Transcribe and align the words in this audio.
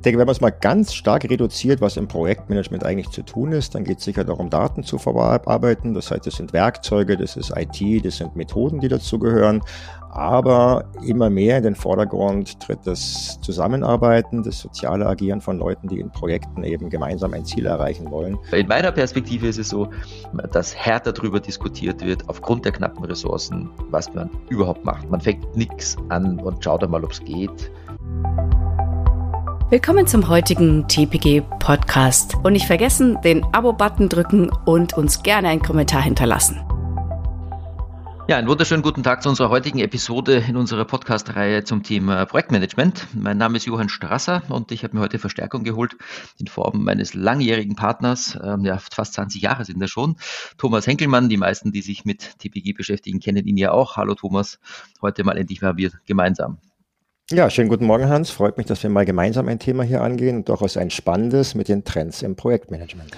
Ich 0.00 0.02
denke, 0.02 0.18
wenn 0.18 0.26
man 0.26 0.32
es 0.32 0.40
mal 0.40 0.48
ganz 0.48 0.94
stark 0.94 1.24
reduziert, 1.24 1.82
was 1.82 1.98
im 1.98 2.08
Projektmanagement 2.08 2.86
eigentlich 2.86 3.10
zu 3.10 3.20
tun 3.20 3.52
ist, 3.52 3.74
dann 3.74 3.84
geht 3.84 3.98
es 3.98 4.04
sicher 4.04 4.24
darum, 4.24 4.48
Daten 4.48 4.82
zu 4.82 4.96
verarbeiten. 4.96 5.92
Das 5.92 6.10
heißt, 6.10 6.26
das 6.26 6.36
sind 6.36 6.54
Werkzeuge, 6.54 7.18
das 7.18 7.36
ist 7.36 7.52
IT, 7.54 8.06
das 8.06 8.16
sind 8.16 8.34
Methoden, 8.34 8.80
die 8.80 8.88
dazugehören. 8.88 9.60
Aber 10.08 10.86
immer 11.06 11.28
mehr 11.28 11.58
in 11.58 11.64
den 11.64 11.74
Vordergrund 11.74 12.58
tritt 12.60 12.78
das 12.84 13.38
Zusammenarbeiten, 13.42 14.42
das 14.42 14.60
soziale 14.60 15.04
Agieren 15.04 15.42
von 15.42 15.58
Leuten, 15.58 15.86
die 15.86 16.00
in 16.00 16.10
Projekten 16.10 16.64
eben 16.64 16.88
gemeinsam 16.88 17.34
ein 17.34 17.44
Ziel 17.44 17.66
erreichen 17.66 18.10
wollen. 18.10 18.38
In 18.52 18.68
meiner 18.68 18.92
Perspektive 18.92 19.48
ist 19.48 19.58
es 19.58 19.68
so, 19.68 19.90
dass 20.52 20.74
härter 20.74 21.12
darüber 21.12 21.40
diskutiert 21.40 22.02
wird, 22.02 22.26
aufgrund 22.26 22.64
der 22.64 22.72
knappen 22.72 23.04
Ressourcen, 23.04 23.68
was 23.90 24.10
man 24.14 24.30
überhaupt 24.48 24.82
macht. 24.82 25.10
Man 25.10 25.20
fängt 25.20 25.54
nichts 25.58 25.98
an 26.08 26.40
und 26.40 26.64
schaut 26.64 26.82
einmal, 26.82 27.04
ob 27.04 27.12
es 27.12 27.22
geht. 27.22 27.70
Willkommen 29.70 30.08
zum 30.08 30.28
heutigen 30.28 30.88
TPG 30.88 31.42
Podcast. 31.60 32.34
Und 32.42 32.54
nicht 32.54 32.66
vergessen, 32.66 33.18
den 33.22 33.44
Abo-Button 33.54 34.08
drücken 34.08 34.50
und 34.64 34.94
uns 34.94 35.22
gerne 35.22 35.48
einen 35.48 35.62
Kommentar 35.62 36.02
hinterlassen. 36.02 36.60
Ja, 38.26 38.36
einen 38.36 38.48
wunderschönen 38.48 38.82
guten 38.82 39.04
Tag 39.04 39.22
zu 39.22 39.28
unserer 39.28 39.48
heutigen 39.48 39.78
Episode 39.78 40.42
in 40.48 40.56
unserer 40.56 40.84
Podcast-Reihe 40.84 41.62
zum 41.62 41.84
Thema 41.84 42.26
Projektmanagement. 42.26 43.06
Mein 43.14 43.38
Name 43.38 43.58
ist 43.58 43.66
Johann 43.66 43.88
Strasser 43.88 44.42
und 44.48 44.72
ich 44.72 44.82
habe 44.82 44.96
mir 44.96 45.02
heute 45.02 45.20
Verstärkung 45.20 45.62
geholt 45.62 45.96
in 46.38 46.48
Form 46.48 46.82
meines 46.82 47.14
langjährigen 47.14 47.76
Partners, 47.76 48.36
ähm, 48.42 48.64
ja, 48.64 48.78
fast 48.78 49.14
20 49.14 49.40
Jahre 49.40 49.64
sind 49.64 49.80
er 49.80 49.86
schon, 49.86 50.16
Thomas 50.58 50.88
Henkelmann. 50.88 51.28
Die 51.28 51.36
meisten, 51.36 51.70
die 51.70 51.82
sich 51.82 52.04
mit 52.04 52.40
TPG 52.40 52.72
beschäftigen, 52.72 53.20
kennen 53.20 53.46
ihn 53.46 53.56
ja 53.56 53.70
auch. 53.70 53.96
Hallo 53.96 54.16
Thomas, 54.16 54.58
heute 55.00 55.22
mal 55.22 55.38
endlich 55.38 55.62
mal 55.62 55.76
wir 55.76 55.92
gemeinsam. 56.06 56.58
Ja, 57.32 57.48
schönen 57.48 57.68
guten 57.68 57.84
Morgen, 57.84 58.08
Hans. 58.08 58.30
Freut 58.30 58.56
mich, 58.56 58.66
dass 58.66 58.82
wir 58.82 58.90
mal 58.90 59.04
gemeinsam 59.04 59.46
ein 59.46 59.60
Thema 59.60 59.84
hier 59.84 60.02
angehen 60.02 60.38
und 60.38 60.48
durchaus 60.48 60.76
ein 60.76 60.90
spannendes 60.90 61.54
mit 61.54 61.68
den 61.68 61.84
Trends 61.84 62.22
im 62.22 62.34
Projektmanagement. 62.34 63.12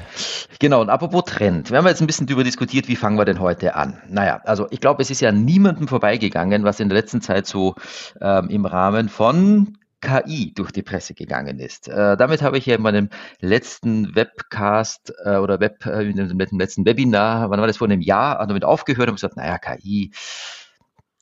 Genau, 0.59 0.82
und 0.82 0.91
apropos 0.91 1.24
Trend. 1.24 1.71
Wir 1.71 1.79
haben 1.79 1.87
jetzt 1.87 2.02
ein 2.02 2.07
bisschen 2.07 2.27
darüber 2.27 2.45
diskutiert, 2.45 2.88
wie 2.88 2.96
fangen 2.96 3.16
wir 3.16 3.24
denn 3.24 3.40
heute 3.40 3.74
an? 3.74 4.02
Naja, 4.10 4.43
also 4.45 4.66
ich 4.71 4.80
glaube, 4.80 5.01
es 5.01 5.09
ist 5.09 5.23
ja 5.23 5.33
niemandem 5.33 5.88
vorbeigegangen, 5.88 6.63
was 6.63 6.79
in 6.79 6.90
der 6.90 6.99
letzten 6.99 7.23
Zeit 7.23 7.46
so 7.46 7.74
ähm, 8.21 8.51
im 8.51 8.66
Rahmen 8.66 9.09
von 9.09 9.79
KI 10.02 10.52
durch 10.55 10.73
die 10.73 10.83
Presse 10.83 11.15
gegangen 11.15 11.59
ist. 11.59 11.88
Äh, 11.88 12.18
damit 12.18 12.43
habe 12.43 12.59
ich 12.59 12.66
ja 12.66 12.74
in 12.74 12.83
meinem 12.83 13.09
letzten 13.40 14.15
Webcast 14.15 15.15
äh, 15.24 15.37
oder 15.37 15.59
Web, 15.59 15.87
äh, 15.87 16.02
in 16.02 16.16
dem 16.16 16.59
letzten 16.59 16.85
Webinar, 16.85 17.49
wann 17.49 17.60
war 17.60 17.66
das 17.66 17.79
vor 17.79 17.87
einem 17.87 18.02
Jahr, 18.02 18.46
damit 18.46 18.65
aufgehört 18.65 19.09
und 19.09 19.15
gesagt, 19.15 19.38
naja, 19.38 19.57
KI, 19.57 20.10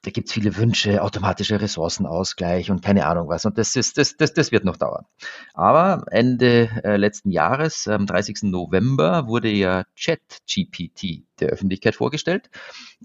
da 0.02 0.10
gibt's 0.10 0.32
viele 0.32 0.56
Wünsche, 0.56 1.02
automatischer 1.02 1.60
Ressourcenausgleich 1.60 2.70
und 2.70 2.82
keine 2.82 3.06
Ahnung 3.06 3.28
was. 3.28 3.44
Und 3.44 3.58
das, 3.58 3.76
ist, 3.76 3.98
das, 3.98 4.16
das, 4.16 4.32
das 4.32 4.50
wird 4.50 4.64
noch 4.64 4.78
dauern. 4.78 5.04
Aber 5.52 6.04
Ende 6.10 6.70
äh, 6.84 6.96
letzten 6.96 7.30
Jahres, 7.30 7.86
am 7.86 8.06
30. 8.06 8.44
November, 8.44 9.26
wurde 9.26 9.50
ja 9.50 9.84
ChatGPT 9.98 11.24
der 11.40 11.48
Öffentlichkeit 11.50 11.94
vorgestellt. 11.94 12.48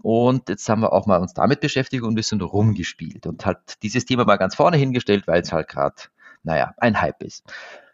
Und 0.04 0.48
jetzt 0.48 0.70
haben 0.70 0.82
wir 0.82 0.94
auch 0.94 1.06
mal 1.06 1.20
uns 1.20 1.34
damit 1.34 1.60
beschäftigt 1.60 2.04
und 2.04 2.14
ein 2.14 2.16
bisschen 2.16 2.40
rumgespielt 2.40 3.28
und 3.28 3.46
hat 3.46 3.82
dieses 3.84 4.06
Thema 4.06 4.24
mal 4.24 4.38
ganz 4.38 4.56
vorne 4.56 4.78
hingestellt, 4.78 5.28
weil 5.28 5.42
es 5.42 5.52
halt 5.52 5.68
gerade, 5.68 5.96
naja, 6.44 6.74
ein 6.78 7.02
Hype 7.02 7.24
ist. 7.24 7.44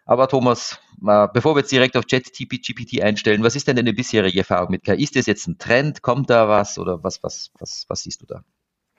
Aber 0.05 0.27
Thomas, 0.27 0.79
bevor 0.99 1.55
wir 1.55 1.61
jetzt 1.61 1.72
direkt 1.72 1.97
auf 1.97 2.05
ChatGPT 2.05 3.02
einstellen, 3.02 3.44
was 3.44 3.55
ist 3.55 3.67
denn 3.67 3.77
deine 3.77 3.94
bisherige 3.94 4.39
Erfahrung 4.39 4.69
mit 4.72 4.83
KI? 4.83 5.03
Ist 5.03 5.16
das 5.16 5.25
jetzt 5.25 5.47
ein 5.47 5.57
Trend? 5.57 6.02
Kommt 6.02 6.29
da 6.29 6.47
was 6.47 6.77
oder 6.77 7.03
was, 7.03 7.23
was, 7.23 7.52
was, 7.57 7.85
was 7.88 8.03
siehst 8.03 8.22
du 8.22 8.25
da? 8.25 8.44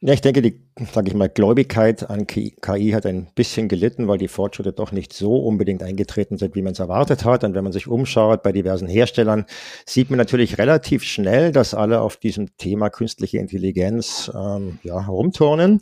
Ja, 0.00 0.12
ich 0.12 0.20
denke, 0.20 0.42
die, 0.42 0.60
sage 0.92 1.08
ich 1.08 1.14
mal, 1.14 1.30
Gläubigkeit 1.30 2.10
an 2.10 2.26
KI 2.26 2.90
hat 2.92 3.06
ein 3.06 3.28
bisschen 3.34 3.66
gelitten, 3.66 4.08
weil 4.08 4.18
die 4.18 4.28
Fortschritte 4.28 4.72
doch 4.72 4.92
nicht 4.92 5.14
so 5.14 5.36
unbedingt 5.36 5.82
eingetreten 5.82 6.36
sind, 6.36 6.54
wie 6.54 6.60
man 6.60 6.74
es 6.74 6.80
erwartet 6.80 7.24
hat. 7.24 7.44
Und 7.44 7.54
wenn 7.54 7.64
man 7.64 7.72
sich 7.72 7.88
umschaut 7.88 8.42
bei 8.42 8.52
diversen 8.52 8.88
Herstellern, 8.88 9.46
sieht 9.86 10.10
man 10.10 10.18
natürlich 10.18 10.58
relativ 10.58 11.02
schnell, 11.02 11.50
dass 11.50 11.72
alle 11.72 12.02
auf 12.02 12.18
diesem 12.18 12.54
Thema 12.58 12.90
künstliche 12.90 13.38
Intelligenz 13.38 14.30
ähm, 14.34 14.78
ja, 14.82 15.06
herumturnen. 15.06 15.80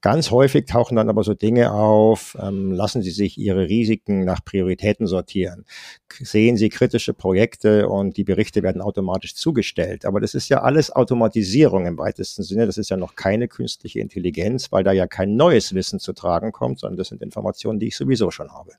Ganz 0.00 0.32
häufig 0.32 0.66
tauchen 0.66 0.96
dann 0.96 1.08
aber 1.08 1.22
so 1.22 1.32
Dinge 1.32 1.72
auf, 1.72 2.36
ähm, 2.40 2.72
lassen 2.72 3.02
Sie 3.02 3.12
sich 3.12 3.38
Ihre 3.38 3.68
Risiken 3.68 4.24
nach 4.24 4.44
Prioritäten 4.44 5.06
sortieren. 5.06 5.64
Sehen 6.12 6.56
Sie 6.56 6.70
kritische 6.70 7.14
Projekte 7.14 7.88
und 7.88 8.16
die 8.16 8.24
Berichte 8.24 8.64
werden 8.64 8.82
automatisch 8.82 9.36
zugestellt. 9.36 10.04
Aber 10.04 10.20
das 10.20 10.34
ist 10.34 10.48
ja 10.48 10.62
alles 10.62 10.90
Automatisierung 10.90 11.86
im 11.86 11.98
weitesten 11.98 12.42
Sinne. 12.42 12.66
Das 12.66 12.78
ist 12.78 12.90
ja 12.90 12.96
noch 12.96 13.14
keine 13.14 13.46
künstliche 13.52 14.00
Intelligenz, 14.00 14.72
weil 14.72 14.82
da 14.82 14.90
ja 14.90 15.06
kein 15.06 15.36
neues 15.36 15.74
Wissen 15.74 16.00
zu 16.00 16.12
tragen 16.12 16.50
kommt, 16.50 16.80
sondern 16.80 16.96
das 16.96 17.08
sind 17.08 17.22
Informationen, 17.22 17.78
die 17.78 17.88
ich 17.88 17.96
sowieso 17.96 18.32
schon 18.32 18.52
habe. 18.52 18.72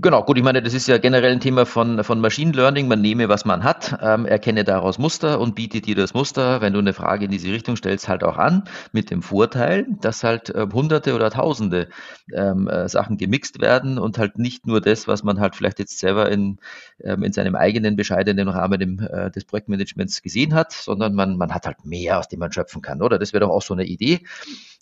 Genau, 0.00 0.22
gut, 0.22 0.38
ich 0.38 0.44
meine, 0.44 0.62
das 0.62 0.74
ist 0.74 0.86
ja 0.86 0.98
generell 0.98 1.32
ein 1.32 1.40
Thema 1.40 1.66
von, 1.66 2.04
von 2.04 2.20
Machine 2.20 2.52
Learning. 2.52 2.88
Man 2.88 3.00
nehme, 3.00 3.28
was 3.28 3.44
man 3.44 3.64
hat, 3.64 3.98
ähm, 4.00 4.26
erkenne 4.26 4.64
daraus 4.64 4.98
Muster 4.98 5.40
und 5.40 5.54
bietet 5.54 5.86
dir 5.86 5.94
das 5.94 6.14
Muster, 6.14 6.60
wenn 6.60 6.72
du 6.72 6.78
eine 6.78 6.92
Frage 6.92 7.24
in 7.26 7.30
diese 7.30 7.48
Richtung 7.48 7.76
stellst, 7.76 8.08
halt 8.08 8.22
auch 8.24 8.38
an. 8.38 8.64
Mit 8.92 9.10
dem 9.10 9.22
Vorteil, 9.22 9.86
dass 10.00 10.22
halt 10.24 10.50
äh, 10.50 10.66
hunderte 10.72 11.14
oder 11.14 11.30
tausende 11.30 11.88
ähm, 12.32 12.68
äh, 12.68 12.88
Sachen 12.88 13.16
gemixt 13.16 13.60
werden 13.60 13.98
und 13.98 14.18
halt 14.18 14.38
nicht 14.38 14.66
nur 14.66 14.80
das, 14.80 15.08
was 15.08 15.24
man 15.24 15.40
halt 15.40 15.56
vielleicht 15.56 15.78
jetzt 15.78 15.98
selber 15.98 16.30
in, 16.30 16.58
ähm, 17.02 17.22
in 17.22 17.32
seinem 17.32 17.56
eigenen 17.56 17.96
bescheidenen 17.96 18.48
Rahmen 18.48 18.80
im, 18.80 18.98
äh, 19.00 19.30
des 19.30 19.44
Projektmanagements 19.44 20.22
gesehen 20.22 20.54
hat, 20.54 20.72
sondern 20.72 21.14
man, 21.14 21.36
man 21.36 21.52
hat 21.52 21.66
halt 21.66 21.84
mehr, 21.84 22.18
aus 22.18 22.28
dem 22.28 22.38
man 22.40 22.52
schöpfen 22.52 22.82
kann, 22.82 23.02
oder? 23.02 23.18
Das 23.18 23.32
wäre 23.32 23.44
doch 23.44 23.50
auch 23.50 23.62
so 23.62 23.74
eine 23.74 23.84
Idee. 23.84 24.20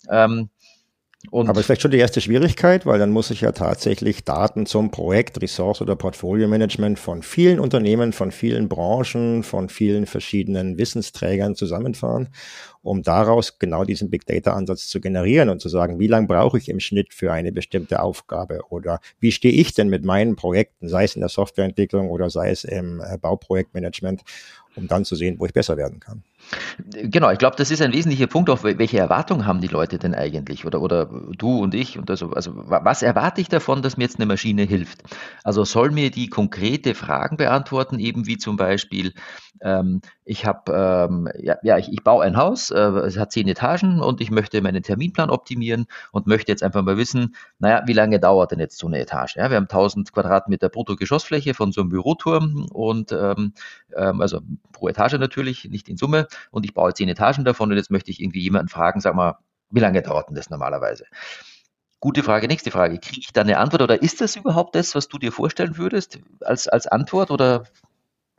Ähm, 0.09 0.49
und 1.31 1.47
Aber 1.47 1.63
vielleicht 1.63 1.81
schon 1.81 1.91
die 1.91 1.99
erste 1.99 2.19
Schwierigkeit, 2.19 2.85
weil 2.85 2.99
dann 2.99 3.11
muss 3.11 3.31
ich 3.31 3.41
ja 3.41 3.53
tatsächlich 3.53 4.25
Daten 4.25 4.65
zum 4.65 4.91
Projekt, 4.91 5.41
Ressource 5.41 5.81
oder 5.81 5.95
Portfolio-Management 5.95 6.99
von 6.99 7.23
vielen 7.23 7.59
Unternehmen, 7.59 8.11
von 8.11 8.31
vielen 8.31 8.67
Branchen, 8.67 9.43
von 9.43 9.69
vielen 9.69 10.05
verschiedenen 10.05 10.77
Wissensträgern 10.77 11.55
zusammenfahren, 11.55 12.27
um 12.81 13.03
daraus 13.03 13.57
genau 13.57 13.85
diesen 13.85 14.09
Big 14.09 14.25
Data-Ansatz 14.25 14.87
zu 14.87 14.99
generieren 14.99 15.47
und 15.47 15.61
zu 15.61 15.69
sagen, 15.69 15.97
wie 15.97 16.07
lange 16.07 16.27
brauche 16.27 16.57
ich 16.57 16.67
im 16.67 16.81
Schnitt 16.81 17.13
für 17.13 17.31
eine 17.31 17.53
bestimmte 17.53 18.01
Aufgabe 18.01 18.59
oder 18.69 18.99
wie 19.21 19.31
stehe 19.31 19.53
ich 19.53 19.73
denn 19.73 19.87
mit 19.87 20.03
meinen 20.03 20.35
Projekten, 20.35 20.89
sei 20.89 21.05
es 21.05 21.15
in 21.15 21.21
der 21.21 21.29
Softwareentwicklung 21.29 22.09
oder 22.09 22.29
sei 22.29 22.51
es 22.51 22.65
im 22.65 22.99
äh, 22.99 23.17
Bauprojektmanagement, 23.17 24.23
um 24.75 24.89
dann 24.89 25.05
zu 25.05 25.15
sehen, 25.15 25.39
wo 25.39 25.45
ich 25.45 25.53
besser 25.53 25.77
werden 25.77 26.01
kann. 26.01 26.23
Genau, 26.91 27.29
ich 27.31 27.37
glaube, 27.39 27.55
das 27.57 27.71
ist 27.71 27.81
ein 27.81 27.93
wesentlicher 27.93 28.27
Punkt, 28.27 28.49
auch 28.49 28.63
welche 28.63 28.97
Erwartungen 28.97 29.45
haben 29.45 29.61
die 29.61 29.67
Leute 29.67 29.97
denn 29.97 30.13
eigentlich 30.15 30.65
oder, 30.65 30.81
oder 30.81 31.05
du 31.37 31.59
und 31.59 31.73
ich 31.73 31.97
und 31.97 32.09
also, 32.09 32.31
also 32.31 32.51
was 32.55 33.01
erwarte 33.01 33.41
ich 33.41 33.49
davon, 33.49 33.81
dass 33.81 33.97
mir 33.97 34.03
jetzt 34.03 34.17
eine 34.17 34.25
Maschine 34.25 34.63
hilft? 34.63 35.03
Also 35.43 35.63
soll 35.65 35.91
mir 35.91 36.11
die 36.11 36.27
konkrete 36.29 36.95
Fragen 36.95 37.37
beantworten, 37.37 37.99
eben 37.99 38.25
wie 38.27 38.37
zum 38.37 38.57
Beispiel, 38.57 39.13
ähm, 39.63 40.01
ich 40.25 40.45
habe, 40.45 40.71
ähm, 40.73 41.29
ja, 41.41 41.57
ja 41.63 41.77
ich, 41.77 41.91
ich 41.91 42.03
baue 42.03 42.23
ein 42.23 42.37
Haus, 42.37 42.69
äh, 42.69 42.79
es 42.79 43.17
hat 43.17 43.31
zehn 43.31 43.47
Etagen 43.47 44.01
und 44.01 44.21
ich 44.21 44.29
möchte 44.29 44.61
meinen 44.61 44.83
Terminplan 44.83 45.29
optimieren 45.29 45.85
und 46.11 46.27
möchte 46.27 46.51
jetzt 46.51 46.63
einfach 46.63 46.81
mal 46.83 46.97
wissen, 46.97 47.35
naja, 47.59 47.83
wie 47.87 47.93
lange 47.93 48.19
dauert 48.19 48.51
denn 48.51 48.59
jetzt 48.59 48.77
so 48.77 48.87
eine 48.87 48.99
Etage? 48.99 49.37
Ja, 49.37 49.49
wir 49.49 49.57
haben 49.57 49.63
1000 49.63 50.11
Quadratmeter 50.11 50.69
Bruttogeschossfläche 50.69 51.53
von 51.53 51.71
so 51.71 51.81
einem 51.81 51.89
Büroturm 51.89 52.67
und 52.71 53.11
ähm, 53.13 53.53
ähm, 53.95 54.21
also 54.21 54.41
pro 54.73 54.89
Etage 54.89 55.13
natürlich, 55.13 55.65
nicht 55.65 55.87
in 55.89 55.97
Summe 55.97 56.27
und 56.51 56.65
ich 56.65 56.73
baue 56.73 56.93
zehn 56.93 57.09
Etagen 57.09 57.45
davon 57.45 57.71
und 57.71 57.77
jetzt 57.77 57.91
möchte 57.91 58.11
ich 58.11 58.21
irgendwie 58.21 58.41
jemanden 58.41 58.67
fragen, 58.67 58.99
sag 58.99 59.15
mal, 59.15 59.37
wie 59.69 59.79
lange 59.79 60.01
dauert 60.01 60.29
denn 60.29 60.35
das 60.35 60.49
normalerweise? 60.49 61.05
Gute 61.99 62.21
Frage, 62.21 62.49
nächste 62.49 62.69
Frage. 62.69 62.99
Kriege 62.99 63.21
ich 63.21 63.31
da 63.31 63.41
eine 63.41 63.59
Antwort 63.59 63.81
oder 63.81 64.01
ist 64.01 64.19
das 64.19 64.35
überhaupt 64.35 64.75
das, 64.75 64.93
was 64.93 65.07
du 65.07 65.17
dir 65.17 65.31
vorstellen 65.31 65.77
würdest 65.77 66.19
als, 66.41 66.67
als 66.67 66.85
Antwort 66.85 67.31
oder, 67.31 67.63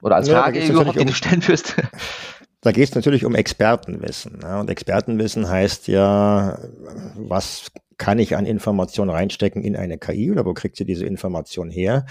oder 0.04 0.16
als 0.16 0.28
Frage 0.28 0.60
ja, 0.60 0.68
überhaupt, 0.68 1.00
die 1.00 1.06
du 1.06 1.12
stellen 1.12 1.46
wirst? 1.48 1.74
Da 2.60 2.72
geht 2.72 2.88
es 2.88 2.94
natürlich 2.94 3.26
um 3.26 3.34
Expertenwissen. 3.34 4.38
Ja, 4.42 4.58
und 4.58 4.70
Expertenwissen 4.70 5.50
heißt 5.50 5.86
ja, 5.86 6.58
was 7.14 7.70
kann 7.98 8.18
ich 8.18 8.36
an 8.36 8.46
Informationen 8.46 9.10
reinstecken 9.10 9.62
in 9.62 9.76
eine 9.76 9.98
KI 9.98 10.30
oder 10.30 10.44
wo 10.44 10.54
kriegt 10.54 10.76
sie 10.76 10.84
diese 10.84 11.06
Information 11.06 11.70
her? 11.70 12.06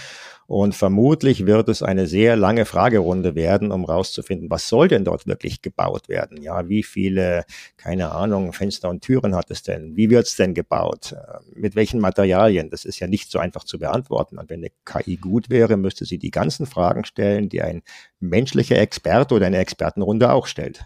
Und 0.45 0.75
vermutlich 0.75 1.45
wird 1.45 1.69
es 1.69 1.81
eine 1.81 2.05
sehr 2.05 2.35
lange 2.35 2.65
Fragerunde 2.65 3.33
werden, 3.35 3.71
um 3.71 3.85
rauszufinden, 3.85 4.49
was 4.49 4.67
soll 4.67 4.87
denn 4.87 5.05
dort 5.05 5.25
wirklich 5.25 5.61
gebaut 5.61 6.09
werden? 6.09 6.41
Ja, 6.41 6.67
wie 6.67 6.83
viele, 6.83 7.45
keine 7.77 8.11
Ahnung, 8.11 8.53
Fenster 8.53 8.89
und 8.89 9.01
Türen 9.01 9.35
hat 9.35 9.49
es 9.51 9.63
denn? 9.63 9.95
Wie 9.95 10.09
wird 10.09 10.27
es 10.27 10.35
denn 10.35 10.53
gebaut? 10.53 11.15
Mit 11.55 11.75
welchen 11.75 11.99
Materialien? 11.99 12.69
Das 12.69 12.85
ist 12.85 12.99
ja 12.99 13.07
nicht 13.07 13.31
so 13.31 13.39
einfach 13.39 13.63
zu 13.63 13.79
beantworten. 13.79 14.37
Und 14.37 14.49
wenn 14.49 14.59
eine 14.59 14.71
KI 14.85 15.17
gut 15.17 15.49
wäre, 15.49 15.77
müsste 15.77 16.05
sie 16.05 16.17
die 16.17 16.31
ganzen 16.31 16.65
Fragen 16.65 17.05
stellen, 17.05 17.49
die 17.49 17.61
ein 17.61 17.81
menschlicher 18.19 18.77
Experte 18.77 19.35
oder 19.35 19.47
eine 19.47 19.57
Expertenrunde 19.57 20.31
auch 20.31 20.47
stellt. 20.47 20.85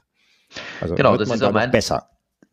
Also 0.79 0.95
genau, 0.95 1.17
das 1.17 1.29
ist 1.29 1.43
auch 1.43 1.51
mein, 1.51 1.71
besser. 1.71 2.09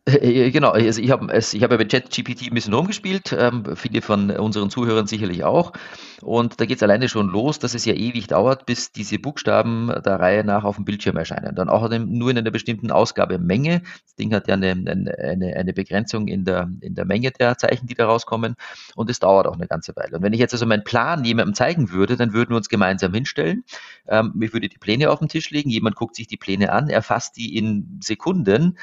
Äh, 0.07 0.51
genau, 0.51 0.69
also 0.69 1.01
ich 1.01 1.09
habe 1.09 1.35
ich 1.35 1.63
hab 1.63 1.71
ja 1.71 1.77
bei 1.77 1.85
ChatGPT 1.85 2.43
ein 2.43 2.53
bisschen 2.53 2.75
rumgespielt, 2.75 3.35
ähm, 3.37 3.63
viele 3.75 4.03
von 4.03 4.29
unseren 4.29 4.69
Zuhörern 4.69 5.07
sicherlich 5.07 5.43
auch. 5.43 5.73
Und 6.21 6.61
da 6.61 6.65
geht 6.65 6.77
es 6.77 6.83
alleine 6.83 7.09
schon 7.09 7.27
los, 7.29 7.57
dass 7.57 7.73
es 7.73 7.85
ja 7.85 7.93
ewig 7.93 8.27
dauert, 8.27 8.67
bis 8.67 8.91
diese 8.91 9.17
Buchstaben 9.17 9.87
der 10.05 10.19
Reihe 10.19 10.43
nach 10.43 10.63
auf 10.63 10.75
dem 10.75 10.85
Bildschirm 10.85 11.17
erscheinen. 11.17 11.55
Dann 11.55 11.69
auch 11.69 11.89
nur 11.89 12.29
in 12.29 12.37
einer 12.37 12.51
bestimmten 12.51 12.91
Ausgabemenge. 12.91 13.81
Das 13.81 14.15
Ding 14.15 14.33
hat 14.33 14.47
ja 14.47 14.53
eine, 14.53 14.71
eine, 14.71 15.55
eine 15.55 15.73
Begrenzung 15.73 16.27
in 16.27 16.45
der, 16.45 16.69
in 16.81 16.93
der 16.93 17.05
Menge 17.05 17.31
der 17.31 17.57
Zeichen, 17.57 17.87
die 17.87 17.95
da 17.95 18.05
rauskommen. 18.05 18.55
Und 18.95 19.09
es 19.09 19.19
dauert 19.19 19.47
auch 19.47 19.55
eine 19.55 19.67
ganze 19.67 19.95
Weile. 19.95 20.17
Und 20.17 20.23
wenn 20.23 20.33
ich 20.33 20.39
jetzt 20.39 20.53
also 20.53 20.65
meinen 20.67 20.83
Plan 20.83 21.23
jemandem 21.25 21.55
zeigen 21.55 21.89
würde, 21.91 22.15
dann 22.15 22.33
würden 22.33 22.51
wir 22.51 22.57
uns 22.57 22.69
gemeinsam 22.69 23.13
hinstellen. 23.13 23.63
Ähm, 24.07 24.33
ich 24.41 24.53
würde 24.53 24.69
die 24.69 24.77
Pläne 24.77 25.09
auf 25.09 25.19
den 25.19 25.29
Tisch 25.29 25.49
legen, 25.49 25.69
jemand 25.69 25.95
guckt 25.95 26.15
sich 26.15 26.27
die 26.27 26.37
Pläne 26.37 26.71
an, 26.71 26.89
erfasst 26.89 27.37
die 27.37 27.57
in 27.57 27.99
Sekunden 28.03 28.77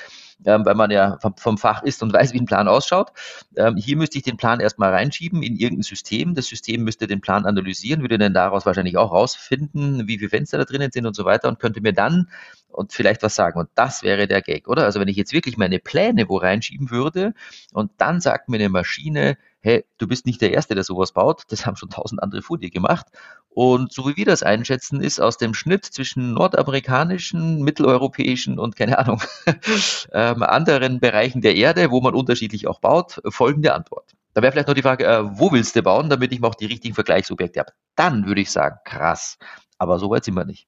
ähm, 0.45 0.65
weil 0.65 0.75
man 0.75 0.91
ja 0.91 1.19
vom, 1.21 1.35
vom, 1.37 1.59
Fach 1.59 1.83
ist 1.83 2.03
und 2.03 2.13
weiß, 2.13 2.33
wie 2.33 2.41
ein 2.41 2.47
Plan 2.47 2.69
ausschaut. 2.69 3.13
Ähm, 3.57 3.77
hier 3.77 3.97
müsste 3.97 4.19
ich 4.19 4.25
den 4.25 4.37
Plan 4.37 4.61
erstmal 4.61 4.91
reinschieben 4.91 5.43
in 5.43 5.57
irgendein 5.57 5.83
System. 5.83 6.35
Das 6.35 6.47
System 6.47 6.85
müsste 6.85 7.07
den 7.07 7.21
Plan 7.21 7.47
analysieren, 7.47 8.03
würde 8.03 8.19
dann 8.19 8.35
daraus 8.35 8.67
wahrscheinlich 8.67 8.97
auch 8.97 9.13
rausfinden, 9.13 10.07
wie 10.09 10.19
viele 10.19 10.31
Fenster 10.31 10.59
da 10.59 10.65
drinnen 10.65 10.91
sind 10.93 11.07
und 11.07 11.15
so 11.15 11.25
weiter 11.25 11.49
und 11.49 11.59
könnte 11.59 11.81
mir 11.81 11.93
dann 11.93 12.29
und 12.69 12.93
vielleicht 12.93 13.23
was 13.23 13.35
sagen. 13.35 13.59
Und 13.59 13.69
das 13.75 14.03
wäre 14.03 14.27
der 14.27 14.43
Gag, 14.43 14.69
oder? 14.69 14.85
Also 14.85 15.01
wenn 15.01 15.09
ich 15.09 15.17
jetzt 15.17 15.33
wirklich 15.33 15.57
meine 15.57 15.79
Pläne 15.79 16.29
wo 16.29 16.37
reinschieben 16.37 16.91
würde 16.91 17.35
und 17.73 17.91
dann 17.99 18.21
sagt 18.21 18.49
mir 18.49 18.57
eine 18.57 18.69
Maschine, 18.69 19.37
hey, 19.63 19.85
du 19.99 20.09
bist 20.09 20.27
nicht 20.27 20.41
der 20.41 20.53
Erste, 20.53 20.75
der 20.75 20.85
sowas 20.85 21.13
baut, 21.13 21.45
das 21.49 21.65
haben 21.65 21.77
schon 21.77 21.89
tausend 21.89 22.23
andere 22.23 22.43
vor 22.43 22.59
dir 22.59 22.71
gemacht. 22.71 23.07
Und 23.49 23.93
so 23.93 24.09
wie 24.09 24.17
wir 24.17 24.25
das 24.25 24.43
einschätzen, 24.43 25.01
ist 25.01 25.21
aus 25.21 25.37
dem 25.39 25.55
Schnitt 25.55 25.85
zwischen 25.85 26.33
nordamerikanischen, 26.33 27.63
mitteleuropäischen 27.63 28.59
und 28.59 28.77
keine 28.77 28.99
Ahnung, 28.99 29.23
ähm, 30.13 30.43
anderen 30.43 31.01
Bereichen 31.01 31.43
der 31.43 31.55
Erde, 31.55 31.91
wo 31.91 32.01
man 32.01 32.15
unterschiedlich 32.15 32.67
auch 32.67 32.81
baut, 32.81 33.21
folgende 33.29 33.75
Antwort. 33.75 34.13
Da 34.35 34.43
wäre 34.43 34.53
vielleicht 34.53 34.69
noch 34.69 34.75
die 34.75 34.83
Frage, 34.83 35.07
äh, 35.07 35.39
wo 35.39 35.53
willst 35.53 35.77
du 35.77 35.83
bauen, 35.83 36.11
damit 36.11 36.33
ich 36.33 36.41
mal 36.41 36.49
auch 36.49 36.55
die 36.55 36.67
richtigen 36.67 36.95
Vergleichsobjekte 36.95 37.61
habe. 37.61 37.73
Dann 37.95 38.27
würde 38.27 38.41
ich 38.41 38.51
sagen, 38.51 38.79
krass. 38.85 39.39
Aber 39.79 39.99
so 39.99 40.11
weit 40.11 40.25
sind 40.25 40.35
wir 40.35 40.45
nicht. 40.45 40.67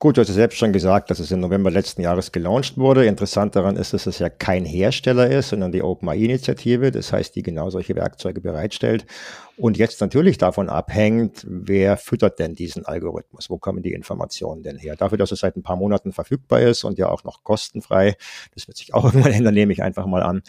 Gut, 0.00 0.16
du 0.16 0.20
hast 0.20 0.28
ja 0.28 0.34
selbst 0.34 0.58
schon 0.58 0.72
gesagt, 0.72 1.10
dass 1.10 1.18
es 1.18 1.30
im 1.30 1.40
November 1.40 1.70
letzten 1.70 2.02
Jahres 2.02 2.32
gelauncht 2.32 2.76
wurde. 2.76 3.06
Interessant 3.06 3.56
daran 3.56 3.76
ist, 3.76 3.94
dass 3.94 4.06
es 4.06 4.18
ja 4.18 4.28
kein 4.28 4.64
Hersteller 4.64 5.30
ist, 5.30 5.50
sondern 5.50 5.72
die 5.72 5.82
OpenAI-Initiative, 5.82 6.90
das 6.90 7.12
heißt, 7.12 7.34
die 7.36 7.42
genau 7.42 7.70
solche 7.70 7.94
Werkzeuge 7.94 8.40
bereitstellt. 8.40 9.06
Und 9.56 9.78
jetzt 9.78 10.00
natürlich 10.00 10.36
davon 10.36 10.68
abhängt, 10.68 11.46
wer 11.48 11.96
füttert 11.96 12.40
denn 12.40 12.56
diesen 12.56 12.86
Algorithmus? 12.86 13.50
Wo 13.50 13.56
kommen 13.56 13.84
die 13.84 13.92
Informationen 13.92 14.64
denn 14.64 14.76
her? 14.76 14.96
Dafür, 14.96 15.16
dass 15.16 15.30
es 15.30 15.40
seit 15.40 15.56
ein 15.56 15.62
paar 15.62 15.76
Monaten 15.76 16.12
verfügbar 16.12 16.60
ist 16.60 16.82
und 16.82 16.98
ja 16.98 17.08
auch 17.08 17.22
noch 17.22 17.44
kostenfrei, 17.44 18.16
das 18.54 18.66
wird 18.66 18.76
sich 18.76 18.94
auch 18.94 19.04
irgendwann 19.14 19.32
ändern, 19.32 19.54
nehme 19.54 19.72
ich 19.72 19.82
einfach 19.82 20.06
mal 20.06 20.24
an, 20.24 20.42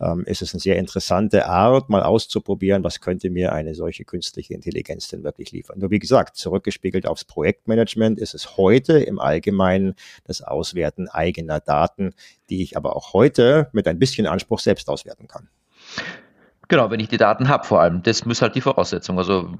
ähm, 0.00 0.24
ist 0.24 0.40
es 0.40 0.54
eine 0.54 0.60
sehr 0.60 0.76
interessante 0.76 1.46
Art, 1.46 1.90
mal 1.90 2.02
auszuprobieren, 2.02 2.82
was 2.82 3.00
könnte 3.00 3.28
mir 3.28 3.52
eine 3.52 3.74
solche 3.74 4.04
künstliche 4.04 4.54
Intelligenz 4.54 5.08
denn 5.08 5.22
wirklich 5.22 5.52
liefern. 5.52 5.78
Nur 5.78 5.90
wie 5.90 5.98
gesagt, 5.98 6.36
zurückgespiegelt 6.36 7.06
aufs 7.06 7.24
Projektmanagement 7.24 8.18
ist 8.18 8.34
es 8.34 8.56
heute 8.56 8.98
im 8.98 9.18
Allgemeinen 9.18 9.96
das 10.24 10.40
Auswerten 10.40 11.08
eigener 11.08 11.60
Daten, 11.60 12.14
die 12.48 12.62
ich 12.62 12.78
aber 12.78 12.96
auch 12.96 13.12
heute 13.12 13.68
mit 13.72 13.86
ein 13.86 13.98
bisschen 13.98 14.26
Anspruch 14.26 14.60
selbst 14.60 14.88
auswerten 14.88 15.28
kann. 15.28 15.50
Genau, 16.68 16.90
wenn 16.90 16.98
ich 16.98 17.08
die 17.08 17.16
Daten 17.16 17.48
habe 17.48 17.64
vor 17.64 17.80
allem. 17.80 18.02
Das 18.02 18.24
muss 18.24 18.42
halt 18.42 18.56
die 18.56 18.60
Voraussetzung. 18.60 19.18
Also 19.18 19.54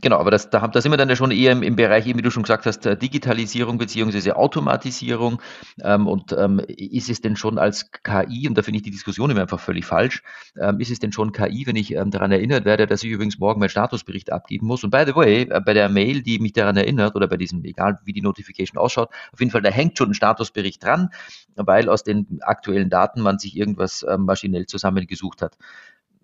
genau, 0.00 0.18
aber 0.18 0.30
das, 0.30 0.48
da, 0.48 0.66
da 0.68 0.80
sind 0.80 0.92
wir 0.92 0.96
dann 0.96 1.08
ja 1.08 1.16
schon 1.16 1.32
eher 1.32 1.50
im, 1.50 1.64
im 1.64 1.74
Bereich, 1.74 2.06
wie 2.06 2.12
du 2.12 2.30
schon 2.30 2.44
gesagt 2.44 2.66
hast, 2.66 2.84
Digitalisierung 2.84 3.78
beziehungsweise 3.78 4.36
Automatisierung. 4.36 5.42
Ähm, 5.82 6.06
und 6.06 6.32
ähm, 6.32 6.60
ist 6.68 7.10
es 7.10 7.20
denn 7.20 7.34
schon 7.34 7.58
als 7.58 7.90
KI, 7.90 8.48
und 8.48 8.56
da 8.56 8.62
finde 8.62 8.76
ich 8.76 8.84
die 8.84 8.92
Diskussion 8.92 9.30
immer 9.30 9.40
einfach 9.40 9.58
völlig 9.58 9.86
falsch, 9.86 10.22
ähm, 10.56 10.78
ist 10.78 10.92
es 10.92 11.00
denn 11.00 11.10
schon 11.10 11.32
KI, 11.32 11.66
wenn 11.66 11.74
ich 11.74 11.92
ähm, 11.92 12.12
daran 12.12 12.30
erinnert 12.30 12.64
werde, 12.64 12.86
dass 12.86 13.02
ich 13.02 13.10
übrigens 13.10 13.38
morgen 13.40 13.58
meinen 13.58 13.68
Statusbericht 13.68 14.30
abgeben 14.30 14.66
muss? 14.68 14.84
Und 14.84 14.90
by 14.90 15.02
the 15.04 15.16
way, 15.16 15.48
äh, 15.50 15.60
bei 15.60 15.74
der 15.74 15.88
Mail, 15.88 16.22
die 16.22 16.38
mich 16.38 16.52
daran 16.52 16.76
erinnert, 16.76 17.16
oder 17.16 17.26
bei 17.26 17.36
diesem, 17.36 17.64
egal 17.64 17.98
wie 18.04 18.12
die 18.12 18.22
Notification 18.22 18.78
ausschaut, 18.78 19.08
auf 19.32 19.40
jeden 19.40 19.50
Fall, 19.50 19.62
da 19.62 19.70
hängt 19.70 19.98
schon 19.98 20.10
ein 20.10 20.14
Statusbericht 20.14 20.84
dran, 20.84 21.10
weil 21.56 21.88
aus 21.88 22.04
den 22.04 22.38
aktuellen 22.42 22.88
Daten 22.88 23.20
man 23.20 23.40
sich 23.40 23.56
irgendwas 23.56 24.04
äh, 24.04 24.16
maschinell 24.16 24.66
zusammengesucht 24.66 25.42
hat 25.42 25.58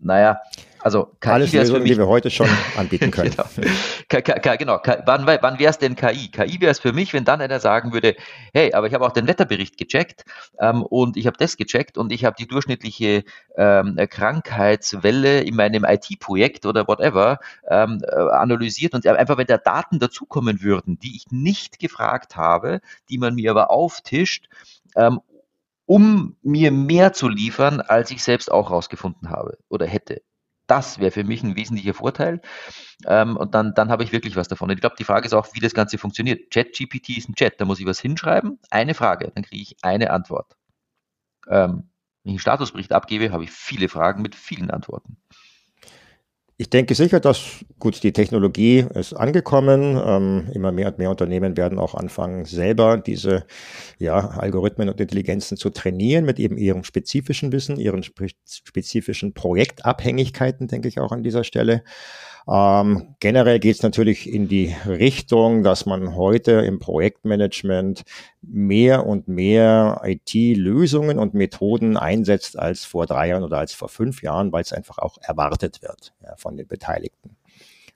naja, 0.01 0.41
also 0.85 1.07
KI 1.19 1.31
Alles 1.31 1.53
Lösungen, 1.55 1.83
mich, 1.83 1.93
die 1.93 1.99
wir 1.99 2.07
heute 2.07 2.31
schon 2.31 2.47
anbieten 2.77 3.11
können. 3.11 3.35
genau, 4.09 4.57
genau. 4.59 4.81
wann, 5.07 5.27
wann 5.27 5.59
wäre 5.59 5.71
es 5.71 5.79
denn 5.79 5.97
KI? 5.97 6.31
KI 6.31 6.61
wäre 6.61 6.73
es 6.73 6.79
für 6.79 6.93
mich, 6.93 7.15
wenn 7.15 7.25
dann 7.25 7.41
einer 7.41 7.59
sagen 7.59 7.95
würde, 7.95 8.15
hey, 8.53 8.75
aber 8.75 8.87
ich 8.87 8.93
habe 8.93 9.07
auch 9.07 9.13
den 9.13 9.27
Wetterbericht 9.27 9.79
gecheckt 9.79 10.27
ähm, 10.61 10.83
und 10.83 11.17
ich 11.17 11.27
habe 11.27 11.39
das 11.39 11.57
gecheckt 11.57 11.97
und 11.97 12.13
ich 12.13 12.27
habe 12.27 12.37
die 12.39 12.47
durchschnittliche 12.47 13.25
ähm, 13.57 13.97
Krankheitswelle 14.11 15.41
in 15.41 15.57
meinem 15.57 15.85
IT-Projekt 15.85 16.67
oder 16.67 16.87
whatever 16.87 17.39
ähm, 17.71 18.03
äh, 18.07 18.15
analysiert 18.15 18.93
und 18.93 19.07
einfach, 19.07 19.39
wenn 19.39 19.47
da 19.47 19.57
Daten 19.57 20.01
dazukommen 20.01 20.61
würden, 20.61 20.99
die 20.99 21.17
ich 21.17 21.31
nicht 21.31 21.79
gefragt 21.79 22.37
habe, 22.37 22.83
die 23.09 23.17
man 23.17 23.37
mir 23.37 23.53
aber 23.53 23.71
auftischt, 23.71 24.51
ähm, 24.97 25.21
um 25.87 26.37
mir 26.43 26.71
mehr 26.73 27.13
zu 27.13 27.29
liefern, 27.29 27.81
als 27.81 28.11
ich 28.11 28.23
selbst 28.23 28.51
auch 28.51 28.71
rausgefunden 28.71 29.31
habe 29.31 29.59
oder 29.69 29.87
hätte. 29.87 30.23
Das 30.67 30.99
wäre 30.99 31.11
für 31.11 31.25
mich 31.25 31.43
ein 31.43 31.57
wesentlicher 31.57 31.95
Vorteil. 31.95 32.41
Ähm, 33.07 33.37
und 33.37 33.55
dann, 33.55 33.75
dann 33.75 33.91
habe 33.91 34.03
ich 34.03 34.13
wirklich 34.13 34.37
was 34.37 34.49
davon. 34.49 34.71
Und 34.71 34.75
ich 34.77 34.81
glaube, 34.81 34.97
die 34.99 35.05
Frage 35.05 35.27
ist 35.27 35.35
auch, 35.35 35.49
wie 35.53 35.61
das 35.61 35.75
Ganze 35.75 35.99
funktioniert. 35.99 36.51
Chat-GPT 36.51 37.19
ist 37.19 37.29
ein 37.29 37.35
Chat, 37.35 37.61
da 37.61 37.67
muss 37.67 37.81
ich 37.81 37.87
was 37.87 38.01
hinschreiben, 38.01 38.59
eine 38.71 38.95
Frage, 38.95 39.31
dann 39.35 39.45
kriege 39.45 39.63
ich 39.63 39.77
eine 39.83 40.11
Antwort. 40.11 40.57
Ähm, 41.49 41.91
wenn 42.23 42.31
ich 42.31 42.33
einen 42.33 42.39
Statusbericht 42.39 42.93
abgebe, 42.93 43.33
habe 43.33 43.45
ich 43.45 43.51
viele 43.51 43.89
Fragen 43.89 44.23
mit 44.23 44.35
vielen 44.35 44.71
Antworten. 44.71 45.19
Ich 46.57 46.71
denke 46.71 46.95
sicher, 46.95 47.19
dass 47.19 47.65
gut 47.81 48.01
die 48.05 48.13
Technologie 48.13 48.87
ist 48.95 49.13
angekommen. 49.13 50.01
Ähm, 50.05 50.51
immer 50.55 50.71
mehr 50.71 50.87
und 50.87 50.99
mehr 50.99 51.11
Unternehmen 51.11 51.57
werden 51.57 51.81
auch 51.81 51.97
anfangen, 51.97 52.45
selber 52.45 52.97
diese 52.97 53.45
ja, 53.99 54.29
Algorithmen 54.29 54.89
und 54.89 55.01
Intelligenzen 55.01 55.57
zu 55.57 55.71
trainieren 55.71 56.25
mit 56.25 56.39
eben 56.39 56.57
ihrem 56.57 56.85
spezifischen 56.85 57.51
Wissen, 57.51 57.77
ihren 57.77 58.05
spezifischen 58.05 59.35
Projektabhängigkeiten, 59.35 60.69
denke 60.69 60.87
ich 60.87 61.01
auch 61.01 61.11
an 61.11 61.25
dieser 61.25 61.43
Stelle. 61.43 61.83
Ähm, 62.47 63.15
generell 63.21 63.59
geht 63.59 63.77
es 63.77 63.83
natürlich 63.83 64.31
in 64.31 64.49
die 64.49 64.75
Richtung, 64.87 65.63
dass 65.63 65.87
man 65.87 66.15
heute 66.15 66.53
im 66.53 66.79
Projektmanagement 66.79 68.05
mehr 68.43 69.07
und 69.07 69.29
mehr 69.29 70.03
IT-Lösungen 70.05 71.19
und 71.19 71.33
Methoden 71.33 71.97
einsetzt 71.97 72.59
als 72.59 72.85
vor 72.85 73.07
drei 73.07 73.29
Jahren 73.29 73.45
oder 73.45 73.59
als 73.59 73.73
vor 73.73 73.89
fünf 73.89 74.23
Jahren, 74.23 74.53
weil 74.53 74.63
es 74.63 74.73
einfach 74.73 74.99
auch 74.99 75.17
erwartet 75.23 75.81
wird 75.81 76.13
ja, 76.23 76.37
von 76.37 76.57
den 76.57 76.67
Beteiligten. 76.67 77.37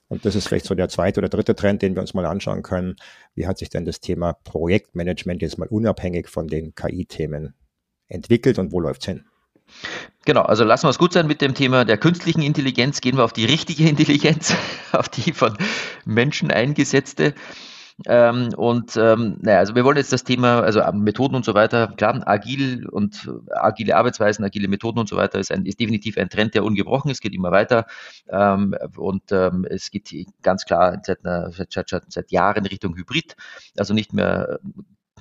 Und 0.08 0.24
das 0.24 0.34
ist 0.34 0.48
vielleicht 0.48 0.64
so 0.64 0.74
der 0.74 0.88
zweite 0.88 1.20
oder 1.20 1.28
dritte 1.28 1.54
Trend, 1.54 1.82
den 1.82 1.94
wir 1.94 2.00
uns 2.00 2.14
mal 2.14 2.24
anschauen 2.24 2.62
können. 2.62 2.96
Wie 3.34 3.46
hat 3.46 3.58
sich 3.58 3.68
denn 3.68 3.84
das 3.84 4.00
Thema 4.00 4.32
Projektmanagement 4.32 5.42
jetzt 5.42 5.58
mal 5.58 5.68
unabhängig 5.68 6.28
von 6.28 6.48
den 6.48 6.74
KI-Themen 6.74 7.54
entwickelt 8.08 8.58
und 8.58 8.72
wo 8.72 8.80
läuft's 8.80 9.04
hin? 9.04 9.26
Genau, 10.24 10.42
also 10.42 10.64
lassen 10.64 10.84
wir 10.84 10.90
es 10.90 10.98
gut 10.98 11.12
sein 11.12 11.26
mit 11.26 11.40
dem 11.40 11.54
Thema 11.54 11.84
der 11.84 11.96
künstlichen 11.96 12.42
Intelligenz. 12.42 13.00
Gehen 13.00 13.16
wir 13.16 13.24
auf 13.24 13.32
die 13.32 13.46
richtige 13.46 13.88
Intelligenz, 13.88 14.54
auf 14.92 15.08
die 15.08 15.32
von 15.32 15.56
Menschen 16.04 16.50
eingesetzte. 16.50 17.34
Ähm, 18.06 18.50
und 18.56 18.96
ähm, 18.96 19.38
naja, 19.40 19.58
also 19.58 19.74
wir 19.74 19.84
wollen 19.84 19.96
jetzt 19.96 20.12
das 20.12 20.22
Thema, 20.22 20.60
also 20.60 20.80
ähm, 20.80 21.00
Methoden 21.00 21.34
und 21.34 21.44
so 21.44 21.54
weiter, 21.54 21.88
klar, 21.96 22.22
agil 22.28 22.86
und 22.88 23.28
agile 23.50 23.96
Arbeitsweisen, 23.96 24.44
agile 24.44 24.68
Methoden 24.68 25.00
und 25.00 25.08
so 25.08 25.16
weiter 25.16 25.40
ist, 25.40 25.50
ein, 25.50 25.66
ist 25.66 25.80
definitiv 25.80 26.16
ein 26.16 26.28
Trend, 26.30 26.54
der 26.54 26.64
ungebrochen 26.64 27.10
ist, 27.10 27.20
geht 27.20 27.34
immer 27.34 27.50
weiter. 27.50 27.86
Ähm, 28.28 28.74
und 28.96 29.32
ähm, 29.32 29.66
es 29.68 29.90
geht 29.90 30.12
ganz 30.42 30.64
klar 30.64 31.00
seit, 31.02 31.24
einer, 31.24 31.50
seit, 31.50 31.88
seit 32.08 32.30
Jahren 32.30 32.66
Richtung 32.66 32.96
Hybrid, 32.96 33.34
also 33.76 33.94
nicht 33.94 34.12
mehr 34.12 34.60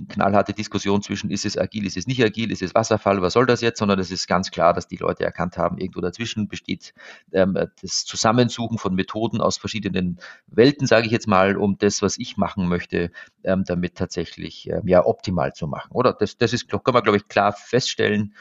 knallharte 0.09 0.53
Diskussion 0.53 1.01
zwischen, 1.01 1.29
ist 1.29 1.45
es 1.45 1.57
agil, 1.57 1.85
ist 1.85 1.97
es 1.97 2.07
nicht 2.07 2.23
agil, 2.23 2.51
ist 2.51 2.61
es 2.61 2.75
Wasserfall, 2.75 3.21
was 3.21 3.33
soll 3.33 3.45
das 3.45 3.61
jetzt, 3.61 3.79
sondern 3.79 3.99
es 3.99 4.11
ist 4.11 4.27
ganz 4.27 4.51
klar, 4.51 4.73
dass 4.73 4.87
die 4.87 4.97
Leute 4.97 5.23
erkannt 5.23 5.57
haben, 5.57 5.77
irgendwo 5.77 6.01
dazwischen 6.01 6.47
besteht 6.47 6.93
ähm, 7.31 7.57
das 7.81 8.05
Zusammensuchen 8.05 8.77
von 8.77 8.95
Methoden 8.95 9.41
aus 9.41 9.57
verschiedenen 9.57 10.19
Welten, 10.47 10.87
sage 10.87 11.05
ich 11.05 11.11
jetzt 11.11 11.27
mal, 11.27 11.57
um 11.57 11.77
das, 11.77 12.01
was 12.01 12.17
ich 12.17 12.37
machen 12.37 12.67
möchte, 12.67 13.11
ähm, 13.43 13.63
damit 13.65 13.95
tatsächlich 13.95 14.69
ähm, 14.69 14.87
ja 14.87 15.05
optimal 15.05 15.53
zu 15.53 15.67
machen. 15.67 15.91
Oder 15.91 16.13
das, 16.13 16.37
das 16.37 16.53
ist, 16.53 16.69
kann 16.69 16.81
man, 16.93 17.03
glaube 17.03 17.17
ich, 17.17 17.27
klar 17.27 17.53
feststellen. 17.53 18.33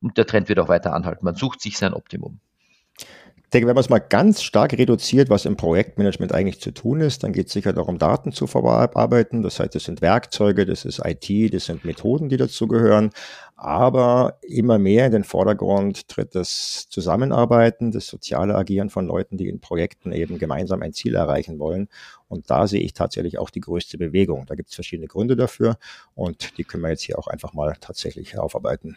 Und 0.00 0.18
der 0.18 0.26
Trend 0.26 0.48
wird 0.48 0.58
auch 0.58 0.68
weiter 0.68 0.92
anhalten. 0.92 1.24
Man 1.24 1.34
sucht 1.34 1.60
sich 1.60 1.78
sein 1.78 1.94
Optimum 1.94 2.40
denke, 3.54 3.68
wenn 3.68 3.74
man 3.74 3.84
es 3.84 3.88
mal 3.88 4.00
ganz 4.00 4.42
stark 4.42 4.72
reduziert, 4.72 5.30
was 5.30 5.44
im 5.44 5.56
Projektmanagement 5.56 6.32
eigentlich 6.32 6.60
zu 6.60 6.72
tun 6.72 7.00
ist, 7.00 7.22
dann 7.22 7.32
geht 7.32 7.46
es 7.46 7.52
sicher 7.52 7.72
darum, 7.72 7.98
Daten 7.98 8.32
zu 8.32 8.48
verarbeiten. 8.48 9.42
Das 9.42 9.60
heißt, 9.60 9.74
das 9.74 9.84
sind 9.84 10.02
Werkzeuge, 10.02 10.66
das 10.66 10.84
ist 10.84 11.00
IT, 11.04 11.54
das 11.54 11.66
sind 11.66 11.84
Methoden, 11.84 12.28
die 12.28 12.36
dazugehören. 12.36 13.10
Aber 13.56 14.38
immer 14.42 14.78
mehr 14.78 15.06
in 15.06 15.12
den 15.12 15.24
Vordergrund 15.24 16.08
tritt 16.08 16.34
das 16.34 16.88
Zusammenarbeiten, 16.90 17.92
das 17.92 18.08
soziale 18.08 18.56
Agieren 18.56 18.90
von 18.90 19.06
Leuten, 19.06 19.36
die 19.36 19.48
in 19.48 19.60
Projekten 19.60 20.12
eben 20.12 20.38
gemeinsam 20.38 20.82
ein 20.82 20.92
Ziel 20.92 21.14
erreichen 21.14 21.60
wollen. 21.60 21.88
Und 22.28 22.50
da 22.50 22.66
sehe 22.66 22.80
ich 22.80 22.92
tatsächlich 22.92 23.38
auch 23.38 23.50
die 23.50 23.60
größte 23.60 23.96
Bewegung. 23.96 24.46
Da 24.46 24.56
gibt 24.56 24.70
es 24.70 24.74
verschiedene 24.74 25.06
Gründe 25.06 25.36
dafür 25.36 25.78
und 26.16 26.58
die 26.58 26.64
können 26.64 26.82
wir 26.82 26.90
jetzt 26.90 27.02
hier 27.02 27.18
auch 27.18 27.28
einfach 27.28 27.52
mal 27.52 27.76
tatsächlich 27.80 28.36
aufarbeiten. 28.36 28.96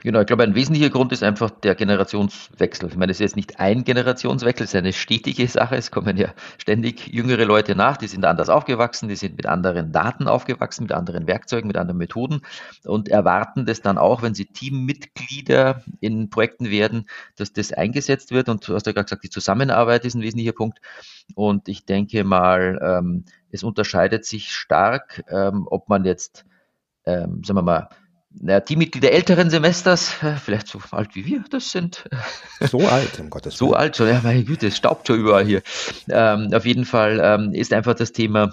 Genau, 0.00 0.20
ich 0.20 0.26
glaube, 0.26 0.44
ein 0.44 0.54
wesentlicher 0.54 0.90
Grund 0.90 1.12
ist 1.12 1.22
einfach 1.24 1.50
der 1.50 1.74
Generationswechsel. 1.74 2.88
Ich 2.88 2.96
meine, 2.96 3.10
es 3.10 3.16
ist 3.16 3.20
jetzt 3.20 3.36
nicht 3.36 3.58
ein 3.58 3.82
Generationswechsel, 3.82 4.64
es 4.64 4.70
ist 4.70 4.78
eine 4.78 4.92
stetige 4.92 5.48
Sache. 5.48 5.76
Es 5.76 5.90
kommen 5.90 6.16
ja 6.16 6.32
ständig 6.58 7.08
jüngere 7.08 7.44
Leute 7.44 7.74
nach, 7.74 7.96
die 7.96 8.06
sind 8.06 8.24
anders 8.24 8.48
aufgewachsen, 8.48 9.08
die 9.08 9.16
sind 9.16 9.36
mit 9.36 9.46
anderen 9.46 9.90
Daten 9.90 10.28
aufgewachsen, 10.28 10.84
mit 10.84 10.92
anderen 10.92 11.26
Werkzeugen, 11.26 11.66
mit 11.66 11.76
anderen 11.76 11.98
Methoden 11.98 12.42
und 12.84 13.08
erwarten 13.08 13.66
das 13.66 13.82
dann 13.82 13.98
auch, 13.98 14.22
wenn 14.22 14.34
sie 14.34 14.46
Teammitglieder 14.46 15.82
in 16.00 16.30
Projekten 16.30 16.70
werden, 16.70 17.08
dass 17.36 17.52
das 17.52 17.72
eingesetzt 17.72 18.30
wird. 18.30 18.48
Und 18.48 18.66
du 18.68 18.74
hast 18.74 18.86
ja 18.86 18.92
gerade 18.92 19.06
gesagt, 19.06 19.24
die 19.24 19.30
Zusammenarbeit 19.30 20.04
ist 20.04 20.14
ein 20.14 20.22
wesentlicher 20.22 20.52
Punkt. 20.52 20.80
Und 21.34 21.68
ich 21.68 21.84
denke 21.84 22.22
mal, 22.24 22.78
ähm, 22.82 23.24
es 23.50 23.64
unterscheidet 23.64 24.24
sich 24.24 24.52
stark, 24.52 25.24
ähm, 25.28 25.66
ob 25.68 25.88
man 25.88 26.04
jetzt, 26.04 26.44
ähm, 27.04 27.42
sagen 27.44 27.58
wir 27.58 27.62
mal, 27.62 27.88
naja, 28.30 28.60
Teammitglieder 28.60 29.12
älteren 29.12 29.50
Semesters, 29.50 30.22
äh, 30.22 30.36
vielleicht 30.36 30.68
so 30.68 30.80
alt 30.90 31.14
wie 31.14 31.24
wir 31.24 31.44
das 31.50 31.70
sind. 31.70 32.04
So 32.60 32.78
alt, 32.86 33.18
um 33.20 33.30
Gottes 33.30 33.60
Willen. 33.60 33.70
So 33.70 33.76
alt 33.76 33.96
schon, 33.96 34.08
ja, 34.08 34.20
meine 34.22 34.44
Güte, 34.44 34.68
es 34.68 34.76
staubt 34.76 35.06
schon 35.06 35.20
überall 35.20 35.44
hier. 35.44 35.62
Ähm, 36.08 36.52
auf 36.52 36.66
jeden 36.66 36.84
Fall 36.84 37.20
ähm, 37.22 37.52
ist 37.52 37.72
einfach 37.72 37.94
das 37.94 38.12
Thema 38.12 38.52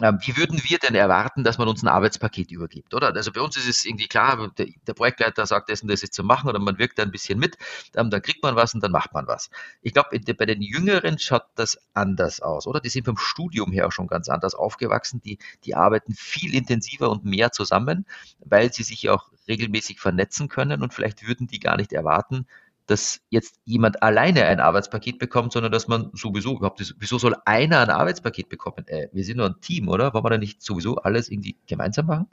wie 0.00 0.36
würden 0.36 0.60
wir 0.64 0.78
denn 0.78 0.94
erwarten, 0.94 1.44
dass 1.44 1.58
man 1.58 1.68
uns 1.68 1.82
ein 1.82 1.88
Arbeitspaket 1.88 2.50
übergibt, 2.50 2.94
oder? 2.94 3.14
Also 3.14 3.30
bei 3.30 3.40
uns 3.40 3.56
ist 3.56 3.68
es 3.68 3.84
irgendwie 3.84 4.08
klar, 4.08 4.50
der, 4.56 4.94
Projektleiter 4.94 5.46
sagt, 5.46 5.70
das 5.70 5.82
und 5.82 5.88
das 5.88 6.02
ist 6.02 6.14
zu 6.14 6.24
machen 6.24 6.48
oder 6.48 6.58
man 6.58 6.78
wirkt 6.78 6.98
da 6.98 7.02
ein 7.02 7.10
bisschen 7.10 7.38
mit, 7.38 7.56
dann, 7.92 8.10
dann 8.10 8.22
kriegt 8.22 8.42
man 8.42 8.56
was 8.56 8.74
und 8.74 8.82
dann 8.82 8.90
macht 8.90 9.12
man 9.12 9.26
was. 9.26 9.50
Ich 9.82 9.92
glaube, 9.92 10.18
bei 10.18 10.46
den 10.46 10.62
Jüngeren 10.62 11.18
schaut 11.18 11.44
das 11.56 11.78
anders 11.92 12.40
aus, 12.40 12.66
oder? 12.66 12.80
Die 12.80 12.88
sind 12.88 13.04
vom 13.04 13.18
Studium 13.18 13.70
her 13.70 13.86
auch 13.86 13.92
schon 13.92 14.06
ganz 14.06 14.28
anders 14.28 14.54
aufgewachsen. 14.54 15.20
Die, 15.20 15.38
die 15.64 15.74
arbeiten 15.74 16.14
viel 16.14 16.54
intensiver 16.54 17.10
und 17.10 17.24
mehr 17.24 17.52
zusammen, 17.52 18.06
weil 18.40 18.72
sie 18.72 18.82
sich 18.82 19.10
auch 19.10 19.30
regelmäßig 19.46 20.00
vernetzen 20.00 20.48
können 20.48 20.82
und 20.82 20.94
vielleicht 20.94 21.26
würden 21.26 21.46
die 21.46 21.60
gar 21.60 21.76
nicht 21.76 21.92
erwarten, 21.92 22.46
dass 22.92 23.20
jetzt 23.30 23.58
jemand 23.64 24.02
alleine 24.02 24.44
ein 24.44 24.60
Arbeitspaket 24.60 25.18
bekommt, 25.18 25.52
sondern 25.52 25.72
dass 25.72 25.88
man 25.88 26.10
sowieso 26.12 26.56
überhaupt, 26.56 26.82
ist, 26.82 26.94
wieso 26.98 27.16
soll 27.18 27.34
einer 27.46 27.80
ein 27.80 27.88
Arbeitspaket 27.88 28.50
bekommen? 28.50 28.86
Äh, 28.86 29.08
wir 29.12 29.24
sind 29.24 29.38
nur 29.38 29.46
ein 29.46 29.60
Team, 29.62 29.88
oder? 29.88 30.12
Wollen 30.12 30.24
wir 30.24 30.30
da 30.30 30.38
nicht 30.38 30.62
sowieso 30.62 30.96
alles 30.96 31.30
irgendwie 31.30 31.56
gemeinsam 31.66 32.06
machen? 32.06 32.28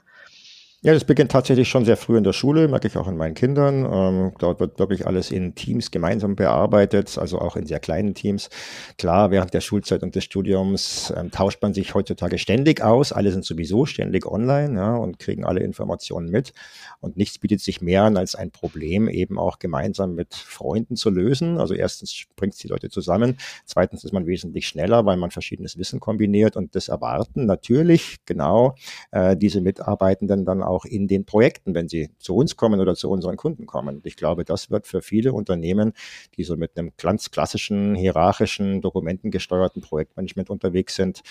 Ja, 0.82 0.94
das 0.94 1.04
beginnt 1.04 1.30
tatsächlich 1.30 1.68
schon 1.68 1.84
sehr 1.84 1.98
früh 1.98 2.16
in 2.16 2.24
der 2.24 2.32
Schule, 2.32 2.66
merke 2.66 2.88
ich 2.88 2.96
auch 2.96 3.06
in 3.06 3.18
meinen 3.18 3.34
Kindern. 3.34 3.84
Ähm, 3.84 4.32
dort 4.38 4.60
wird 4.60 4.78
wirklich 4.78 5.06
alles 5.06 5.30
in 5.30 5.54
Teams 5.54 5.90
gemeinsam 5.90 6.36
bearbeitet, 6.36 7.18
also 7.18 7.38
auch 7.38 7.54
in 7.56 7.66
sehr 7.66 7.80
kleinen 7.80 8.14
Teams. 8.14 8.48
Klar, 8.96 9.30
während 9.30 9.52
der 9.52 9.60
Schulzeit 9.60 10.02
und 10.02 10.14
des 10.14 10.24
Studiums 10.24 11.12
ähm, 11.14 11.30
tauscht 11.30 11.60
man 11.60 11.74
sich 11.74 11.94
heutzutage 11.94 12.38
ständig 12.38 12.80
aus. 12.80 13.12
Alle 13.12 13.30
sind 13.30 13.44
sowieso 13.44 13.84
ständig 13.84 14.24
online 14.24 14.74
ja, 14.74 14.96
und 14.96 15.18
kriegen 15.18 15.44
alle 15.44 15.60
Informationen 15.60 16.30
mit. 16.30 16.54
Und 17.00 17.18
nichts 17.18 17.38
bietet 17.38 17.60
sich 17.60 17.82
mehr 17.82 18.04
an, 18.04 18.16
als 18.16 18.34
ein 18.34 18.50
Problem 18.50 19.06
eben 19.10 19.38
auch 19.38 19.58
gemeinsam 19.58 20.14
mit 20.14 20.34
Freunden 20.34 20.96
zu 20.96 21.10
lösen. 21.10 21.58
Also 21.58 21.74
erstens 21.74 22.24
bringt 22.36 22.54
es 22.54 22.58
die 22.58 22.68
Leute 22.68 22.88
zusammen. 22.88 23.36
Zweitens 23.66 24.02
ist 24.02 24.14
man 24.14 24.26
wesentlich 24.26 24.66
schneller, 24.66 25.04
weil 25.04 25.18
man 25.18 25.30
verschiedenes 25.30 25.76
Wissen 25.76 26.00
kombiniert 26.00 26.56
und 26.56 26.74
das 26.74 26.88
erwarten 26.88 27.44
natürlich 27.44 28.24
genau 28.24 28.76
äh, 29.10 29.36
diese 29.36 29.60
Mitarbeitenden 29.60 30.46
dann 30.46 30.62
auch 30.62 30.69
in 30.84 31.08
den 31.08 31.24
Projekten, 31.24 31.74
wenn 31.74 31.88
sie 31.88 32.10
zu 32.18 32.36
uns 32.36 32.56
kommen 32.56 32.80
oder 32.80 32.94
zu 32.94 33.10
unseren 33.10 33.36
Kunden 33.36 33.66
kommen. 33.66 34.00
Ich 34.04 34.16
glaube, 34.16 34.44
das 34.44 34.70
wird 34.70 34.86
für 34.86 35.02
viele 35.02 35.32
Unternehmen, 35.32 35.92
die 36.36 36.44
so 36.44 36.56
mit 36.56 36.76
einem 36.76 36.92
ganz 36.96 37.30
klassischen, 37.30 37.94
hierarchischen, 37.94 38.80
dokumentengesteuerten 38.80 39.82
Projektmanagement 39.82 40.50
unterwegs 40.50 40.94
sind, 40.94 41.22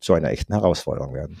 zu 0.00 0.14
einer 0.14 0.30
echten 0.30 0.52
Herausforderung 0.52 1.14
werden. 1.14 1.40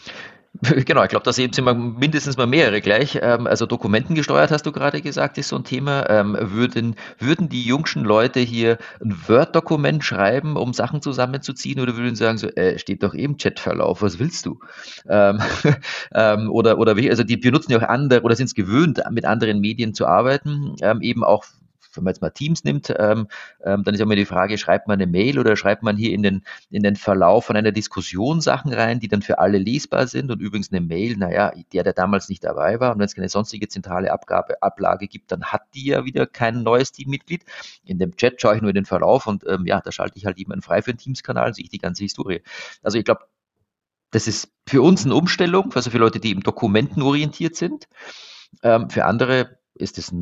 Genau, 0.86 1.02
ich 1.02 1.08
glaube, 1.08 1.24
da 1.24 1.32
sind 1.32 1.56
wir 1.56 1.74
mindestens 1.74 2.36
mal 2.36 2.46
mehrere 2.46 2.80
gleich. 2.80 3.18
Ähm, 3.20 3.46
also 3.46 3.66
dokumentengesteuert 3.66 4.50
hast 4.50 4.66
du 4.66 4.72
gerade 4.72 5.02
gesagt, 5.02 5.38
ist 5.38 5.48
so 5.48 5.56
ein 5.56 5.64
Thema. 5.64 6.08
Ähm, 6.08 6.36
würden, 6.40 6.96
würden 7.18 7.48
die 7.48 7.62
jungschen 7.62 8.04
Leute 8.04 8.40
hier 8.40 8.78
ein 9.02 9.16
Word-Dokument 9.26 10.04
schreiben, 10.04 10.56
um 10.56 10.72
Sachen 10.72 11.02
zusammenzuziehen, 11.02 11.80
oder 11.80 11.96
würden 11.96 12.14
sie 12.14 12.24
sagen, 12.24 12.38
so, 12.38 12.48
äh, 12.48 12.78
steht 12.78 13.02
doch 13.02 13.14
eben 13.14 13.36
Chatverlauf, 13.36 14.02
was 14.02 14.18
willst 14.18 14.46
du? 14.46 14.58
Ähm, 15.08 15.40
ähm, 16.14 16.50
oder, 16.50 16.78
oder 16.78 16.96
also 16.96 17.24
die 17.24 17.36
benutzen 17.36 17.72
ja 17.72 17.78
auch 17.78 17.88
andere 17.88 18.22
oder 18.22 18.36
sind 18.36 18.46
es 18.46 18.54
gewöhnt, 18.54 19.02
mit 19.10 19.24
anderen 19.24 19.60
Medien 19.60 19.94
zu 19.94 20.06
arbeiten, 20.06 20.76
ähm, 20.82 21.00
eben 21.02 21.24
auch 21.24 21.44
wenn 21.96 22.04
man 22.04 22.12
jetzt 22.12 22.22
mal 22.22 22.30
Teams 22.30 22.64
nimmt, 22.64 22.92
ähm, 22.98 23.28
ähm, 23.64 23.84
dann 23.84 23.94
ist 23.94 24.00
immer 24.00 24.16
die 24.16 24.24
Frage, 24.24 24.58
schreibt 24.58 24.88
man 24.88 25.00
eine 25.00 25.06
Mail 25.10 25.38
oder 25.38 25.56
schreibt 25.56 25.82
man 25.82 25.96
hier 25.96 26.12
in 26.12 26.22
den, 26.22 26.42
in 26.70 26.82
den 26.82 26.96
Verlauf 26.96 27.46
von 27.46 27.56
einer 27.56 27.72
Diskussion 27.72 28.40
Sachen 28.40 28.72
rein, 28.72 29.00
die 29.00 29.08
dann 29.08 29.22
für 29.22 29.38
alle 29.38 29.58
lesbar 29.58 30.06
sind 30.06 30.30
und 30.30 30.40
übrigens 30.40 30.72
eine 30.72 30.80
Mail, 30.80 31.16
naja, 31.16 31.52
der, 31.72 31.84
der 31.84 31.92
damals 31.92 32.28
nicht 32.28 32.44
dabei 32.44 32.80
war 32.80 32.92
und 32.92 32.98
wenn 32.98 33.06
es 33.06 33.14
keine 33.14 33.28
sonstige 33.28 33.68
zentrale 33.68 34.12
Abgabe, 34.12 34.62
Ablage 34.62 35.08
gibt, 35.08 35.32
dann 35.32 35.44
hat 35.44 35.62
die 35.74 35.86
ja 35.86 36.04
wieder 36.04 36.26
kein 36.26 36.62
neues 36.62 36.92
Teammitglied. 36.92 37.44
In 37.84 37.98
dem 37.98 38.16
Chat 38.16 38.40
schaue 38.40 38.56
ich 38.56 38.62
nur 38.62 38.70
in 38.70 38.76
den 38.76 38.86
Verlauf 38.86 39.26
und 39.26 39.44
ähm, 39.46 39.66
ja, 39.66 39.80
da 39.80 39.92
schalte 39.92 40.18
ich 40.18 40.26
halt 40.26 40.38
jemanden 40.38 40.62
frei 40.62 40.82
für 40.82 40.92
den 40.92 40.98
Teams-Kanal, 40.98 41.54
sehe 41.54 41.64
ich 41.64 41.70
die 41.70 41.78
ganze 41.78 42.02
Historie. 42.02 42.42
Also 42.82 42.98
ich 42.98 43.04
glaube, 43.04 43.26
das 44.10 44.26
ist 44.26 44.50
für 44.66 44.82
uns 44.82 45.04
eine 45.04 45.14
Umstellung, 45.14 45.72
also 45.74 45.90
für 45.90 45.98
Leute, 45.98 46.20
die 46.20 46.30
eben 46.30 46.42
dokumentenorientiert 46.42 47.56
sind. 47.56 47.88
Ähm, 48.62 48.88
für 48.90 49.04
andere 49.04 49.58
ist 49.78 49.98
es 49.98 50.12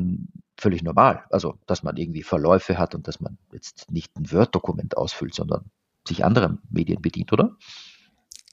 völlig 0.57 0.83
normal. 0.83 1.23
Also, 1.29 1.55
dass 1.65 1.83
man 1.83 1.97
irgendwie 1.97 2.23
Verläufe 2.23 2.77
hat 2.77 2.95
und 2.95 3.07
dass 3.07 3.19
man 3.19 3.37
jetzt 3.51 3.91
nicht 3.91 4.15
ein 4.17 4.31
Word-Dokument 4.31 4.97
ausfüllt, 4.97 5.33
sondern 5.33 5.71
sich 6.07 6.23
anderer 6.23 6.57
Medien 6.69 7.01
bedient, 7.01 7.33
oder? 7.33 7.57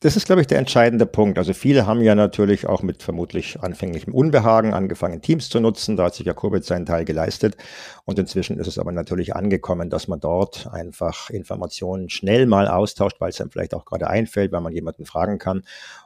Das 0.02 0.16
ist, 0.16 0.26
glaube 0.26 0.40
ich, 0.40 0.49
der 0.49 0.59
entscheidende 0.59 1.06
Punkt. 1.06 1.38
Also 1.38 1.52
viele 1.52 1.87
haben 1.87 2.00
ja 2.00 2.16
natürlich 2.16 2.66
auch 2.66 2.82
mit 2.82 3.04
vermutlich 3.04 3.61
anfänglichem 3.61 4.12
Unbehagen 4.12 4.75
angefangen, 4.75 5.23
Teams 5.23 5.49
zu 5.49 5.61
nutzen. 5.61 5.97
Da 5.97 6.06
hat 6.06 6.16
sich 6.16 6.26
ja 6.26 6.35
Kurbitz 6.35 6.66
seinen 6.66 6.87
Teil 6.87 7.04
geleistet. 7.04 7.56
Und 8.04 8.18
inzwischen 8.18 8.59
ist 8.59 8.66
es 8.66 8.80
aber 8.80 8.90
natürlich 8.90 9.37
angekommen, 9.37 9.90
dass 9.90 10.09
man 10.09 10.18
dort 10.18 10.66
einfach 10.73 11.30
Informationen 11.30 12.11
schnell 12.11 12.47
mal 12.47 12.66
austauscht, 12.66 13.21
weil 13.21 13.30
es 13.30 13.40
einem 13.40 13.52
vielleicht 13.52 13.75
auch 13.75 13.85
gerade 13.85 14.09
einfällt, 14.09 14.50
weil 14.50 14.61
man 14.61 14.73
jemanden 14.73 15.04
fragen 15.06 15.38
kann 15.38 15.62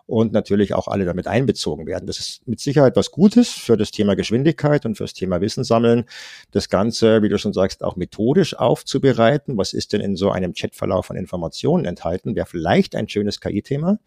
und 0.07 0.33
natürlich 0.33 0.73
auch 0.75 0.87
alle 0.87 1.05
damit 1.05 1.27
einbezogen 1.27 1.87
werden. 1.87 2.07
Das 2.07 2.19
ist 2.19 2.47
mit 2.47 2.61
Sicherheit 2.61 2.95
was 2.97 3.11
Gutes 3.11 3.51
für 3.51 3.77
das 3.77 3.91
Thema 3.91 4.15
Geschwindigkeit 4.15 4.87
und 4.87 4.97
fürs 4.97 5.15
Thema 5.15 5.41
Wissen 5.41 5.65
sammeln. 5.65 6.05
Das 6.53 6.69
Ganze, 6.69 7.23
wie 7.23 7.29
du 7.29 7.39
schon 7.39 7.53
sagst, 7.53 7.83
auch 7.83 7.97
methodisch 7.97 8.57
aufzubereiten. 8.57 9.57
Was 9.57 9.73
ist 9.73 9.93
denn 9.93 10.01
in 10.01 10.17
so 10.17 10.31
einem 10.31 10.55
Chatverlauf 10.55 11.07
von 11.07 11.17
Informationen 11.17 11.85
enthalten? 11.85 12.37
Wäre 12.37 12.47
vielleicht 12.47 12.95
ein 12.95 13.09
schönes 13.09 13.41
KI-Thema. 13.41 13.99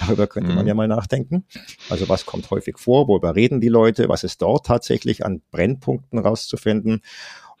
Darüber 0.00 0.28
könnte 0.28 0.50
mhm. 0.50 0.56
man 0.56 0.66
ja 0.66 0.74
mal 0.74 0.88
nachdenken. 0.88 1.44
Also 1.90 2.08
was 2.08 2.24
kommt 2.24 2.50
häufig 2.50 2.78
vor? 2.78 3.08
Worüber 3.08 3.34
reden 3.34 3.60
die 3.60 3.68
Leute? 3.68 4.08
Was 4.08 4.22
ist 4.22 4.40
dort 4.40 4.66
tatsächlich 4.66 5.24
an 5.24 5.42
Brennpunkten 5.50 6.20
rauszufinden? 6.20 7.02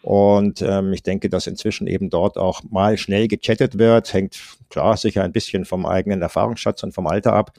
Und 0.02 0.62
ähm, 0.62 0.92
ich 0.92 1.02
denke, 1.02 1.28
dass 1.28 1.46
inzwischen 1.46 1.86
eben 1.86 2.08
dort 2.08 2.38
auch 2.38 2.62
mal 2.70 2.96
schnell 2.96 3.26
gechattet 3.26 3.78
wird, 3.78 4.12
hängt 4.12 4.38
klar 4.70 4.96
sicher 4.96 5.24
ein 5.24 5.32
bisschen 5.32 5.64
vom 5.64 5.86
eigenen 5.86 6.22
Erfahrungsschatz 6.22 6.82
und 6.82 6.92
vom 6.92 7.06
Alter 7.06 7.32
ab. 7.32 7.52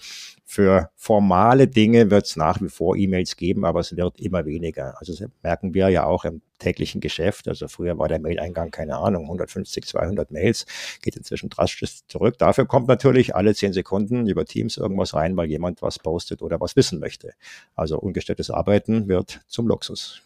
Für 0.45 0.89
formale 0.95 1.67
Dinge 1.67 2.09
wird 2.09 2.25
es 2.25 2.35
nach 2.35 2.59
wie 2.59 2.69
vor 2.69 2.95
E-Mails 2.95 3.35
geben, 3.35 3.65
aber 3.65 3.81
es 3.81 3.95
wird 3.95 4.19
immer 4.19 4.45
weniger. 4.45 4.95
Also 4.99 5.13
merken 5.43 5.75
wir 5.75 5.89
ja 5.89 6.05
auch 6.05 6.25
im 6.25 6.41
täglichen 6.57 7.01
Geschäft. 7.01 7.47
Also 7.47 7.67
früher 7.67 7.99
war 7.99 8.07
der 8.07 8.19
Mail-Eingang, 8.19 8.71
keine 8.71 8.97
Ahnung, 8.97 9.25
150, 9.25 9.85
200 9.85 10.31
Mails, 10.31 10.65
geht 11.01 11.15
inzwischen 11.17 11.49
drastisch 11.49 11.99
zurück. 12.07 12.37
Dafür 12.39 12.65
kommt 12.65 12.87
natürlich 12.87 13.35
alle 13.35 13.53
zehn 13.53 13.73
Sekunden 13.73 14.27
über 14.27 14.45
Teams 14.45 14.77
irgendwas 14.77 15.13
rein, 15.13 15.37
weil 15.37 15.49
jemand 15.49 15.81
was 15.81 15.99
postet 15.99 16.41
oder 16.41 16.59
was 16.59 16.75
wissen 16.75 16.99
möchte. 16.99 17.33
Also 17.75 17.99
ungestelltes 17.99 18.49
Arbeiten 18.49 19.07
wird 19.07 19.41
zum 19.47 19.67
Luxus. 19.67 20.23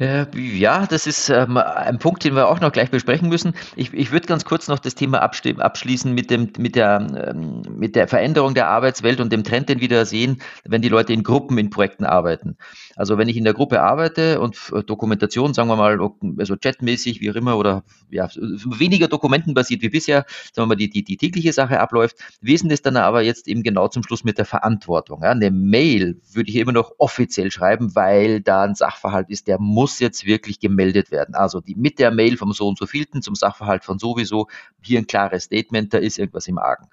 Äh, 0.00 0.26
ja, 0.34 0.86
das 0.86 1.06
ist 1.06 1.28
ähm, 1.28 1.58
ein 1.58 1.98
Punkt, 1.98 2.24
den 2.24 2.34
wir 2.34 2.48
auch 2.48 2.58
noch 2.58 2.72
gleich 2.72 2.90
besprechen 2.90 3.28
müssen. 3.28 3.52
Ich, 3.76 3.92
ich 3.92 4.10
würde 4.12 4.26
ganz 4.26 4.46
kurz 4.46 4.66
noch 4.66 4.78
das 4.78 4.94
Thema 4.94 5.20
abschließen 5.20 6.14
mit, 6.14 6.30
dem, 6.30 6.50
mit, 6.56 6.74
der, 6.74 7.06
ähm, 7.28 7.60
mit 7.68 7.96
der 7.96 8.08
Veränderung 8.08 8.54
der 8.54 8.68
Arbeitswelt 8.68 9.20
und 9.20 9.30
dem 9.30 9.44
Trend, 9.44 9.68
den 9.68 9.80
wir 9.82 9.88
da 9.88 10.06
sehen, 10.06 10.38
wenn 10.64 10.80
die 10.80 10.88
Leute 10.88 11.12
in 11.12 11.22
Gruppen 11.22 11.58
in 11.58 11.68
Projekten 11.68 12.06
arbeiten. 12.06 12.56
Also 12.96 13.18
wenn 13.18 13.28
ich 13.28 13.36
in 13.36 13.44
der 13.44 13.52
Gruppe 13.52 13.82
arbeite 13.82 14.40
und 14.40 14.56
Dokumentation, 14.86 15.52
sagen 15.52 15.68
wir 15.68 15.76
mal, 15.76 15.98
also 16.38 16.56
chatmäßig, 16.56 17.20
wie 17.20 17.30
auch 17.30 17.34
immer, 17.34 17.58
oder 17.58 17.84
ja, 18.08 18.26
weniger 18.34 19.06
dokumentenbasiert 19.06 19.82
wie 19.82 19.90
bisher, 19.90 20.24
sagen 20.54 20.68
wir 20.68 20.74
mal, 20.74 20.76
die, 20.76 20.88
die, 20.88 21.04
die 21.04 21.18
tägliche 21.18 21.52
Sache 21.52 21.78
abläuft, 21.78 22.16
wesen 22.40 22.70
es 22.70 22.80
dann 22.80 22.96
aber 22.96 23.20
jetzt 23.20 23.48
eben 23.48 23.62
genau 23.62 23.88
zum 23.88 24.02
Schluss 24.02 24.24
mit 24.24 24.38
der 24.38 24.46
Verantwortung. 24.46 25.22
Ja. 25.22 25.30
Eine 25.30 25.50
Mail 25.50 26.20
würde 26.32 26.48
ich 26.48 26.56
immer 26.56 26.72
noch 26.72 26.92
offiziell 26.96 27.50
schreiben, 27.50 27.94
weil 27.94 28.40
da 28.40 28.62
ein 28.62 28.74
Sachverhalt 28.74 29.28
ist, 29.28 29.46
der 29.46 29.58
muss 29.58 29.89
muss 29.90 29.98
jetzt 29.98 30.24
wirklich 30.24 30.60
gemeldet 30.60 31.10
werden. 31.10 31.34
Also 31.34 31.60
die 31.60 31.74
mit 31.74 31.98
der 31.98 32.10
Mail 32.10 32.36
vom 32.36 32.52
so 32.52 32.68
und 32.68 32.78
so 32.78 32.86
vielten 32.86 33.22
zum 33.22 33.34
Sachverhalt 33.34 33.84
von 33.84 33.98
sowieso, 33.98 34.46
hier 34.82 34.98
ein 34.98 35.06
klares 35.06 35.44
Statement, 35.44 35.92
da 35.92 35.98
ist 35.98 36.18
irgendwas 36.18 36.46
im 36.46 36.58
Argen. 36.58 36.86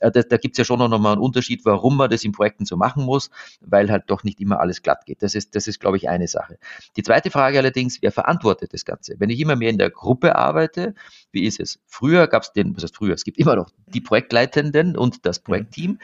Äh, 0.00 0.10
da 0.10 0.22
da 0.22 0.36
gibt 0.36 0.54
es 0.54 0.58
ja 0.58 0.64
schon 0.64 0.78
noch 0.78 0.98
mal 0.98 1.12
einen 1.12 1.20
Unterschied, 1.20 1.64
warum 1.64 1.96
man 1.96 2.10
das 2.10 2.24
in 2.24 2.32
Projekten 2.32 2.64
so 2.66 2.76
machen 2.76 3.04
muss, 3.04 3.30
weil 3.60 3.90
halt 3.90 4.04
doch 4.08 4.24
nicht 4.24 4.40
immer 4.40 4.60
alles 4.60 4.82
glatt 4.82 5.06
geht. 5.06 5.22
Das 5.22 5.34
ist, 5.34 5.54
das 5.54 5.68
ist, 5.68 5.78
glaube 5.80 5.96
ich, 5.96 6.08
eine 6.08 6.26
Sache. 6.26 6.58
Die 6.96 7.02
zweite 7.02 7.30
Frage 7.30 7.58
allerdings, 7.58 8.02
wer 8.02 8.12
verantwortet 8.12 8.74
das 8.74 8.84
Ganze? 8.84 9.14
Wenn 9.18 9.30
ich 9.30 9.40
immer 9.40 9.56
mehr 9.56 9.70
in 9.70 9.78
der 9.78 9.90
Gruppe 9.90 10.36
arbeite, 10.36 10.94
wie 11.30 11.44
ist 11.44 11.60
es? 11.60 11.78
Früher 11.86 12.26
gab 12.26 12.42
es 12.42 12.52
den, 12.52 12.74
was 12.76 12.82
heißt 12.82 12.96
früher? 12.96 13.14
Es 13.14 13.24
gibt 13.24 13.38
immer 13.38 13.56
noch 13.56 13.70
die 13.86 14.00
Projektleitenden 14.00 14.96
und 14.96 15.24
das 15.24 15.38
Projektteam. 15.38 15.98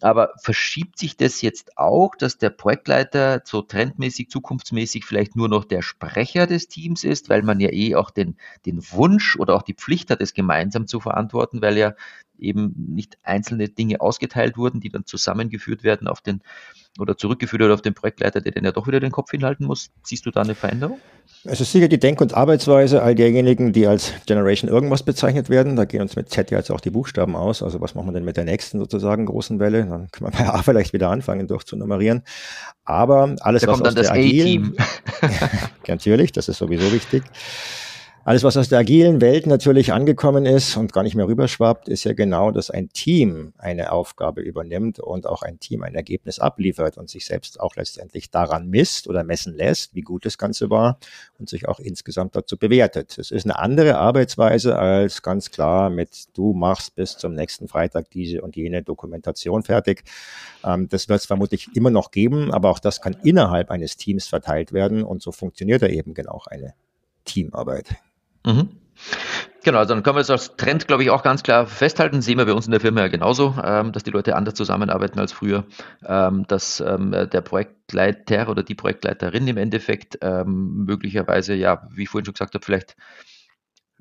Aber 0.00 0.30
verschiebt 0.40 0.98
sich 0.98 1.16
das 1.16 1.42
jetzt 1.42 1.76
auch, 1.76 2.14
dass 2.14 2.38
der 2.38 2.50
Projektleiter 2.50 3.42
so 3.44 3.62
trendmäßig, 3.62 4.30
zukunftsmäßig 4.30 5.04
vielleicht 5.04 5.34
nur 5.34 5.48
noch 5.48 5.64
der 5.64 5.77
Sprecher 5.82 6.46
des 6.46 6.68
Teams 6.68 7.04
ist, 7.04 7.28
weil 7.28 7.42
man 7.42 7.60
ja 7.60 7.70
eh 7.72 7.94
auch 7.94 8.10
den, 8.10 8.36
den 8.66 8.80
Wunsch 8.92 9.36
oder 9.36 9.54
auch 9.54 9.62
die 9.62 9.74
Pflicht 9.74 10.10
hat, 10.10 10.20
es 10.20 10.34
gemeinsam 10.34 10.86
zu 10.86 11.00
verantworten, 11.00 11.62
weil 11.62 11.76
ja 11.76 11.94
eben 12.38 12.74
nicht 12.76 13.18
einzelne 13.22 13.68
Dinge 13.68 14.00
ausgeteilt 14.00 14.56
wurden, 14.56 14.80
die 14.80 14.90
dann 14.90 15.06
zusammengeführt 15.06 15.82
werden 15.82 16.08
auf 16.08 16.20
den 16.20 16.42
oder 16.98 17.16
zurückgeführt 17.16 17.60
wird 17.60 17.72
auf 17.72 17.82
den 17.82 17.94
Projektleiter, 17.94 18.40
der 18.40 18.52
dann 18.52 18.64
ja 18.64 18.72
doch 18.72 18.86
wieder 18.86 19.00
den 19.00 19.12
Kopf 19.12 19.30
hinhalten 19.30 19.66
muss. 19.66 19.90
Siehst 20.02 20.26
du 20.26 20.30
da 20.30 20.42
eine 20.42 20.54
Veränderung? 20.54 20.98
Es 21.44 21.60
ist 21.60 21.72
sicher 21.72 21.88
die 21.88 21.98
Denk- 21.98 22.20
und 22.20 22.34
Arbeitsweise 22.34 23.02
all 23.02 23.14
derjenigen, 23.14 23.72
die 23.72 23.86
als 23.86 24.12
Generation 24.26 24.70
irgendwas 24.70 25.02
bezeichnet 25.02 25.48
werden. 25.48 25.76
Da 25.76 25.84
gehen 25.84 26.02
uns 26.02 26.16
mit 26.16 26.30
Z 26.30 26.50
jetzt 26.50 26.70
auch 26.70 26.80
die 26.80 26.90
Buchstaben 26.90 27.36
aus. 27.36 27.62
Also 27.62 27.80
was 27.80 27.94
machen 27.94 28.08
wir 28.08 28.12
denn 28.12 28.24
mit 28.24 28.36
der 28.36 28.44
nächsten 28.44 28.78
sozusagen 28.78 29.26
großen 29.26 29.60
Welle? 29.60 29.86
Dann 29.86 30.08
können 30.10 30.32
wir 30.32 30.38
bei 30.38 30.48
A 30.48 30.62
vielleicht 30.62 30.92
wieder 30.92 31.10
anfangen 31.10 31.46
durchzunummerieren. 31.46 32.22
Aber 32.84 33.36
alles, 33.40 33.62
da 33.62 33.68
was 33.68 33.74
kommt 33.74 33.86
dann 33.86 33.94
das 33.94 34.08
A-Team. 34.08 34.74
natürlich, 35.86 36.32
das 36.32 36.48
ist 36.48 36.58
sowieso 36.58 36.90
wichtig. 36.92 37.22
Alles, 38.24 38.44
was 38.44 38.58
aus 38.58 38.68
der 38.68 38.80
agilen 38.80 39.22
Welt 39.22 39.46
natürlich 39.46 39.92
angekommen 39.92 40.44
ist 40.44 40.76
und 40.76 40.92
gar 40.92 41.02
nicht 41.02 41.14
mehr 41.14 41.26
rüberschwappt, 41.26 41.88
ist 41.88 42.04
ja 42.04 42.12
genau, 42.12 42.50
dass 42.50 42.70
ein 42.70 42.90
Team 42.90 43.54
eine 43.56 43.90
Aufgabe 43.90 44.42
übernimmt 44.42 45.00
und 45.00 45.26
auch 45.26 45.42
ein 45.42 45.60
Team 45.60 45.82
ein 45.82 45.94
Ergebnis 45.94 46.38
abliefert 46.38 46.98
und 46.98 47.08
sich 47.08 47.24
selbst 47.24 47.58
auch 47.58 47.74
letztendlich 47.76 48.30
daran 48.30 48.68
misst 48.68 49.08
oder 49.08 49.24
messen 49.24 49.54
lässt, 49.54 49.94
wie 49.94 50.02
gut 50.02 50.26
das 50.26 50.36
Ganze 50.36 50.68
war 50.68 50.98
und 51.38 51.48
sich 51.48 51.68
auch 51.68 51.80
insgesamt 51.80 52.36
dazu 52.36 52.58
bewertet. 52.58 53.16
Es 53.16 53.30
ist 53.30 53.46
eine 53.46 53.58
andere 53.58 53.96
Arbeitsweise 53.96 54.78
als 54.78 55.22
ganz 55.22 55.50
klar 55.50 55.88
mit 55.88 56.26
du 56.36 56.52
machst 56.52 56.96
bis 56.96 57.16
zum 57.16 57.34
nächsten 57.34 57.66
Freitag 57.66 58.10
diese 58.10 58.42
und 58.42 58.56
jene 58.56 58.82
Dokumentation 58.82 59.62
fertig. 59.62 60.04
Ähm, 60.64 60.88
das 60.90 61.08
wird 61.08 61.20
es 61.20 61.26
vermutlich 61.26 61.68
immer 61.74 61.90
noch 61.90 62.10
geben, 62.10 62.52
aber 62.52 62.68
auch 62.68 62.78
das 62.78 63.00
kann 63.00 63.16
innerhalb 63.24 63.70
eines 63.70 63.96
Teams 63.96 64.26
verteilt 64.28 64.74
werden 64.74 65.02
und 65.02 65.22
so 65.22 65.32
funktioniert 65.32 65.80
da 65.80 65.86
eben 65.86 66.12
genau 66.12 66.42
eine 66.50 66.74
Teamarbeit. 67.24 67.96
Mhm. 68.48 68.68
Genau, 69.62 69.78
also 69.78 69.94
dann 69.94 70.02
können 70.02 70.16
wir 70.16 70.20
es 70.22 70.30
als 70.30 70.56
Trend, 70.56 70.88
glaube 70.88 71.02
ich, 71.02 71.10
auch 71.10 71.22
ganz 71.22 71.42
klar 71.42 71.66
festhalten. 71.66 72.22
Sehen 72.22 72.38
wir 72.38 72.46
bei 72.46 72.54
uns 72.54 72.66
in 72.66 72.70
der 72.70 72.80
Firma 72.80 73.02
ja 73.02 73.08
genauso, 73.08 73.54
ähm, 73.62 73.92
dass 73.92 74.02
die 74.02 74.10
Leute 74.10 74.34
anders 74.34 74.54
zusammenarbeiten 74.54 75.18
als 75.18 75.32
früher, 75.32 75.66
ähm, 76.06 76.46
dass 76.48 76.80
ähm, 76.80 77.10
der 77.10 77.40
Projektleiter 77.42 78.48
oder 78.48 78.62
die 78.62 78.74
Projektleiterin 78.74 79.46
im 79.46 79.58
Endeffekt 79.58 80.18
ähm, 80.22 80.84
möglicherweise, 80.86 81.54
ja, 81.54 81.86
wie 81.92 82.04
ich 82.04 82.08
vorhin 82.08 82.24
schon 82.24 82.34
gesagt 82.34 82.54
habe, 82.54 82.64
vielleicht 82.64 82.96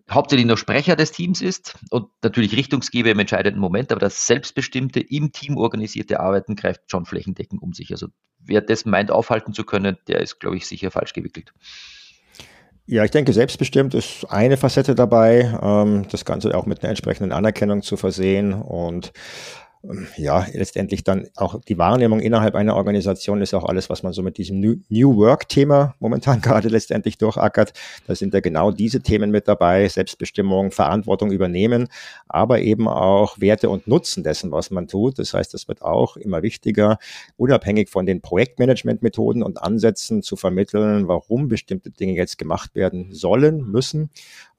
hauptsächlich 0.10 0.48
noch 0.48 0.58
Sprecher 0.58 0.96
des 0.96 1.12
Teams 1.12 1.42
ist 1.42 1.78
und 1.90 2.08
natürlich 2.24 2.56
Richtungsgeber 2.56 3.12
im 3.12 3.20
entscheidenden 3.20 3.60
Moment, 3.60 3.92
aber 3.92 4.00
das 4.00 4.26
selbstbestimmte, 4.26 5.02
im 5.02 5.34
Team 5.34 5.58
organisierte 5.58 6.22
Arbeiten 6.22 6.56
greift 6.56 6.90
schon 6.90 7.06
flächendeckend 7.06 7.62
um 7.62 7.74
sich. 7.74 7.92
Also 7.92 8.08
wer 8.40 8.62
das 8.62 8.86
meint, 8.86 9.12
aufhalten 9.12 9.54
zu 9.54 9.66
können, 9.66 9.98
der 10.08 10.22
ist, 10.22 10.40
glaube 10.40 10.56
ich, 10.56 10.66
sicher 10.66 10.92
falsch 10.92 11.12
gewickelt. 11.12 11.54
Ja, 12.90 13.04
ich 13.04 13.12
denke, 13.12 13.34
selbstbestimmt 13.34 13.94
ist 13.94 14.26
eine 14.30 14.56
Facette 14.56 14.96
dabei, 14.96 15.54
ähm, 15.62 16.08
das 16.10 16.24
Ganze 16.24 16.58
auch 16.58 16.66
mit 16.66 16.82
einer 16.82 16.90
entsprechenden 16.90 17.34
Anerkennung 17.34 17.82
zu 17.82 17.98
versehen 17.98 18.54
und 18.54 19.12
ja, 20.18 20.46
letztendlich 20.54 21.04
dann 21.04 21.28
auch 21.36 21.62
die 21.62 21.78
Wahrnehmung 21.78 22.20
innerhalb 22.20 22.56
einer 22.56 22.76
Organisation 22.76 23.42
ist 23.42 23.54
auch 23.54 23.64
alles, 23.64 23.90
was 23.90 24.04
man 24.04 24.12
so 24.12 24.24
mit 24.24 24.38
diesem 24.38 24.60
New, 24.60 25.18
Work-Thema 25.18 25.96
momentan 26.00 26.42
gerade 26.42 26.68
letztendlich 26.68 27.18
durchackert. 27.18 27.74
Da 28.08 28.16
sind 28.16 28.34
ja 28.34 28.40
genau 28.40 28.72
diese 28.72 29.02
Themen 29.02 29.32
mit 29.32 29.48
dabei, 29.48 29.88
Selbstbestimmung, 29.88 30.72
Verantwortung 30.72 31.32
übernehmen, 31.32 31.88
aber 32.28 32.60
eben 32.62 32.88
auch 32.88 33.40
Werte 33.40 33.70
und 33.70 33.88
Nutzen 33.88 34.24
dessen, 34.24 34.52
was 34.52 34.72
man 34.72 34.88
tut. 34.88 35.20
Das 35.20 35.34
heißt, 35.34 35.54
es 35.54 35.68
wird 35.68 35.82
auch 35.82 36.18
immer 36.18 36.42
wichtiger, 36.42 36.98
unabhängig 37.38 37.90
von 37.90 38.06
den 38.06 38.22
Projektmanagement-Methoden 38.22 39.44
und 39.44 39.62
Ansätzen 39.62 40.22
zu 40.24 40.36
vermitteln, 40.36 41.08
warum 41.08 41.48
bestimmte 41.48 41.92
Dinge 41.92 42.14
jetzt 42.14 42.38
gemacht 42.38 42.76
werden 42.76 43.14
sollen, 43.14 43.72
müssen, 43.72 44.10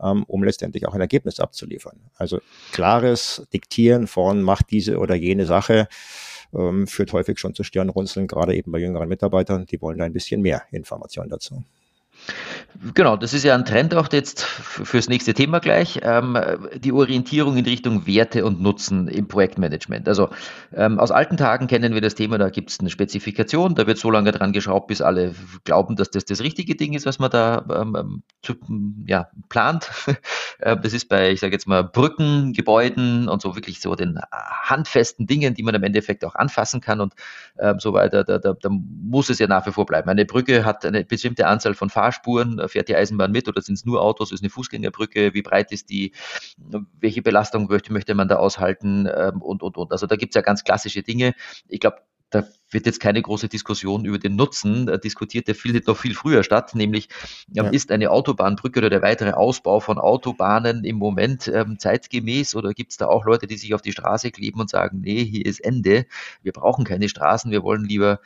ähm, 0.02 0.25
um 0.25 0.43
letztendlich 0.45 0.87
auch 0.87 0.95
ein 0.95 1.00
Ergebnis 1.00 1.40
abzuliefern. 1.40 2.00
Also 2.14 2.40
klares 2.73 3.47
Diktieren 3.52 4.07
von 4.07 4.43
macht 4.43 4.71
diese 4.71 4.99
oder 4.99 5.14
jene 5.14 5.47
Sache 5.47 5.88
ähm, 6.55 6.87
führt 6.87 7.12
häufig 7.12 7.38
schon 7.38 7.55
zu 7.55 7.62
Stirnrunzeln, 7.62 8.26
gerade 8.26 8.55
eben 8.55 8.73
bei 8.73 8.78
jüngeren 8.78 9.09
Mitarbeitern. 9.09 9.67
Die 9.67 9.81
wollen 9.81 9.99
da 9.99 10.05
ein 10.05 10.12
bisschen 10.12 10.40
mehr 10.40 10.62
Informationen 10.71 11.31
dazu. 11.31 11.64
Genau, 12.95 13.17
das 13.17 13.35
ist 13.35 13.43
ja 13.43 13.57
ein 13.57 13.65
Trend 13.65 13.93
auch 13.95 14.09
jetzt 14.13 14.43
fürs 14.43 15.09
nächste 15.09 15.35
Thema 15.35 15.59
gleich, 15.59 15.99
ähm, 16.03 16.39
die 16.77 16.93
Orientierung 16.93 17.57
in 17.57 17.65
Richtung 17.65 18.07
Werte 18.07 18.45
und 18.45 18.61
Nutzen 18.61 19.09
im 19.09 19.27
Projektmanagement. 19.27 20.07
Also 20.09 20.29
ähm, 20.73 21.01
aus 21.01 21.11
alten 21.11 21.37
Tagen 21.37 21.67
kennen 21.67 21.95
wir 21.95 22.01
das 22.01 22.14
Thema, 22.14 22.38
da 22.38 22.51
gibt 22.51 22.71
es 22.71 22.79
eine 22.79 22.91
Spezifikation, 22.91 23.75
da 23.75 23.88
wird 23.88 23.99
so 23.99 24.12
lange 24.12 24.31
dran 24.31 24.53
geschraubt, 24.53 24.87
bis 24.87 25.03
alle 25.03 25.35
glauben, 25.64 25.97
dass 25.97 26.11
das 26.11 26.25
das 26.25 26.41
richtige 26.41 26.77
Ding 26.77 26.93
ist, 26.95 27.05
was 27.05 27.19
man 27.19 27.31
da 27.31 27.64
ähm, 27.69 27.97
ähm 27.99 28.23
zu, 28.43 28.55
ja, 29.07 29.29
plant. 29.49 29.91
Äh, 30.61 30.77
das 30.77 30.93
ist 30.93 31.09
bei, 31.09 31.31
ich 31.31 31.38
sage 31.38 31.53
jetzt 31.53 31.69
mal, 31.69 31.85
Brücken, 31.85 32.53
Gebäuden 32.53 33.29
und 33.29 33.41
so 33.41 33.55
wirklich 33.55 33.81
so 33.81 33.95
den 33.95 34.19
handfesten 34.33 35.25
Dingen, 35.25 35.55
die 35.55 35.62
man 35.62 35.73
im 35.77 35.85
Endeffekt 35.85 36.25
auch 36.25 36.35
anfassen 36.35 36.81
kann 36.81 37.01
und 37.01 37.14
äh, 37.59 37.75
so 37.79 37.93
weiter. 37.93 38.25
Da, 38.25 38.38
da, 38.38 38.55
da 38.55 38.69
muss 38.69 39.31
es 39.31 39.38
ja 39.38 39.47
nach 39.47 39.64
wie 39.67 39.71
vor 39.71 39.87
bleiben. 39.87 40.09
Eine 40.09 40.25
Brücke 40.25 40.64
hat 40.64 40.85
eine 40.85 41.05
bestimmte 41.05 41.47
Anzahl 41.47 41.75
von 41.75 41.91
Fahrspuren, 42.18 42.61
fährt 42.68 42.88
die 42.88 42.96
Eisenbahn 42.96 43.33
mit 43.33 43.48
oder 43.48 43.62
sind 43.62 43.74
es 43.74 43.85
nur 43.85 44.02
Autos, 44.02 44.33
ist 44.33 44.42
eine 44.42 44.50
Fußgängerbrücke, 44.50 45.35
wie 45.35 45.42
breit 45.42 45.72
ist 45.72 45.90
die, 45.90 46.12
welche 47.00 47.22
Belastung 47.22 47.68
möchte, 47.68 47.92
möchte 47.92 48.14
man 48.14 48.28
da 48.28 48.37
aushalten 48.37 49.09
ähm, 49.14 49.42
und, 49.42 49.62
und, 49.62 49.76
und. 49.76 49.92
Also 49.92 50.07
da 50.07 50.16
gibt 50.16 50.33
es 50.33 50.37
ja 50.37 50.42
ganz 50.42 50.64
klassische 50.64 51.02
Dinge. 51.02 51.35
Ich 51.68 51.81
glaube, 51.81 51.98
da 52.31 52.44
wird 52.70 52.87
jetzt 52.87 53.00
keine 53.00 53.22
große 53.22 53.48
Diskussion 53.48 54.04
über 54.04 54.18
den 54.18 54.37
Nutzen 54.37 54.88
äh, 54.88 54.98
diskutiert, 54.98 55.48
der 55.48 55.54
findet 55.54 55.87
noch 55.87 55.96
viel 55.96 56.14
früher 56.14 56.42
statt, 56.42 56.74
nämlich 56.74 57.09
ähm, 57.48 57.64
ja. 57.64 57.70
ist 57.70 57.90
eine 57.90 58.11
Autobahnbrücke 58.11 58.78
oder 58.78 58.90
der 58.90 59.02
weitere 59.02 59.33
Ausbau 59.33 59.81
von 59.81 59.98
Autobahnen 59.98 60.85
im 60.85 60.96
Moment 60.96 61.48
ähm, 61.48 61.78
zeitgemäß 61.78 62.54
oder 62.54 62.72
gibt 62.74 62.92
es 62.92 62.96
da 62.96 63.07
auch 63.07 63.24
Leute, 63.24 63.46
die 63.46 63.57
sich 63.57 63.74
auf 63.74 63.83
die 63.83 63.92
Straße 63.92 64.31
kleben 64.31 64.61
und 64.61 64.70
sagen, 64.70 65.00
nee, 65.00 65.24
hier 65.24 65.46
ist 65.46 65.61
Ende, 65.61 66.07
wir 66.42 66.52
brauchen 66.52 66.85
keine 66.85 67.09
Straßen, 67.09 67.50
wir 67.50 67.62
wollen 67.62 67.85
lieber 67.85 68.20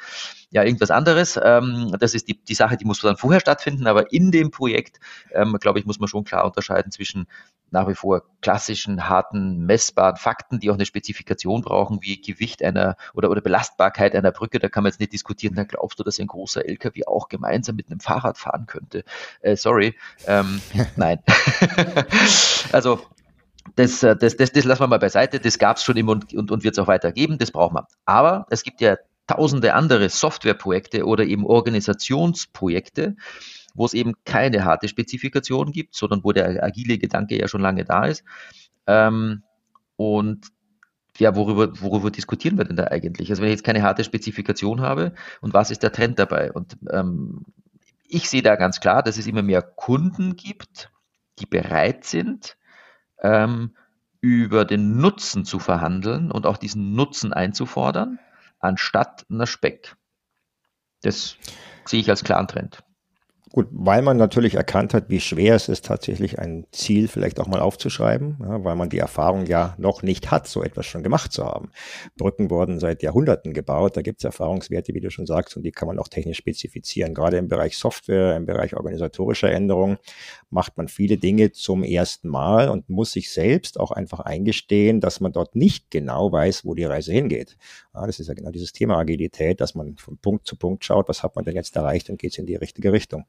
ja 0.51 0.63
irgendwas 0.65 0.91
anderes. 0.91 1.41
Ähm, 1.43 1.97
das 1.99 2.15
ist 2.15 2.29
die, 2.29 2.39
die 2.43 2.55
Sache, 2.55 2.77
die 2.77 2.85
muss 2.85 3.01
dann 3.01 3.17
vorher 3.17 3.41
stattfinden, 3.41 3.87
aber 3.87 4.13
in 4.13 4.31
dem 4.31 4.51
Projekt, 4.51 5.01
ähm, 5.33 5.57
glaube 5.61 5.79
ich, 5.79 5.87
muss 5.87 5.99
man 5.99 6.09
schon 6.09 6.25
klar 6.25 6.45
unterscheiden 6.45 6.93
zwischen 6.93 7.27
nach 7.71 7.89
wie 7.89 7.95
vor 7.95 8.23
klassischen, 8.43 9.09
harten, 9.09 9.65
messbaren 9.65 10.17
Fakten, 10.17 10.61
die 10.61 10.71
auch 10.71 10.75
eine 10.75 10.85
Spezifikation 10.85 11.63
brauchen, 11.63 12.01
wie 12.03 12.21
Gewicht 12.21 12.63
einer 12.63 12.97
oder, 13.15 13.31
oder 13.31 13.41
Belastbarkeit 13.41 14.15
einer 14.15 14.31
Brücke. 14.33 14.59
Da 14.59 14.69
kann 14.69 14.83
man 14.83 14.91
jetzt 14.91 15.01
nicht 15.01 15.13
diskutieren, 15.13 15.55
da 15.55 15.65
glaubst 15.65 15.99
du, 15.99 16.05
dass 16.05 16.19
ein 16.19 16.27
großer 16.27 16.67
LKW 16.67 17.05
auch 17.07 17.29
gemeinsam 17.29 17.77
mit 17.77 17.91
einem 17.91 18.01
Fahrrad 18.01 18.39
fahren 18.39 18.67
könnte. 18.67 19.05
Äh, 19.41 19.57
sorry, 19.57 19.95
ähm, 20.27 20.61
nein. 20.97 21.19
also 22.73 23.01
das, 23.77 24.03
äh, 24.03 24.17
das, 24.17 24.37
das, 24.37 24.53
das 24.53 24.65
lassen 24.65 24.83
wir 24.83 24.89
mal 24.89 24.99
beiseite. 24.99 25.41
Das 25.41 25.59
gab 25.59 25.77
es 25.77 25.85
schon 25.85 25.97
immer 25.97 26.13
und, 26.13 26.35
und, 26.35 26.51
und 26.51 26.65
wird 26.65 26.75
es 26.75 26.79
auch 26.79 26.89
weiter 26.89 27.13
geben. 27.13 27.39
Das 27.39 27.51
brauchen 27.51 27.75
wir. 27.75 27.87
Aber 28.05 28.47
es 28.51 28.63
gibt 28.63 28.81
ja 28.81 28.97
tausende 29.27 29.75
andere 29.75 30.09
Softwareprojekte 30.09 31.05
oder 31.07 31.25
eben 31.25 31.47
Organisationsprojekte, 31.47 33.17
wo 33.75 33.87
es 33.87 33.95
eben 33.95 34.15
keine 34.25 34.65
harte 34.65 34.89
Spezifikation 34.89 35.73
gibt, 35.73 35.95
sondern 35.95 36.25
wo 36.25 36.33
der 36.33 36.63
agile 36.63 36.99
Gedanke 36.99 37.39
ja 37.39 37.49
schon 37.49 37.63
lange 37.63 37.85
da 37.85 38.05
ist. 38.07 38.25
Ähm, 38.87 39.43
und 39.97 40.49
ja, 41.19 41.37
worüber, 41.37 41.81
worüber 41.81 42.11
diskutieren 42.11 42.57
wir 42.59 42.65
denn 42.65 42.77
da 42.77 42.85
eigentlich? 42.85 43.31
Also 43.31 43.43
wenn 43.43 43.49
ich 43.49 43.57
jetzt 43.57 43.65
keine 43.65 43.83
harte 43.83 44.05
Spezifikation 44.05 44.81
habe 44.81 45.15
und 45.41 45.53
was 45.55 45.71
ist 45.71 45.83
der 45.83 45.93
Trend 45.93 46.19
dabei? 46.19 46.53
Und 46.53 46.77
ähm, 46.91 47.45
ich 48.07 48.29
sehe 48.29 48.43
da 48.43 48.57
ganz 48.57 48.81
klar, 48.81 49.03
dass 49.03 49.19
es 49.19 49.27
immer 49.27 49.43
mehr 49.43 49.63
Kunden 49.63 50.37
gibt, 50.37 50.91
die 51.39 51.47
bereit 51.47 52.05
sind, 52.05 52.57
ähm, 53.21 53.77
über 54.21 54.65
den 54.65 54.99
Nutzen 54.99 55.45
zu 55.45 55.59
verhandeln 55.59 56.31
und 56.31 56.47
auch 56.47 56.57
diesen 56.57 56.95
Nutzen 56.95 57.33
einzufordern, 57.33 58.19
anstatt 58.59 59.27
einer 59.31 59.47
Speck. 59.47 59.97
Das 61.03 61.37
sehe 61.85 62.01
ich 62.01 62.09
als 62.09 62.23
klaren 62.23 62.49
Trend. 62.49 62.85
Gut, 63.53 63.69
weil 63.71 64.01
man 64.01 64.17
natürlich 64.17 64.55
erkannt 64.55 64.95
hat, 64.95 65.11
wie 65.11 65.21
schwer 65.21 65.55
es 65.55 65.69
ist, 65.69 65.85
tatsächlich 65.85 66.39
ein 66.39 66.67
Ziel 66.73 67.07
vielleicht 67.07 67.39
auch 67.39 67.47
mal 67.47 67.61
aufzuschreiben, 67.61 68.39
ja, 68.41 68.65
weil 68.65 68.77
man 68.77 68.89
die 68.89 68.97
Erfahrung 68.97 69.45
ja 69.45 69.75
noch 69.77 70.03
nicht 70.03 70.31
hat, 70.31 70.49
so 70.49 70.63
etwas 70.63 70.87
schon 70.87 71.03
gemacht 71.03 71.35
zu 71.35 71.45
haben. 71.45 71.71
Brücken 72.17 72.49
wurden 72.49 72.81
seit 72.81 73.03
Jahrhunderten 73.03 73.53
gebaut, 73.53 73.99
da 73.99 74.01
gibt 74.01 74.21
es 74.21 74.25
Erfahrungswerte, 74.25 74.95
wie 74.95 75.01
du 75.01 75.11
schon 75.11 75.27
sagst, 75.27 75.55
und 75.55 75.65
die 75.65 75.71
kann 75.71 75.87
man 75.87 75.99
auch 75.99 76.09
technisch 76.09 76.39
spezifizieren. 76.39 77.13
Gerade 77.13 77.37
im 77.37 77.49
Bereich 77.49 77.77
Software, 77.77 78.37
im 78.37 78.47
Bereich 78.47 78.75
organisatorischer 78.75 79.53
Änderungen 79.53 79.99
macht 80.49 80.79
man 80.79 80.89
viele 80.89 81.19
Dinge 81.19 81.53
zum 81.53 81.85
ersten 81.85 82.29
Mal 82.29 82.71
und 82.71 82.89
muss 82.89 83.13
sich 83.13 83.31
selbst 83.31 83.79
auch 83.79 83.91
einfach 83.91 84.21
eingestehen, 84.21 85.03
dass 85.03 85.21
man 85.21 85.33
dort 85.33 85.57
nicht 85.57 85.91
genau 85.91 86.33
weiß, 86.33 86.65
wo 86.65 86.73
die 86.75 86.85
Reise 86.85 87.13
hingeht. 87.13 87.59
Ja, 87.93 88.07
das 88.07 88.19
ist 88.19 88.29
ja 88.29 88.35
genau 88.35 88.51
dieses 88.51 88.73
Thema 88.73 88.97
Agilität, 88.97 89.61
dass 89.61 89.75
man 89.75 89.99
von 89.99 90.17
Punkt 90.17 90.47
zu 90.47 90.57
Punkt 90.57 90.87
schaut, 90.87 91.07
was 91.11 91.23
hat 91.23 91.37
man 91.37 91.45
denn 91.45 91.55
jetzt 91.55 91.77
erreicht 91.77 92.09
und 92.09 92.19
geht 92.19 92.33
es 92.33 92.39
in 92.39 92.47
die 92.47 92.57
richtige 92.57 92.93
Richtung. 92.93 93.27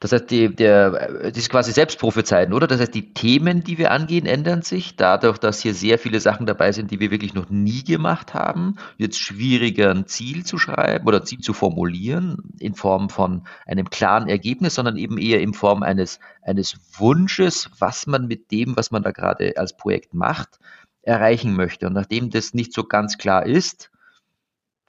Das 0.00 0.12
heißt, 0.12 0.30
die, 0.30 0.54
der, 0.54 0.90
das 1.24 1.36
ist 1.36 1.50
quasi 1.50 1.72
Selbstprophezeiten, 1.72 2.54
oder? 2.54 2.66
Das 2.66 2.80
heißt, 2.80 2.94
die 2.94 3.12
Themen, 3.12 3.62
die 3.62 3.76
wir 3.76 3.90
angehen, 3.90 4.24
ändern 4.24 4.62
sich. 4.62 4.96
Dadurch, 4.96 5.36
dass 5.36 5.60
hier 5.60 5.74
sehr 5.74 5.98
viele 5.98 6.20
Sachen 6.20 6.46
dabei 6.46 6.72
sind, 6.72 6.90
die 6.90 7.00
wir 7.00 7.10
wirklich 7.10 7.34
noch 7.34 7.50
nie 7.50 7.84
gemacht 7.84 8.32
haben, 8.32 8.76
es 8.98 9.18
schwieriger, 9.18 9.90
ein 9.90 10.06
Ziel 10.06 10.46
zu 10.46 10.56
schreiben 10.56 11.06
oder 11.06 11.20
ein 11.20 11.26
Ziel 11.26 11.40
zu 11.40 11.52
formulieren 11.52 12.38
in 12.58 12.74
Form 12.74 13.10
von 13.10 13.42
einem 13.66 13.90
klaren 13.90 14.26
Ergebnis, 14.26 14.74
sondern 14.74 14.96
eben 14.96 15.18
eher 15.18 15.42
in 15.42 15.52
Form 15.52 15.82
eines, 15.82 16.18
eines 16.40 16.78
Wunsches, 16.96 17.70
was 17.78 18.06
man 18.06 18.26
mit 18.26 18.50
dem, 18.50 18.78
was 18.78 18.90
man 18.90 19.02
da 19.02 19.10
gerade 19.10 19.58
als 19.58 19.76
Projekt 19.76 20.14
macht, 20.14 20.60
erreichen 21.02 21.54
möchte. 21.54 21.86
Und 21.88 21.92
nachdem 21.92 22.30
das 22.30 22.54
nicht 22.54 22.72
so 22.72 22.84
ganz 22.84 23.18
klar 23.18 23.44
ist, 23.44 23.90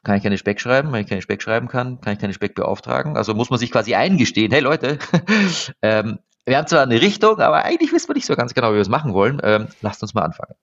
kann 0.03 0.17
ich 0.17 0.23
keine 0.23 0.37
Speck 0.37 0.59
schreiben. 0.59 0.91
Wenn 0.91 1.01
ich 1.01 1.07
keine 1.07 1.21
Speck 1.21 1.41
schreiben 1.41 1.67
kann, 1.67 2.01
kann 2.01 2.13
ich 2.13 2.19
keine 2.19 2.33
Speck 2.33 2.55
beauftragen. 2.55 3.17
Also 3.17 3.33
muss 3.33 3.49
man 3.49 3.59
sich 3.59 3.71
quasi 3.71 3.95
eingestehen, 3.95 4.51
hey 4.51 4.61
Leute, 4.61 4.97
ähm, 5.81 6.19
wir 6.45 6.57
haben 6.57 6.67
zwar 6.67 6.81
eine 6.81 7.01
Richtung, 7.01 7.39
aber 7.39 7.65
eigentlich 7.65 7.93
wissen 7.93 8.09
wir 8.09 8.15
nicht 8.15 8.25
so 8.25 8.35
ganz 8.35 8.53
genau, 8.53 8.71
wie 8.71 8.75
wir 8.75 8.81
es 8.81 8.89
machen 8.89 9.13
wollen. 9.13 9.39
Ähm, 9.43 9.67
lasst 9.81 10.01
uns 10.01 10.13
mal 10.13 10.23
anfangen. 10.23 10.55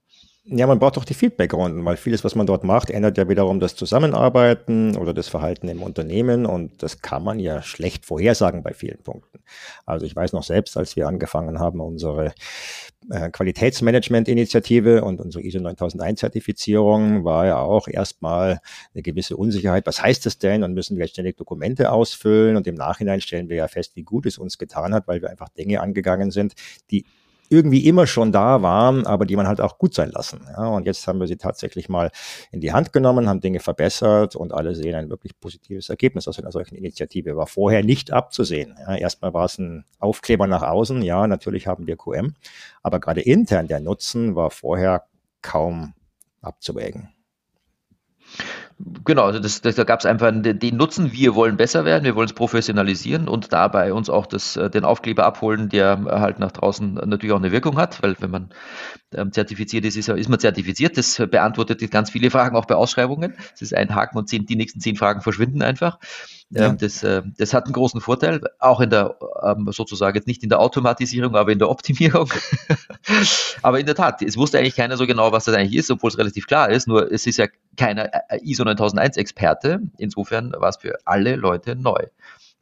Ja, 0.50 0.66
man 0.66 0.78
braucht 0.78 0.96
doch 0.96 1.04
die 1.04 1.14
Feedbackrunden, 1.14 1.84
weil 1.84 1.98
vieles, 1.98 2.24
was 2.24 2.34
man 2.34 2.46
dort 2.46 2.64
macht, 2.64 2.88
ändert 2.88 3.18
ja 3.18 3.28
wiederum 3.28 3.60
das 3.60 3.76
Zusammenarbeiten 3.76 4.96
oder 4.96 5.12
das 5.12 5.28
Verhalten 5.28 5.68
im 5.68 5.82
Unternehmen 5.82 6.46
und 6.46 6.82
das 6.82 7.02
kann 7.02 7.22
man 7.22 7.38
ja 7.38 7.60
schlecht 7.60 8.06
vorhersagen 8.06 8.62
bei 8.62 8.72
vielen 8.72 9.02
Punkten. 9.02 9.40
Also 9.84 10.06
ich 10.06 10.16
weiß 10.16 10.32
noch 10.32 10.42
selbst, 10.42 10.78
als 10.78 10.96
wir 10.96 11.06
angefangen 11.06 11.60
haben, 11.60 11.80
unsere 11.80 12.32
äh, 13.10 13.30
Qualitätsmanagement-Initiative 13.30 15.02
und 15.04 15.20
unsere 15.20 15.44
ISO 15.44 15.58
9001-Zertifizierung 15.58 17.24
war 17.24 17.46
ja 17.46 17.58
auch 17.58 17.88
erstmal 17.88 18.60
eine 18.94 19.02
gewisse 19.02 19.36
Unsicherheit. 19.36 19.86
Was 19.86 20.02
heißt 20.02 20.26
das 20.26 20.38
denn? 20.38 20.62
Und 20.62 20.74
müssen 20.74 20.98
wir 20.98 21.06
ständig 21.06 21.36
Dokumente 21.36 21.90
ausfüllen 21.90 22.56
und 22.56 22.66
im 22.66 22.74
Nachhinein 22.74 23.20
stellen 23.20 23.48
wir 23.48 23.56
ja 23.56 23.68
fest, 23.68 23.96
wie 23.96 24.02
gut 24.02 24.26
es 24.26 24.38
uns 24.38 24.58
getan 24.58 24.94
hat, 24.94 25.08
weil 25.08 25.22
wir 25.22 25.30
einfach 25.30 25.48
Dinge 25.48 25.80
angegangen 25.80 26.30
sind, 26.30 26.54
die 26.90 27.04
irgendwie 27.50 27.86
immer 27.86 28.06
schon 28.06 28.32
da 28.32 28.62
waren, 28.62 29.06
aber 29.06 29.26
die 29.26 29.36
man 29.36 29.46
halt 29.46 29.60
auch 29.60 29.78
gut 29.78 29.94
sein 29.94 30.10
lassen. 30.10 30.40
Ja, 30.48 30.68
und 30.68 30.86
jetzt 30.86 31.06
haben 31.06 31.20
wir 31.20 31.26
sie 31.26 31.36
tatsächlich 31.36 31.88
mal 31.88 32.10
in 32.52 32.60
die 32.60 32.72
Hand 32.72 32.92
genommen, 32.92 33.28
haben 33.28 33.40
Dinge 33.40 33.60
verbessert 33.60 34.36
und 34.36 34.52
alle 34.52 34.74
sehen 34.74 34.94
ein 34.94 35.10
wirklich 35.10 35.38
positives 35.38 35.88
Ergebnis 35.88 36.28
aus 36.28 36.38
einer 36.38 36.52
solchen 36.52 36.74
Initiative. 36.74 37.36
War 37.36 37.46
vorher 37.46 37.82
nicht 37.82 38.12
abzusehen. 38.12 38.76
Ja, 38.78 38.96
erstmal 38.96 39.34
war 39.34 39.46
es 39.46 39.58
ein 39.58 39.84
Aufkleber 39.98 40.46
nach 40.46 40.62
außen. 40.62 41.02
Ja, 41.02 41.26
natürlich 41.26 41.66
haben 41.66 41.86
wir 41.86 41.96
QM, 41.96 42.34
aber 42.82 43.00
gerade 43.00 43.20
intern 43.20 43.68
der 43.68 43.80
Nutzen 43.80 44.34
war 44.34 44.50
vorher 44.50 45.04
kaum 45.42 45.94
abzuwägen. 46.40 47.08
Genau, 49.04 49.24
also 49.24 49.40
das, 49.40 49.60
das, 49.60 49.74
da 49.74 49.82
gab 49.82 49.98
es 49.98 50.06
einfach 50.06 50.30
den 50.32 50.76
Nutzen, 50.76 51.12
wir 51.12 51.34
wollen 51.34 51.56
besser 51.56 51.84
werden, 51.84 52.04
wir 52.04 52.14
wollen 52.14 52.28
es 52.28 52.32
professionalisieren 52.32 53.26
und 53.26 53.52
dabei 53.52 53.92
uns 53.92 54.08
auch 54.08 54.24
das, 54.24 54.56
äh, 54.56 54.70
den 54.70 54.84
Aufkleber 54.84 55.24
abholen, 55.24 55.68
der 55.68 55.98
halt 56.04 56.38
nach 56.38 56.52
draußen 56.52 56.94
natürlich 56.94 57.32
auch 57.32 57.38
eine 57.38 57.50
Wirkung 57.50 57.76
hat, 57.76 58.00
weil 58.04 58.14
wenn 58.20 58.30
man 58.30 58.50
ähm, 59.12 59.32
zertifiziert 59.32 59.84
ist, 59.84 59.96
ist, 59.96 60.08
ist 60.08 60.28
man 60.28 60.38
zertifiziert. 60.38 60.96
Das 60.96 61.16
beantwortet 61.16 61.90
ganz 61.90 62.10
viele 62.10 62.30
Fragen 62.30 62.56
auch 62.56 62.66
bei 62.66 62.76
Ausschreibungen. 62.76 63.34
Das 63.50 63.62
ist 63.62 63.74
ein 63.74 63.94
Haken 63.96 64.16
und 64.16 64.28
zehn, 64.28 64.46
die 64.46 64.54
nächsten 64.54 64.78
zehn 64.80 64.94
Fragen 64.94 65.22
verschwinden 65.22 65.60
einfach. 65.60 65.98
Ja. 66.50 66.68
Ähm, 66.68 66.78
das, 66.78 67.02
äh, 67.02 67.22
das 67.36 67.52
hat 67.52 67.64
einen 67.64 67.74
großen 67.74 68.00
Vorteil, 68.00 68.40
auch 68.58 68.80
in 68.80 68.88
der, 68.88 69.18
ähm, 69.42 69.68
sozusagen 69.70 70.16
jetzt 70.16 70.26
nicht 70.26 70.42
in 70.42 70.48
der 70.48 70.60
Automatisierung, 70.60 71.36
aber 71.36 71.52
in 71.52 71.58
der 71.58 71.68
Optimierung. 71.68 72.32
aber 73.62 73.80
in 73.80 73.86
der 73.86 73.94
Tat, 73.94 74.22
es 74.22 74.36
wusste 74.36 74.58
eigentlich 74.58 74.76
keiner 74.76 74.96
so 74.96 75.06
genau, 75.06 75.30
was 75.30 75.44
das 75.44 75.54
eigentlich 75.54 75.76
ist, 75.76 75.90
obwohl 75.90 76.08
es 76.08 76.16
relativ 76.16 76.46
klar 76.46 76.70
ist, 76.70 76.88
nur 76.88 77.12
es 77.12 77.26
ist 77.26 77.36
ja 77.36 77.46
keiner 77.76 78.10
äh, 78.30 78.40
ISO 78.42 78.64
9001 78.64 79.18
Experte. 79.18 79.80
Insofern 79.98 80.52
war 80.52 80.70
es 80.70 80.78
für 80.78 80.98
alle 81.04 81.36
Leute 81.36 81.76
neu. 81.76 82.06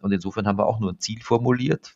Und 0.01 0.13
insofern 0.13 0.47
haben 0.47 0.59
wir 0.59 0.67
auch 0.67 0.81
nur 0.81 0.93
ein 0.93 0.99
Ziel 0.99 1.23
formuliert, 1.23 1.95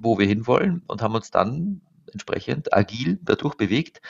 wo 0.00 0.18
wir 0.18 0.26
hinwollen 0.26 0.82
und 0.86 1.02
haben 1.02 1.14
uns 1.14 1.30
dann 1.30 1.82
entsprechend 2.12 2.72
agil 2.74 3.18
dadurch 3.22 3.54
bewegt, 3.56 4.00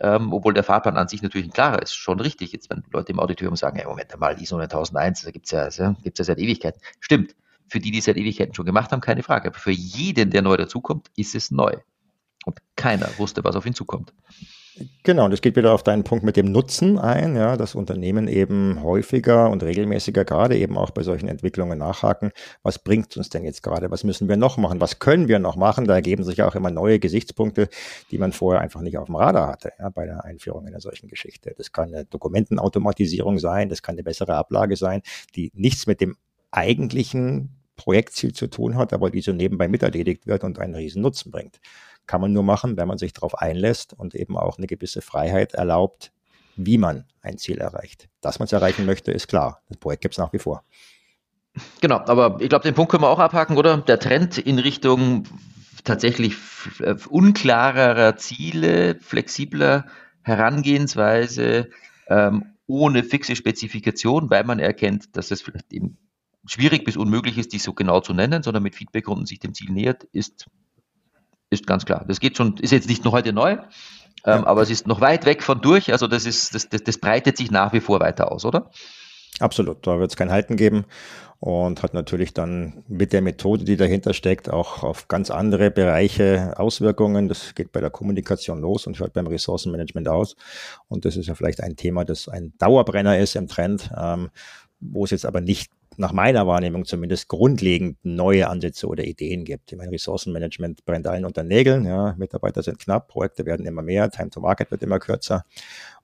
ähm, 0.00 0.32
obwohl 0.32 0.54
der 0.54 0.64
Fahrplan 0.64 0.96
an 0.96 1.08
sich 1.08 1.22
natürlich 1.22 1.48
ein 1.48 1.52
klarer 1.52 1.82
ist. 1.82 1.94
Schon 1.94 2.20
richtig, 2.20 2.52
jetzt 2.52 2.70
wenn 2.70 2.82
Leute 2.92 3.12
im 3.12 3.20
Auditorium 3.20 3.56
sagen, 3.56 3.76
hey, 3.76 3.86
Moment 3.86 4.18
mal, 4.18 4.40
ISO 4.40 4.56
9001, 4.56 5.22
da 5.22 5.30
gibt 5.30 5.46
es 5.46 5.50
ja, 5.52 5.68
ja, 5.68 5.96
ja 6.02 6.24
seit 6.24 6.38
Ewigkeiten. 6.38 6.80
Stimmt, 7.00 7.34
für 7.68 7.80
die, 7.80 7.90
die 7.90 7.98
es 7.98 8.04
seit 8.04 8.16
Ewigkeiten 8.16 8.54
schon 8.54 8.66
gemacht 8.66 8.92
haben, 8.92 9.00
keine 9.00 9.22
Frage. 9.22 9.48
Aber 9.48 9.58
für 9.58 9.70
jeden, 9.70 10.30
der 10.30 10.42
neu 10.42 10.56
dazukommt, 10.56 11.10
ist 11.16 11.34
es 11.34 11.50
neu. 11.50 11.76
Und 12.44 12.58
keiner 12.76 13.08
wusste, 13.18 13.44
was 13.44 13.56
auf 13.56 13.66
ihn 13.66 13.74
zukommt. 13.74 14.12
Genau, 15.02 15.26
und 15.26 15.32
es 15.32 15.42
geht 15.42 15.56
wieder 15.56 15.74
auf 15.74 15.82
deinen 15.82 16.02
Punkt 16.02 16.24
mit 16.24 16.36
dem 16.36 16.50
Nutzen 16.50 16.98
ein, 16.98 17.36
ja, 17.36 17.56
dass 17.56 17.74
Unternehmen 17.74 18.26
eben 18.26 18.82
häufiger 18.82 19.50
und 19.50 19.62
regelmäßiger 19.62 20.24
gerade 20.24 20.56
eben 20.56 20.78
auch 20.78 20.90
bei 20.90 21.02
solchen 21.02 21.28
Entwicklungen 21.28 21.78
nachhaken. 21.78 22.32
Was 22.62 22.78
bringt 22.78 23.14
uns 23.16 23.28
denn 23.28 23.44
jetzt 23.44 23.62
gerade? 23.62 23.90
Was 23.90 24.02
müssen 24.02 24.28
wir 24.28 24.38
noch 24.38 24.56
machen? 24.56 24.80
Was 24.80 24.98
können 24.98 25.28
wir 25.28 25.38
noch 25.38 25.56
machen? 25.56 25.86
Da 25.86 25.94
ergeben 25.94 26.24
sich 26.24 26.38
ja 26.38 26.48
auch 26.48 26.54
immer 26.54 26.70
neue 26.70 26.98
Gesichtspunkte, 26.98 27.68
die 28.10 28.18
man 28.18 28.32
vorher 28.32 28.62
einfach 28.62 28.80
nicht 28.80 28.96
auf 28.96 29.06
dem 29.06 29.16
Radar 29.16 29.48
hatte, 29.48 29.72
ja, 29.78 29.90
bei 29.90 30.06
der 30.06 30.24
Einführung 30.24 30.66
einer 30.66 30.80
solchen 30.80 31.08
Geschichte. 31.08 31.54
Das 31.56 31.72
kann 31.72 31.88
eine 31.88 32.06
Dokumentenautomatisierung 32.06 33.38
sein, 33.38 33.68
das 33.68 33.82
kann 33.82 33.96
eine 33.96 34.04
bessere 34.04 34.36
Ablage 34.36 34.76
sein, 34.76 35.02
die 35.36 35.50
nichts 35.54 35.86
mit 35.86 36.00
dem 36.00 36.16
eigentlichen 36.50 37.50
Projektziel 37.76 38.32
zu 38.32 38.46
tun 38.46 38.76
hat, 38.76 38.92
aber 38.92 39.10
die 39.10 39.20
so 39.20 39.32
nebenbei 39.32 39.68
miterledigt 39.68 40.26
wird 40.26 40.44
und 40.44 40.58
einen 40.58 40.74
riesen 40.74 41.02
Nutzen 41.02 41.30
bringt 41.30 41.58
kann 42.06 42.20
man 42.20 42.32
nur 42.32 42.42
machen, 42.42 42.76
wenn 42.76 42.88
man 42.88 42.98
sich 42.98 43.12
darauf 43.12 43.36
einlässt 43.36 43.94
und 43.94 44.14
eben 44.14 44.36
auch 44.36 44.58
eine 44.58 44.66
gewisse 44.66 45.02
Freiheit 45.02 45.54
erlaubt, 45.54 46.12
wie 46.56 46.78
man 46.78 47.06
ein 47.20 47.38
Ziel 47.38 47.58
erreicht. 47.58 48.08
Dass 48.20 48.38
man 48.38 48.46
es 48.46 48.52
erreichen 48.52 48.86
möchte, 48.86 49.12
ist 49.12 49.28
klar. 49.28 49.62
Das 49.68 49.78
Projekt 49.78 50.02
gibt 50.02 50.14
es 50.14 50.18
nach 50.18 50.32
wie 50.32 50.38
vor. 50.38 50.64
Genau, 51.80 51.98
aber 51.98 52.40
ich 52.40 52.48
glaube, 52.48 52.64
den 52.64 52.74
Punkt 52.74 52.90
können 52.90 53.02
wir 53.02 53.10
auch 53.10 53.18
abhaken, 53.18 53.56
oder? 53.56 53.76
Der 53.78 53.98
Trend 53.98 54.38
in 54.38 54.58
Richtung 54.58 55.24
tatsächlich 55.84 56.36
unklarerer 57.08 58.16
Ziele, 58.16 58.98
flexibler 59.00 59.86
Herangehensweise, 60.22 61.68
ähm, 62.08 62.54
ohne 62.66 63.02
fixe 63.02 63.36
Spezifikation, 63.36 64.30
weil 64.30 64.44
man 64.44 64.58
erkennt, 64.58 65.16
dass 65.16 65.30
es 65.30 65.42
vielleicht 65.42 65.72
eben 65.72 65.98
schwierig 66.46 66.84
bis 66.84 66.96
unmöglich 66.96 67.38
ist, 67.38 67.52
die 67.52 67.58
so 67.58 67.74
genau 67.74 68.00
zu 68.00 68.14
nennen, 68.14 68.42
sondern 68.42 68.62
mit 68.62 68.74
Feedbackrunden 68.74 69.26
sich 69.26 69.40
dem 69.40 69.54
Ziel 69.54 69.70
nähert, 69.70 70.04
ist 70.04 70.48
ist 71.52 71.66
ganz 71.66 71.84
klar. 71.84 72.04
Das 72.08 72.18
geht 72.18 72.36
schon, 72.36 72.56
ist 72.56 72.70
jetzt 72.70 72.88
nicht 72.88 73.04
noch 73.04 73.12
heute 73.12 73.32
neu, 73.32 73.58
ähm, 74.24 74.44
aber 74.44 74.62
es 74.62 74.70
ist 74.70 74.86
noch 74.86 75.00
weit 75.00 75.26
weg 75.26 75.42
von 75.42 75.60
durch. 75.60 75.92
Also 75.92 76.06
das 76.06 76.26
ist, 76.26 76.54
das, 76.54 76.68
das, 76.68 76.82
das 76.82 76.98
breitet 76.98 77.36
sich 77.36 77.50
nach 77.50 77.72
wie 77.72 77.80
vor 77.80 78.00
weiter 78.00 78.32
aus, 78.32 78.44
oder? 78.44 78.70
Absolut, 79.38 79.86
da 79.86 79.98
wird 79.98 80.10
es 80.10 80.16
kein 80.16 80.30
Halten 80.30 80.56
geben 80.56 80.84
und 81.40 81.82
hat 81.82 81.94
natürlich 81.94 82.34
dann 82.34 82.84
mit 82.86 83.12
der 83.12 83.20
Methode, 83.20 83.64
die 83.64 83.76
dahinter 83.76 84.14
steckt, 84.14 84.48
auch 84.48 84.84
auf 84.84 85.08
ganz 85.08 85.30
andere 85.30 85.70
Bereiche 85.70 86.54
Auswirkungen. 86.56 87.28
Das 87.28 87.54
geht 87.54 87.72
bei 87.72 87.80
der 87.80 87.90
Kommunikation 87.90 88.60
los 88.60 88.86
und 88.86 89.00
hört 89.00 89.14
beim 89.14 89.26
Ressourcenmanagement 89.26 90.08
aus. 90.08 90.36
Und 90.86 91.04
das 91.04 91.16
ist 91.16 91.26
ja 91.26 91.34
vielleicht 91.34 91.60
ein 91.60 91.74
Thema, 91.76 92.04
das 92.04 92.28
ein 92.28 92.52
Dauerbrenner 92.58 93.18
ist 93.18 93.34
im 93.34 93.48
Trend, 93.48 93.90
ähm, 94.00 94.30
wo 94.78 95.04
es 95.04 95.10
jetzt 95.10 95.26
aber 95.26 95.40
nicht 95.40 95.72
nach 95.96 96.12
meiner 96.12 96.46
Wahrnehmung 96.46 96.84
zumindest 96.84 97.28
grundlegend 97.28 97.98
neue 98.02 98.48
Ansätze 98.48 98.86
oder 98.86 99.04
Ideen 99.04 99.44
gibt. 99.44 99.72
Ich 99.72 99.78
meine, 99.78 99.92
Ressourcenmanagement 99.92 100.84
brennt 100.84 101.06
allen 101.06 101.24
unter 101.24 101.44
Nägeln. 101.44 101.84
Ja, 101.84 102.14
Mitarbeiter 102.18 102.62
sind 102.62 102.78
knapp, 102.78 103.08
Projekte 103.08 103.46
werden 103.46 103.66
immer 103.66 103.82
mehr, 103.82 104.10
Time 104.10 104.30
to 104.30 104.40
Market 104.40 104.70
wird 104.70 104.82
immer 104.82 104.98
kürzer 104.98 105.44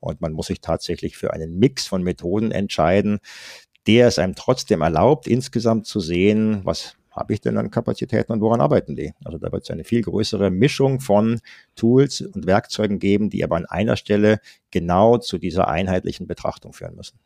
und 0.00 0.20
man 0.20 0.32
muss 0.32 0.46
sich 0.46 0.60
tatsächlich 0.60 1.16
für 1.16 1.32
einen 1.32 1.58
Mix 1.58 1.86
von 1.86 2.02
Methoden 2.02 2.50
entscheiden, 2.50 3.18
der 3.86 4.08
es 4.08 4.18
einem 4.18 4.34
trotzdem 4.34 4.82
erlaubt, 4.82 5.26
insgesamt 5.26 5.86
zu 5.86 6.00
sehen, 6.00 6.60
was 6.64 6.94
habe 7.10 7.32
ich 7.34 7.40
denn 7.40 7.56
an 7.58 7.70
Kapazitäten 7.70 8.32
und 8.32 8.40
woran 8.40 8.60
arbeiten 8.60 8.94
die? 8.94 9.12
Also 9.24 9.38
da 9.38 9.50
wird 9.50 9.64
es 9.64 9.70
eine 9.70 9.84
viel 9.84 10.02
größere 10.02 10.50
Mischung 10.50 11.00
von 11.00 11.40
Tools 11.74 12.20
und 12.20 12.46
Werkzeugen 12.46 12.98
geben, 12.98 13.28
die 13.28 13.42
aber 13.42 13.56
an 13.56 13.66
einer 13.66 13.96
Stelle 13.96 14.40
genau 14.70 15.18
zu 15.18 15.38
dieser 15.38 15.68
einheitlichen 15.68 16.26
Betrachtung 16.26 16.72
führen 16.72 16.94
müssen. 16.94 17.18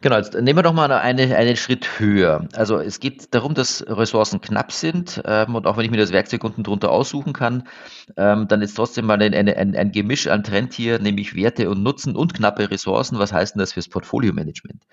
Genau, 0.00 0.16
jetzt 0.16 0.34
nehmen 0.34 0.58
wir 0.58 0.62
doch 0.62 0.72
mal 0.72 0.90
eine, 0.90 1.36
einen 1.36 1.56
Schritt 1.56 2.00
höher. 2.00 2.48
Also 2.54 2.78
es 2.78 2.98
geht 2.98 3.34
darum, 3.34 3.54
dass 3.54 3.84
Ressourcen 3.86 4.40
knapp 4.40 4.72
sind 4.72 5.22
ähm, 5.24 5.54
und 5.54 5.66
auch 5.66 5.76
wenn 5.76 5.84
ich 5.84 5.90
mir 5.92 5.96
das 5.96 6.12
Werkzeug 6.12 6.42
unten 6.42 6.64
drunter 6.64 6.90
aussuchen 6.90 7.32
kann, 7.32 7.68
ähm, 8.16 8.48
dann 8.48 8.62
ist 8.62 8.74
trotzdem 8.74 9.06
mal 9.06 9.22
ein, 9.22 9.32
ein, 9.32 9.76
ein 9.76 9.92
Gemisch 9.92 10.26
an 10.26 10.42
Trend 10.42 10.74
hier, 10.74 10.98
nämlich 10.98 11.36
Werte 11.36 11.70
und 11.70 11.82
Nutzen 11.82 12.16
und 12.16 12.34
knappe 12.34 12.70
Ressourcen. 12.70 13.18
Was 13.18 13.32
heißt 13.32 13.54
denn 13.54 13.60
das 13.60 13.72
fürs 13.72 13.88
Portfolio-Management? 13.88 14.84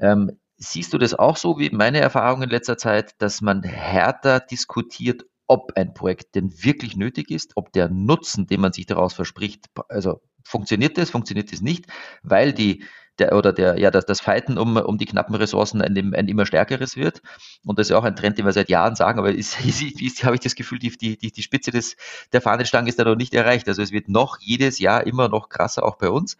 Ähm, 0.00 0.32
Siehst 0.56 0.92
du 0.92 0.98
das 0.98 1.14
auch 1.14 1.36
so 1.36 1.58
wie 1.58 1.70
meine 1.70 1.98
Erfahrung 1.98 2.42
in 2.42 2.50
letzter 2.50 2.78
Zeit, 2.78 3.20
dass 3.20 3.40
man 3.40 3.62
härter 3.64 4.38
diskutiert, 4.38 5.24
ob 5.46 5.72
ein 5.76 5.94
Projekt 5.94 6.36
denn 6.36 6.52
wirklich 6.62 6.96
nötig 6.96 7.30
ist, 7.30 7.52
ob 7.56 7.72
der 7.72 7.88
Nutzen, 7.88 8.46
den 8.46 8.60
man 8.60 8.72
sich 8.72 8.86
daraus 8.86 9.14
verspricht, 9.14 9.66
also 9.88 10.22
funktioniert 10.44 10.96
das, 10.96 11.10
funktioniert 11.10 11.52
das 11.52 11.60
nicht, 11.60 11.86
weil 12.22 12.52
die 12.52 12.84
der 13.18 13.36
oder 13.36 13.52
der, 13.52 13.78
ja, 13.78 13.90
das, 13.90 14.06
das 14.06 14.20
Fighten 14.20 14.58
um, 14.58 14.76
um 14.76 14.98
die 14.98 15.06
knappen 15.06 15.34
Ressourcen 15.34 15.80
ein, 15.80 16.14
ein 16.14 16.28
immer 16.28 16.46
stärkeres 16.46 16.96
wird. 16.96 17.22
Und 17.64 17.78
das 17.78 17.86
ist 17.86 17.90
ja 17.90 17.98
auch 17.98 18.04
ein 18.04 18.16
Trend, 18.16 18.38
den 18.38 18.44
wir 18.44 18.52
seit 18.52 18.68
Jahren 18.68 18.96
sagen, 18.96 19.18
aber 19.18 19.32
ist, 19.32 19.60
ist, 19.64 19.82
ist, 19.82 20.24
habe 20.24 20.34
ich 20.34 20.40
das 20.40 20.54
Gefühl, 20.54 20.78
die, 20.78 20.96
die, 20.96 21.16
die 21.16 21.42
Spitze 21.42 21.70
des, 21.70 21.96
der 22.32 22.40
Fahnenstange 22.40 22.88
ist 22.88 22.98
da 22.98 23.04
noch 23.04 23.16
nicht 23.16 23.34
erreicht. 23.34 23.68
Also 23.68 23.82
es 23.82 23.92
wird 23.92 24.08
noch 24.08 24.38
jedes 24.40 24.78
Jahr 24.78 25.06
immer 25.06 25.28
noch 25.28 25.48
krasser, 25.48 25.84
auch 25.84 25.96
bei 25.96 26.10
uns 26.10 26.36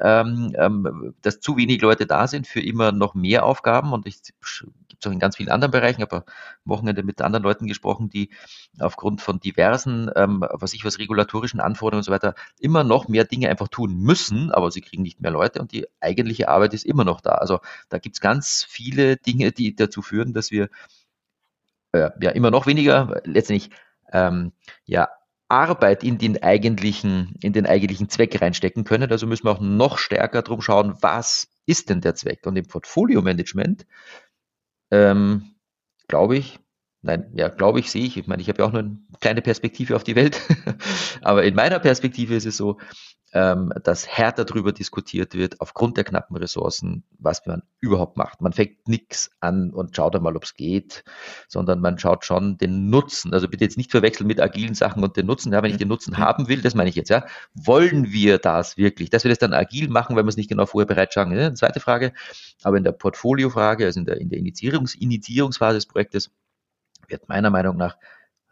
ähm, 0.00 0.54
ähm, 0.56 1.14
dass 1.22 1.40
zu 1.40 1.56
wenig 1.56 1.80
Leute 1.80 2.06
da 2.06 2.26
sind 2.26 2.46
für 2.46 2.60
immer 2.60 2.92
noch 2.92 3.14
mehr 3.14 3.44
Aufgaben 3.44 3.92
und 3.92 4.06
ich 4.06 4.22
gibt 4.22 5.00
es 5.00 5.06
auch 5.06 5.12
in 5.12 5.18
ganz 5.18 5.36
vielen 5.36 5.48
anderen 5.48 5.70
Bereichen, 5.70 6.02
aber 6.02 6.24
Wochenende 6.64 7.02
mit 7.02 7.20
anderen 7.20 7.42
Leuten 7.42 7.66
gesprochen, 7.66 8.08
die 8.10 8.30
aufgrund 8.78 9.20
von 9.20 9.40
diversen, 9.40 10.10
ähm, 10.14 10.44
was 10.50 10.74
ich 10.74 10.84
was 10.84 10.98
regulatorischen 10.98 11.60
Anforderungen 11.60 12.00
und 12.00 12.04
so 12.04 12.12
weiter 12.12 12.34
immer 12.58 12.84
noch 12.84 13.08
mehr 13.08 13.24
Dinge 13.24 13.48
einfach 13.48 13.68
tun 13.68 13.96
müssen, 13.98 14.50
aber 14.50 14.70
sie 14.70 14.80
kriegen 14.80 15.02
nicht 15.02 15.20
mehr 15.20 15.30
Leute 15.30 15.60
und 15.60 15.72
die 15.72 15.86
eigentliche 16.00 16.48
Arbeit 16.48 16.74
ist 16.74 16.84
immer 16.84 17.04
noch 17.04 17.20
da. 17.20 17.32
Also 17.32 17.60
da 17.88 17.98
gibt 17.98 18.16
es 18.16 18.20
ganz 18.20 18.66
viele 18.68 19.16
Dinge, 19.16 19.52
die 19.52 19.74
dazu 19.74 20.02
führen, 20.02 20.32
dass 20.34 20.50
wir 20.50 20.68
äh, 21.92 22.10
ja 22.20 22.30
immer 22.30 22.50
noch 22.50 22.66
weniger 22.66 23.20
letztendlich 23.24 23.70
ähm, 24.12 24.52
ja 24.84 25.08
Arbeit 25.48 26.04
in 26.04 26.18
den 26.18 26.42
eigentlichen, 26.42 27.34
in 27.40 27.52
den 27.52 27.66
eigentlichen 27.66 28.08
Zweck 28.08 28.40
reinstecken 28.40 28.84
können. 28.84 29.10
Also 29.10 29.26
müssen 29.26 29.46
wir 29.46 29.52
auch 29.52 29.60
noch 29.60 29.98
stärker 29.98 30.42
drum 30.42 30.60
schauen, 30.60 30.94
was 31.00 31.48
ist 31.66 31.88
denn 31.90 32.00
der 32.00 32.14
Zweck? 32.14 32.46
Und 32.46 32.56
im 32.56 32.66
Portfolio-Management, 32.66 33.86
ähm, 34.90 35.54
glaube 36.06 36.36
ich, 36.36 36.60
nein, 37.02 37.30
ja, 37.34 37.48
glaube 37.48 37.80
ich, 37.80 37.90
sehe 37.90 38.04
ich, 38.04 38.16
ich 38.16 38.26
meine, 38.26 38.42
ich 38.42 38.48
habe 38.48 38.62
ja 38.62 38.68
auch 38.68 38.72
nur 38.72 38.82
eine 38.82 38.98
kleine 39.20 39.42
Perspektive 39.42 39.96
auf 39.96 40.04
die 40.04 40.16
Welt, 40.16 40.40
aber 41.22 41.44
in 41.44 41.54
meiner 41.54 41.78
Perspektive 41.78 42.34
ist 42.34 42.46
es 42.46 42.56
so, 42.56 42.78
ähm, 43.32 43.72
dass 43.84 44.06
härter 44.06 44.44
darüber 44.44 44.72
diskutiert 44.72 45.34
wird, 45.34 45.60
aufgrund 45.60 45.96
der 45.96 46.04
knappen 46.04 46.36
Ressourcen, 46.36 47.04
was 47.18 47.44
man 47.46 47.62
überhaupt 47.80 48.16
macht. 48.16 48.40
Man 48.40 48.52
fängt 48.52 48.88
nichts 48.88 49.30
an 49.40 49.70
und 49.70 49.94
schaut 49.94 50.16
einmal, 50.16 50.36
ob 50.36 50.44
es 50.44 50.54
geht, 50.54 51.04
sondern 51.46 51.80
man 51.80 51.98
schaut 51.98 52.24
schon 52.24 52.56
den 52.56 52.88
Nutzen. 52.88 53.34
Also 53.34 53.48
bitte 53.48 53.64
jetzt 53.64 53.76
nicht 53.76 53.90
verwechseln 53.90 54.26
mit 54.26 54.40
agilen 54.40 54.74
Sachen 54.74 55.02
und 55.02 55.16
den 55.16 55.26
Nutzen. 55.26 55.52
Ja, 55.52 55.62
wenn 55.62 55.70
ich 55.70 55.76
den 55.76 55.88
Nutzen 55.88 56.12
mhm. 56.12 56.18
haben 56.18 56.48
will, 56.48 56.62
das 56.62 56.74
meine 56.74 56.88
ich 56.88 56.96
jetzt, 56.96 57.10
ja, 57.10 57.26
wollen 57.54 58.12
wir 58.12 58.38
das 58.38 58.76
wirklich? 58.76 59.10
Dass 59.10 59.24
wir 59.24 59.28
das 59.28 59.38
dann 59.38 59.52
agil 59.52 59.88
machen, 59.88 60.16
wenn 60.16 60.24
wir 60.24 60.30
es 60.30 60.36
nicht 60.36 60.48
genau 60.48 60.66
vorher 60.66 60.86
bereitschauen. 60.86 61.30
Ja, 61.32 61.46
eine 61.46 61.54
zweite 61.54 61.80
Frage. 61.80 62.12
Aber 62.62 62.78
in 62.78 62.84
der 62.84 62.92
Portfoliofrage, 62.92 63.84
also 63.84 64.00
in 64.00 64.06
der, 64.06 64.18
in 64.20 64.30
der 64.30 64.38
Initiierungs 64.38 64.94
Initiierungsphase 64.94 65.76
des 65.76 65.86
Projektes, 65.86 66.30
wird 67.08 67.28
meiner 67.28 67.50
Meinung 67.50 67.76
nach 67.76 67.96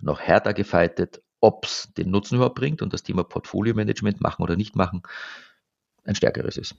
noch 0.01 0.21
härter 0.21 0.55
gefeitet, 0.55 1.23
ob 1.40 1.64
es 1.64 1.92
den 1.97 2.11
Nutzen 2.11 2.37
überhaupt 2.37 2.57
bringt 2.57 2.83
und 2.83 2.92
das 2.92 3.03
Thema 3.03 3.25
Portfolio-Management 3.25 4.21
machen 4.21 4.42
oder 4.42 4.57
nicht 4.57 4.77
machen 4.77 5.03
ein 6.05 6.14
stärkeres 6.14 6.57
ist. 6.57 6.75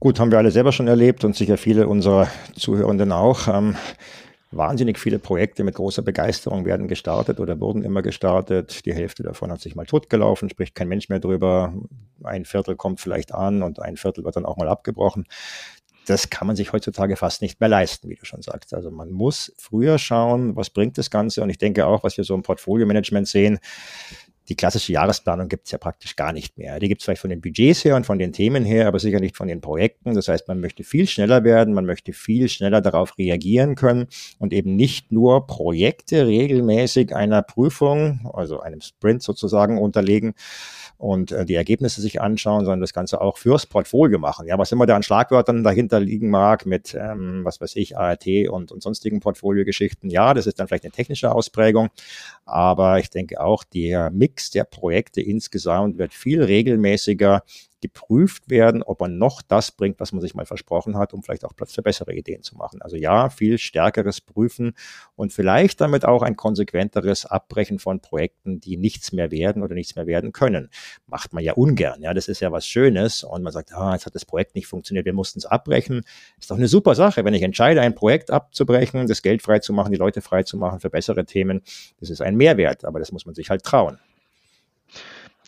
Gut, 0.00 0.18
haben 0.18 0.30
wir 0.30 0.38
alle 0.38 0.50
selber 0.50 0.72
schon 0.72 0.88
erlebt 0.88 1.22
und 1.24 1.36
sicher 1.36 1.56
viele 1.56 1.86
unserer 1.86 2.28
Zuhörenden 2.56 3.12
auch. 3.12 3.46
Ähm, 3.46 3.76
wahnsinnig 4.50 4.98
viele 4.98 5.18
Projekte 5.18 5.64
mit 5.64 5.76
großer 5.76 6.02
Begeisterung 6.02 6.64
werden 6.64 6.88
gestartet 6.88 7.40
oder 7.40 7.60
wurden 7.60 7.84
immer 7.84 8.02
gestartet. 8.02 8.84
Die 8.84 8.94
Hälfte 8.94 9.22
davon 9.22 9.52
hat 9.52 9.60
sich 9.60 9.76
mal 9.76 9.86
totgelaufen, 9.86 10.48
spricht 10.48 10.74
kein 10.74 10.88
Mensch 10.88 11.08
mehr 11.08 11.20
drüber. 11.20 11.72
Ein 12.24 12.44
Viertel 12.44 12.74
kommt 12.74 13.00
vielleicht 13.00 13.32
an 13.32 13.62
und 13.62 13.80
ein 13.80 13.96
Viertel 13.96 14.24
wird 14.24 14.36
dann 14.36 14.46
auch 14.46 14.56
mal 14.56 14.68
abgebrochen 14.68 15.26
das 16.06 16.30
kann 16.30 16.46
man 16.46 16.56
sich 16.56 16.72
heutzutage 16.72 17.16
fast 17.16 17.42
nicht 17.42 17.60
mehr 17.60 17.68
leisten, 17.68 18.08
wie 18.08 18.16
du 18.16 18.24
schon 18.24 18.42
sagst. 18.42 18.74
Also 18.74 18.90
man 18.90 19.10
muss 19.10 19.52
früher 19.56 19.98
schauen, 19.98 20.56
was 20.56 20.70
bringt 20.70 20.98
das 20.98 21.10
Ganze. 21.10 21.42
Und 21.42 21.50
ich 21.50 21.58
denke 21.58 21.86
auch, 21.86 22.02
was 22.02 22.16
wir 22.16 22.24
so 22.24 22.34
im 22.34 22.42
Portfolio-Management 22.42 23.28
sehen, 23.28 23.58
die 24.48 24.56
klassische 24.56 24.92
Jahresplanung 24.92 25.48
gibt 25.48 25.66
es 25.66 25.72
ja 25.72 25.78
praktisch 25.78 26.16
gar 26.16 26.32
nicht 26.32 26.58
mehr. 26.58 26.80
Die 26.80 26.88
gibt 26.88 27.00
es 27.00 27.04
vielleicht 27.04 27.20
von 27.20 27.30
den 27.30 27.40
Budgets 27.40 27.84
her 27.84 27.96
und 27.96 28.06
von 28.06 28.18
den 28.18 28.32
Themen 28.32 28.64
her, 28.64 28.88
aber 28.88 28.98
sicher 28.98 29.20
nicht 29.20 29.36
von 29.36 29.48
den 29.48 29.60
Projekten. 29.60 30.14
Das 30.14 30.28
heißt, 30.28 30.48
man 30.48 30.60
möchte 30.60 30.84
viel 30.84 31.06
schneller 31.06 31.44
werden, 31.44 31.74
man 31.74 31.86
möchte 31.86 32.12
viel 32.12 32.48
schneller 32.48 32.80
darauf 32.80 33.16
reagieren 33.18 33.74
können 33.74 34.06
und 34.38 34.52
eben 34.52 34.74
nicht 34.74 35.12
nur 35.12 35.46
Projekte 35.46 36.26
regelmäßig 36.26 37.14
einer 37.14 37.42
Prüfung, 37.42 38.30
also 38.32 38.60
einem 38.60 38.80
Sprint 38.80 39.22
sozusagen 39.22 39.78
unterlegen, 39.78 40.34
und 41.02 41.32
äh, 41.32 41.44
die 41.44 41.56
Ergebnisse 41.56 42.00
sich 42.00 42.20
anschauen, 42.20 42.64
sondern 42.64 42.80
das 42.80 42.92
Ganze 42.92 43.20
auch 43.20 43.36
fürs 43.36 43.66
Portfolio 43.66 44.20
machen. 44.20 44.46
Ja, 44.46 44.56
was 44.56 44.70
immer 44.70 44.86
da 44.86 44.94
an 44.94 45.02
Schlagwörtern 45.02 45.64
dahinter 45.64 45.98
liegen 45.98 46.30
mag 46.30 46.64
mit, 46.64 46.94
ähm, 46.94 47.40
was 47.42 47.60
weiß 47.60 47.74
ich, 47.74 47.98
ART 47.98 48.24
und, 48.48 48.70
und 48.70 48.84
sonstigen 48.84 49.18
Portfoliogeschichten. 49.18 50.10
Ja, 50.10 50.32
das 50.32 50.46
ist 50.46 50.60
dann 50.60 50.68
vielleicht 50.68 50.84
eine 50.84 50.92
technische 50.92 51.32
Ausprägung, 51.32 51.90
aber 52.44 53.00
ich 53.00 53.10
denke 53.10 53.40
auch, 53.40 53.64
der 53.64 54.10
Mix 54.10 54.41
der 54.50 54.64
Projekte 54.64 55.20
insgesamt 55.20 55.98
wird 55.98 56.14
viel 56.14 56.42
regelmäßiger 56.42 57.42
geprüft 57.82 58.48
werden, 58.48 58.82
ob 58.82 59.00
man 59.00 59.18
noch 59.18 59.42
das 59.42 59.72
bringt, 59.72 60.00
was 60.00 60.12
man 60.12 60.22
sich 60.22 60.34
mal 60.34 60.46
versprochen 60.46 60.96
hat, 60.96 61.12
um 61.12 61.22
vielleicht 61.22 61.44
auch 61.44 61.54
Platz 61.54 61.74
für 61.74 61.82
bessere 61.82 62.14
Ideen 62.14 62.42
zu 62.42 62.56
machen. 62.56 62.80
Also 62.80 62.96
ja, 62.96 63.28
viel 63.28 63.58
stärkeres 63.58 64.20
Prüfen 64.20 64.74
und 65.16 65.32
vielleicht 65.32 65.80
damit 65.80 66.04
auch 66.04 66.22
ein 66.22 66.36
konsequenteres 66.36 67.26
Abbrechen 67.26 67.80
von 67.80 68.00
Projekten, 68.00 68.60
die 68.60 68.76
nichts 68.76 69.12
mehr 69.12 69.30
werden 69.30 69.62
oder 69.62 69.74
nichts 69.74 69.96
mehr 69.96 70.06
werden 70.06 70.32
können. 70.32 70.70
Macht 71.06 71.34
man 71.34 71.42
ja 71.42 71.54
ungern. 71.54 72.00
Ja, 72.02 72.14
das 72.14 72.28
ist 72.28 72.40
ja 72.40 72.52
was 72.52 72.66
Schönes 72.66 73.24
und 73.24 73.42
man 73.42 73.52
sagt, 73.52 73.74
ah, 73.74 73.92
jetzt 73.92 74.06
hat 74.06 74.14
das 74.14 74.24
Projekt 74.24 74.54
nicht 74.54 74.68
funktioniert, 74.68 75.04
wir 75.04 75.12
mussten 75.12 75.40
es 75.40 75.46
abbrechen. 75.46 76.02
Ist 76.38 76.50
doch 76.50 76.56
eine 76.56 76.68
super 76.68 76.94
Sache, 76.94 77.24
wenn 77.24 77.34
ich 77.34 77.42
entscheide, 77.42 77.80
ein 77.80 77.96
Projekt 77.96 78.30
abzubrechen, 78.30 79.08
das 79.08 79.22
Geld 79.22 79.42
frei 79.42 79.58
zu 79.58 79.72
machen, 79.72 79.90
die 79.90 79.98
Leute 79.98 80.22
frei 80.22 80.44
zu 80.44 80.56
machen 80.56 80.78
für 80.78 80.88
bessere 80.88 81.24
Themen. 81.24 81.62
Das 81.98 82.10
ist 82.10 82.22
ein 82.22 82.36
Mehrwert, 82.36 82.84
aber 82.84 83.00
das 83.00 83.10
muss 83.10 83.26
man 83.26 83.34
sich 83.34 83.50
halt 83.50 83.64
trauen. 83.64 83.98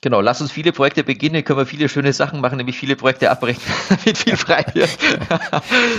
Genau, 0.04 0.20
lass 0.20 0.42
uns 0.42 0.52
viele 0.52 0.72
Projekte 0.72 1.02
beginnen, 1.02 1.42
können 1.44 1.60
wir 1.60 1.64
viele 1.64 1.88
schöne 1.88 2.12
Sachen 2.12 2.42
machen, 2.42 2.58
nämlich 2.58 2.76
viele 2.76 2.94
Projekte 2.94 3.30
abbrechen, 3.30 3.62
damit 3.88 4.18
viel 4.18 4.36
frei 4.36 4.62
wird. 4.74 4.90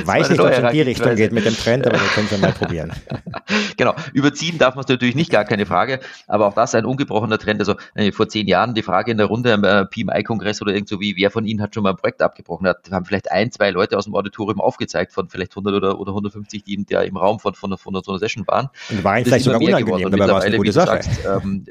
Weiß 0.05 0.29
nicht, 0.29 0.39
ob 0.39 0.51
es 0.51 0.59
in 0.59 0.69
die 0.69 0.81
Richtung 0.81 1.15
geht 1.15 1.31
mit 1.31 1.43
dem 1.43 1.57
Trend, 1.57 1.87
aber 1.87 1.99
wir 1.99 2.07
können 2.09 2.27
es 2.27 2.31
ja 2.31 2.37
mal 2.37 2.51
probieren. 2.51 2.93
genau, 3.77 3.95
überziehen 4.13 4.59
darf 4.59 4.75
man 4.75 4.83
es 4.83 4.89
natürlich 4.89 5.15
nicht, 5.15 5.31
gar 5.31 5.43
keine 5.43 5.65
Frage, 5.65 6.01
aber 6.27 6.45
auch 6.45 6.53
das 6.53 6.75
ein 6.75 6.85
ungebrochener 6.85 7.39
Trend. 7.39 7.59
Also 7.61 7.77
äh, 7.95 8.11
vor 8.11 8.29
zehn 8.29 8.47
Jahren 8.47 8.75
die 8.75 8.83
Frage 8.83 9.09
in 9.09 9.17
der 9.17 9.25
Runde 9.25 9.51
am 9.51 9.63
äh, 9.63 9.87
PMI-Kongress 9.87 10.61
oder 10.61 10.71
irgend 10.71 10.87
so 10.87 10.99
wie, 10.99 11.15
wer 11.17 11.31
von 11.31 11.47
Ihnen 11.47 11.59
hat 11.59 11.73
schon 11.73 11.81
mal 11.81 11.89
ein 11.89 11.97
Projekt 11.97 12.21
abgebrochen? 12.21 12.65
Da 12.65 12.75
haben 12.91 13.05
vielleicht 13.05 13.31
ein, 13.31 13.51
zwei 13.51 13.71
Leute 13.71 13.97
aus 13.97 14.03
dem 14.03 14.13
Auditorium 14.13 14.61
aufgezeigt 14.61 15.13
von 15.13 15.29
vielleicht 15.29 15.53
100 15.53 15.73
oder, 15.73 15.99
oder 15.99 16.11
150, 16.11 16.63
die 16.63 16.75
in 16.75 16.85
der, 16.85 17.05
im 17.05 17.17
Raum 17.17 17.39
von, 17.39 17.55
von, 17.55 17.75
von 17.75 18.03
so 18.03 18.11
einer 18.11 18.19
Session 18.19 18.45
waren. 18.45 18.69
Und 18.91 19.03
war 19.03 19.15
ihnen 19.15 19.25
vielleicht 19.25 19.45
sogar 19.45 19.59
unangenehm, 19.59 20.11
dabei 20.11 20.27
war 20.27 20.37
es 20.37 20.45
eine 20.45 20.57
gute 20.57 20.73
Sache. 20.73 21.01
Sagst, 21.01 21.09
ähm, 21.25 21.65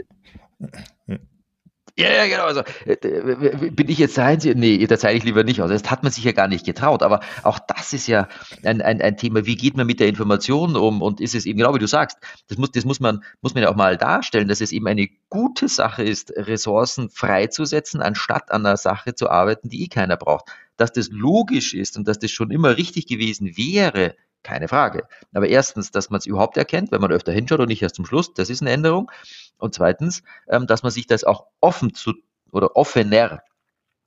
ja, 1.97 2.11
ja, 2.11 2.27
genau. 2.27 2.45
Also 2.45 2.63
äh, 2.87 3.71
bin 3.71 3.89
ich 3.89 3.99
jetzt 3.99 4.17
der 4.17 4.25
Einzige? 4.25 4.59
Nee, 4.59 4.85
da 4.87 4.99
zeige 4.99 5.17
ich 5.17 5.25
lieber 5.25 5.45
nicht 5.45 5.61
aus. 5.61 5.71
Das 5.71 5.89
hat 5.89 6.03
man 6.03 6.11
sich 6.11 6.25
ja 6.25 6.33
gar 6.33 6.49
nicht 6.49 6.67
getraut. 6.67 7.05
Aber 7.05 7.21
auch 7.45 7.61
das 7.61 7.93
ist 7.93 8.09
ja 8.09 8.29
ein, 8.65 8.83
ein, 8.83 9.01
ein 9.01 9.17
Thema. 9.17 9.47
Wie 9.47 9.55
geht 9.55 9.77
man 9.77 9.87
mit 9.87 10.01
der 10.01 10.09
Information 10.09 10.75
um? 10.75 11.03
Und 11.03 11.21
ist 11.21 11.37
es 11.37 11.47
eben 11.47 11.59
genau 11.59 11.73
wie 11.73 11.79
du 11.79 11.87
sagst, 11.87 12.19
das 12.49 12.59
muss, 12.59 12.73
das 12.73 12.85
muss 12.85 12.99
man, 12.99 13.23
muss 13.43 13.55
man 13.55 13.63
ja 13.63 13.71
auch 13.71 13.77
mal 13.77 13.97
darstellen, 13.97 14.49
dass 14.49 14.61
es 14.61 14.73
eben 14.73 14.89
eine 14.89 15.09
gute 15.29 15.69
Sache 15.69 16.03
ist, 16.03 16.33
Ressourcen 16.37 17.11
freizusetzen, 17.11 18.03
anstatt 18.03 18.51
an 18.51 18.67
einer 18.67 18.77
Sache 18.77 19.15
zu 19.15 19.31
arbeiten, 19.31 19.69
die 19.69 19.85
eh 19.85 19.89
keiner 19.89 20.17
braucht. 20.17 20.51
Dass 20.77 20.93
das 20.93 21.09
logisch 21.11 21.75
ist 21.75 21.97
und 21.97 22.09
dass 22.09 22.19
das 22.19 22.31
schon 22.31 22.51
immer 22.51 22.77
richtig 22.77 23.07
gewesen 23.07 23.57
wäre, 23.57 24.15
keine 24.43 24.69
Frage. 24.69 25.09
Aber 25.33 25.49
erstens, 25.49 25.91
dass 25.91 26.11
man 26.11 26.19
es 26.19 26.27
überhaupt 26.27 26.57
erkennt, 26.57 26.93
wenn 26.93 27.01
man 27.01 27.11
öfter 27.11 27.33
hinschaut 27.33 27.61
und 27.61 27.69
nicht 27.69 27.83
erst 27.83 27.97
zum 27.97 28.07
Schluss, 28.07 28.35
das 28.35 28.51
ist 28.51 28.61
eine 28.61 28.71
Änderung. 28.71 29.11
Und 29.57 29.75
zweitens, 29.75 30.23
ähm, 30.49 30.67
dass 30.67 30.83
man 30.83 30.93
sich 30.93 31.07
das 31.07 31.25
auch 31.25 31.47
offen 31.61 31.95
zu 31.95 32.13
oder 32.53 32.77
offener 32.77 33.43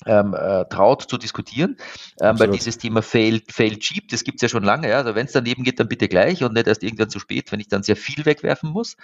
ähm, 0.06 0.34
äh, 0.34 0.66
traut 0.66 1.10
zu 1.10 1.18
diskutieren, 1.18 1.78
ähm, 2.22 2.40
weil 2.40 2.52
dieses 2.52 2.78
Thema 2.78 3.02
Fail, 3.02 3.42
Fail 3.50 3.78
Cheap, 3.80 4.10
das 4.10 4.24
gibt's 4.24 4.44
ja 4.44 4.48
schon 4.48 4.64
lange. 4.64 4.90
Ja? 4.90 4.98
Also 4.98 5.16
wenn 5.16 5.26
es 5.26 5.32
daneben 5.32 5.64
geht, 5.64 5.80
dann 5.80 5.88
bitte 5.88 6.08
gleich 6.08 6.44
und 6.44 6.54
nicht 6.54 6.68
erst 6.68 6.84
irgendwann 6.84 7.10
zu 7.10 7.20
spät, 7.20 7.52
wenn 7.52 7.60
ich 7.60 7.68
dann 7.68 7.84
sehr 7.84 7.96
viel 7.96 8.26
wegwerfen 8.26 8.70
muss. 8.70 8.96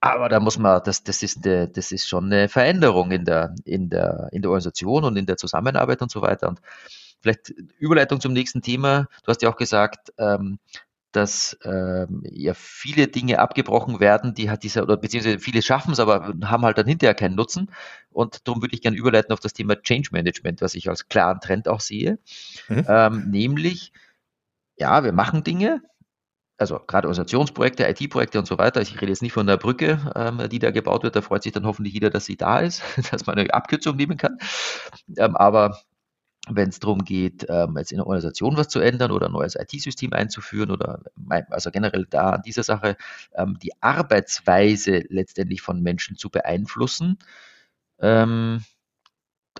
Aber 0.00 0.28
da 0.28 0.40
muss 0.40 0.58
man, 0.58 0.80
das, 0.84 1.02
das, 1.04 1.22
ist 1.22 1.44
eine, 1.44 1.68
das 1.68 1.90
ist 1.90 2.08
schon 2.08 2.26
eine 2.26 2.48
Veränderung 2.48 3.10
in 3.10 3.24
der, 3.24 3.54
in, 3.64 3.88
der, 3.88 4.28
in 4.32 4.42
der 4.42 4.50
Organisation 4.50 5.04
und 5.04 5.16
in 5.16 5.26
der 5.26 5.36
Zusammenarbeit 5.36 6.02
und 6.02 6.10
so 6.10 6.22
weiter. 6.22 6.48
Und 6.48 6.60
vielleicht 7.20 7.50
Überleitung 7.78 8.20
zum 8.20 8.32
nächsten 8.32 8.62
Thema. 8.62 9.08
Du 9.24 9.28
hast 9.28 9.42
ja 9.42 9.48
auch 9.48 9.56
gesagt, 9.56 10.12
ähm, 10.18 10.58
dass 11.12 11.56
ähm, 11.64 12.22
ja 12.24 12.52
viele 12.54 13.08
Dinge 13.08 13.38
abgebrochen 13.38 14.00
werden, 14.00 14.34
die 14.34 14.50
hat 14.50 14.64
dieser, 14.64 14.82
oder 14.82 14.98
beziehungsweise 14.98 15.38
viele 15.38 15.62
schaffen 15.62 15.92
es, 15.92 15.98
aber 15.98 16.34
haben 16.44 16.64
halt 16.64 16.76
dann 16.76 16.86
hinterher 16.86 17.14
keinen 17.14 17.36
Nutzen. 17.36 17.70
Und 18.10 18.46
darum 18.46 18.60
würde 18.60 18.74
ich 18.74 18.82
gerne 18.82 18.98
überleiten 18.98 19.32
auf 19.32 19.40
das 19.40 19.54
Thema 19.54 19.80
Change 19.80 20.10
Management, 20.12 20.60
was 20.60 20.74
ich 20.74 20.90
als 20.90 21.08
klaren 21.08 21.40
Trend 21.40 21.68
auch 21.68 21.80
sehe. 21.80 22.18
Mhm. 22.68 22.84
Ähm, 22.86 23.30
nämlich, 23.30 23.92
ja, 24.76 25.04
wir 25.04 25.12
machen 25.12 25.42
Dinge, 25.42 25.80
also 26.58 26.78
gerade 26.78 27.08
Organisationsprojekte, 27.08 27.86
IT-Projekte 27.88 28.38
und 28.38 28.46
so 28.46 28.58
weiter. 28.58 28.80
Ich 28.80 29.00
rede 29.00 29.12
jetzt 29.12 29.22
nicht 29.22 29.32
von 29.32 29.46
der 29.46 29.56
Brücke, 29.56 30.12
ähm, 30.14 30.48
die 30.48 30.58
da 30.58 30.70
gebaut 30.70 31.02
wird. 31.02 31.16
Da 31.16 31.22
freut 31.22 31.42
sich 31.42 31.52
dann 31.52 31.66
hoffentlich 31.66 31.94
jeder, 31.94 32.10
dass 32.10 32.24
sie 32.24 32.36
da 32.36 32.60
ist, 32.60 32.82
dass 33.10 33.26
man 33.26 33.38
eine 33.38 33.52
Abkürzung 33.52 33.96
nehmen 33.96 34.16
kann. 34.16 34.38
Ähm, 35.16 35.36
aber 35.36 35.78
wenn 36.48 36.68
es 36.68 36.78
darum 36.78 37.04
geht, 37.04 37.46
ähm, 37.48 37.76
jetzt 37.76 37.90
in 37.92 37.98
der 37.98 38.06
Organisation 38.06 38.56
was 38.56 38.68
zu 38.68 38.80
ändern 38.80 39.10
oder 39.10 39.26
ein 39.26 39.32
neues 39.32 39.56
IT-System 39.56 40.12
einzuführen 40.12 40.70
oder 40.70 41.02
also 41.50 41.70
generell 41.70 42.06
da 42.08 42.30
an 42.30 42.42
dieser 42.42 42.62
Sache 42.62 42.96
ähm, 43.34 43.58
die 43.62 43.72
Arbeitsweise 43.82 45.02
letztendlich 45.08 45.60
von 45.60 45.82
Menschen 45.82 46.16
zu 46.16 46.30
beeinflussen. 46.30 47.18
Ähm, 47.98 48.64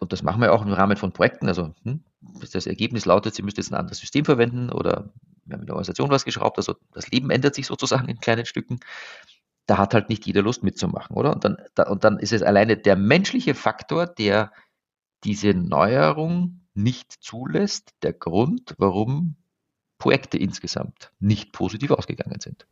und 0.01 0.13
das 0.13 0.23
machen 0.23 0.41
wir 0.41 0.53
auch 0.53 0.65
im 0.65 0.73
Rahmen 0.73 0.97
von 0.97 1.13
Projekten. 1.13 1.49
Also 1.49 1.75
hm, 1.83 2.05
das 2.53 2.67
Ergebnis 2.67 3.05
lautet, 3.05 3.35
Sie 3.35 3.43
müssen 3.43 3.57
jetzt 3.57 3.73
ein 3.73 3.77
anderes 3.77 3.99
System 3.99 4.25
verwenden 4.25 4.71
oder 4.71 5.13
wir 5.47 5.55
haben 5.55 5.63
in 5.63 5.67
der 5.67 5.75
Organisation 5.75 6.11
was 6.11 6.25
geschraubt. 6.25 6.59
Also 6.59 6.77
das 6.93 7.09
Leben 7.11 7.31
ändert 7.31 7.55
sich 7.55 7.67
sozusagen 7.67 8.09
in 8.09 8.19
kleinen 8.19 8.47
Stücken. 8.47 8.81
Da 9.67 9.79
hat 9.79 9.95
halt 9.95 10.09
nicht 10.09 10.27
jeder 10.27 10.43
Lust 10.43 10.63
mitzumachen, 10.63 11.17
oder? 11.17 11.33
Und 11.33 11.45
dann, 11.45 11.57
da, 11.75 11.85
und 11.85 12.05
dann 12.05 12.19
ist 12.19 12.33
es 12.33 12.43
alleine 12.43 12.77
der 12.77 12.97
menschliche 12.97 13.55
Faktor, 13.55 14.07
der 14.07 14.53
diese 15.25 15.55
Neuerung 15.55 16.61
nicht 16.75 17.13
zulässt, 17.13 17.95
der 18.03 18.13
Grund, 18.13 18.75
warum 18.79 19.37
Projekte 19.99 20.39
insgesamt 20.39 21.11
nicht 21.19 21.53
positiv 21.53 21.91
ausgegangen 21.91 22.41
sind. 22.41 22.67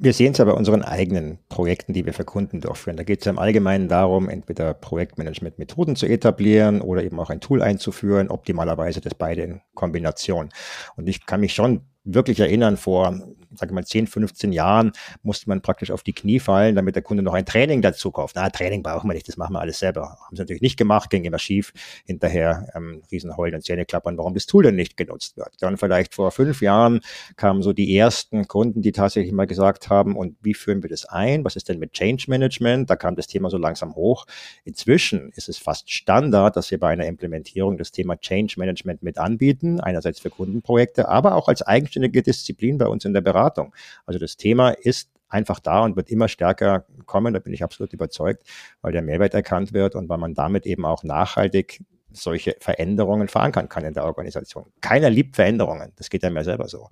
Wir 0.00 0.12
sehen 0.12 0.30
es 0.30 0.38
ja 0.38 0.44
bei 0.44 0.52
unseren 0.52 0.82
eigenen 0.82 1.40
Projekten, 1.48 1.92
die 1.92 2.06
wir 2.06 2.12
für 2.12 2.24
Kunden 2.24 2.60
durchführen. 2.60 2.96
Da 2.96 3.02
geht 3.02 3.18
es 3.18 3.24
ja 3.24 3.32
im 3.32 3.38
Allgemeinen 3.40 3.88
darum, 3.88 4.28
entweder 4.28 4.72
Projektmanagement-Methoden 4.72 5.96
zu 5.96 6.06
etablieren 6.06 6.80
oder 6.80 7.02
eben 7.02 7.18
auch 7.18 7.30
ein 7.30 7.40
Tool 7.40 7.62
einzuführen, 7.62 8.28
optimalerweise 8.28 9.00
das 9.00 9.16
beide 9.16 9.42
in 9.42 9.60
Kombination. 9.74 10.50
Und 10.94 11.08
ich 11.08 11.26
kann 11.26 11.40
mich 11.40 11.52
schon 11.52 11.80
wirklich 12.14 12.40
erinnern, 12.40 12.76
vor, 12.76 13.20
sage 13.54 13.74
mal, 13.74 13.84
10, 13.84 14.06
15 14.06 14.52
Jahren 14.52 14.92
musste 15.22 15.48
man 15.48 15.60
praktisch 15.60 15.90
auf 15.90 16.02
die 16.02 16.12
Knie 16.12 16.40
fallen, 16.40 16.74
damit 16.74 16.94
der 16.94 17.02
Kunde 17.02 17.22
noch 17.22 17.34
ein 17.34 17.44
Training 17.44 17.82
dazu 17.82 18.10
kauft. 18.10 18.36
Na, 18.36 18.48
Training 18.50 18.82
brauchen 18.82 19.08
wir 19.08 19.14
nicht, 19.14 19.28
das 19.28 19.36
machen 19.36 19.52
wir 19.52 19.60
alles 19.60 19.78
selber. 19.78 20.18
Haben 20.24 20.36
sie 20.36 20.42
natürlich 20.42 20.62
nicht 20.62 20.76
gemacht, 20.76 21.10
ging 21.10 21.24
immer 21.24 21.38
schief. 21.38 21.72
Hinterher 22.04 22.68
ähm, 22.74 23.02
Riesenheulen 23.10 23.54
und 23.54 23.62
Zähne 23.62 23.84
klappern, 23.84 24.16
warum 24.16 24.34
das 24.34 24.46
Tool 24.46 24.62
denn 24.64 24.74
nicht 24.74 24.96
genutzt 24.96 25.36
wird. 25.36 25.50
Dann 25.60 25.76
vielleicht 25.76 26.14
vor 26.14 26.30
fünf 26.30 26.62
Jahren 26.62 27.00
kamen 27.36 27.62
so 27.62 27.72
die 27.72 27.96
ersten 27.96 28.48
Kunden, 28.48 28.82
die 28.82 28.92
tatsächlich 28.92 29.32
mal 29.32 29.46
gesagt 29.46 29.90
haben, 29.90 30.16
und 30.16 30.36
wie 30.40 30.54
führen 30.54 30.82
wir 30.82 30.90
das 30.90 31.04
ein? 31.04 31.44
Was 31.44 31.56
ist 31.56 31.68
denn 31.68 31.78
mit 31.78 31.92
Change 31.92 32.24
Management? 32.28 32.88
Da 32.90 32.96
kam 32.96 33.16
das 33.16 33.26
Thema 33.26 33.50
so 33.50 33.58
langsam 33.58 33.94
hoch. 33.94 34.26
Inzwischen 34.64 35.30
ist 35.34 35.48
es 35.48 35.58
fast 35.58 35.90
Standard, 35.90 36.56
dass 36.56 36.70
wir 36.70 36.78
bei 36.78 36.88
einer 36.88 37.06
Implementierung 37.06 37.76
das 37.76 37.92
Thema 37.92 38.16
Change 38.18 38.54
Management 38.58 39.02
mit 39.02 39.18
anbieten, 39.18 39.80
einerseits 39.80 40.20
für 40.20 40.30
Kundenprojekte, 40.30 41.08
aber 41.08 41.34
auch 41.34 41.48
als 41.48 41.62
eigenständige 41.62 41.97
eigenständige 41.98 42.22
Disziplin 42.22 42.78
bei 42.78 42.86
uns 42.86 43.04
in 43.04 43.12
der 43.12 43.20
Beratung. 43.20 43.74
Also 44.06 44.18
das 44.18 44.36
Thema 44.36 44.70
ist 44.70 45.10
einfach 45.28 45.60
da 45.60 45.84
und 45.84 45.96
wird 45.96 46.10
immer 46.10 46.28
stärker 46.28 46.86
kommen, 47.06 47.34
da 47.34 47.40
bin 47.40 47.52
ich 47.52 47.62
absolut 47.62 47.92
überzeugt, 47.92 48.44
weil 48.80 48.92
der 48.92 49.02
Mehrwert 49.02 49.34
erkannt 49.34 49.72
wird 49.72 49.94
und 49.94 50.08
weil 50.08 50.18
man 50.18 50.34
damit 50.34 50.64
eben 50.64 50.86
auch 50.86 51.02
nachhaltig 51.04 51.82
solche 52.10 52.56
Veränderungen 52.60 53.28
verankern 53.28 53.68
kann 53.68 53.84
in 53.84 53.92
der 53.92 54.04
Organisation. 54.04 54.72
Keiner 54.80 55.10
liebt 55.10 55.36
Veränderungen, 55.36 55.92
das 55.96 56.08
geht 56.08 56.22
ja 56.22 56.30
mir 56.30 56.44
selber 56.44 56.68
so. 56.68 56.88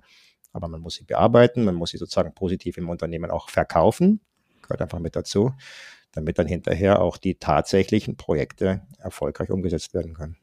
Aber 0.53 0.67
man 0.67 0.81
muss 0.81 0.95
sie 0.95 1.03
bearbeiten, 1.03 1.65
man 1.65 1.75
muss 1.75 1.89
sie 1.91 1.97
sozusagen 1.97 2.33
positiv 2.33 2.77
im 2.77 2.89
Unternehmen 2.89 3.31
auch 3.31 3.49
verkaufen, 3.49 4.21
gehört 4.61 4.81
einfach 4.81 4.99
mit 4.99 5.15
dazu, 5.15 5.53
damit 6.11 6.37
dann 6.37 6.47
hinterher 6.47 7.01
auch 7.01 7.17
die 7.17 7.35
tatsächlichen 7.35 8.15
Projekte 8.17 8.81
erfolgreich 8.99 9.49
umgesetzt 9.49 9.93
werden 9.95 10.13
können. 10.13 10.37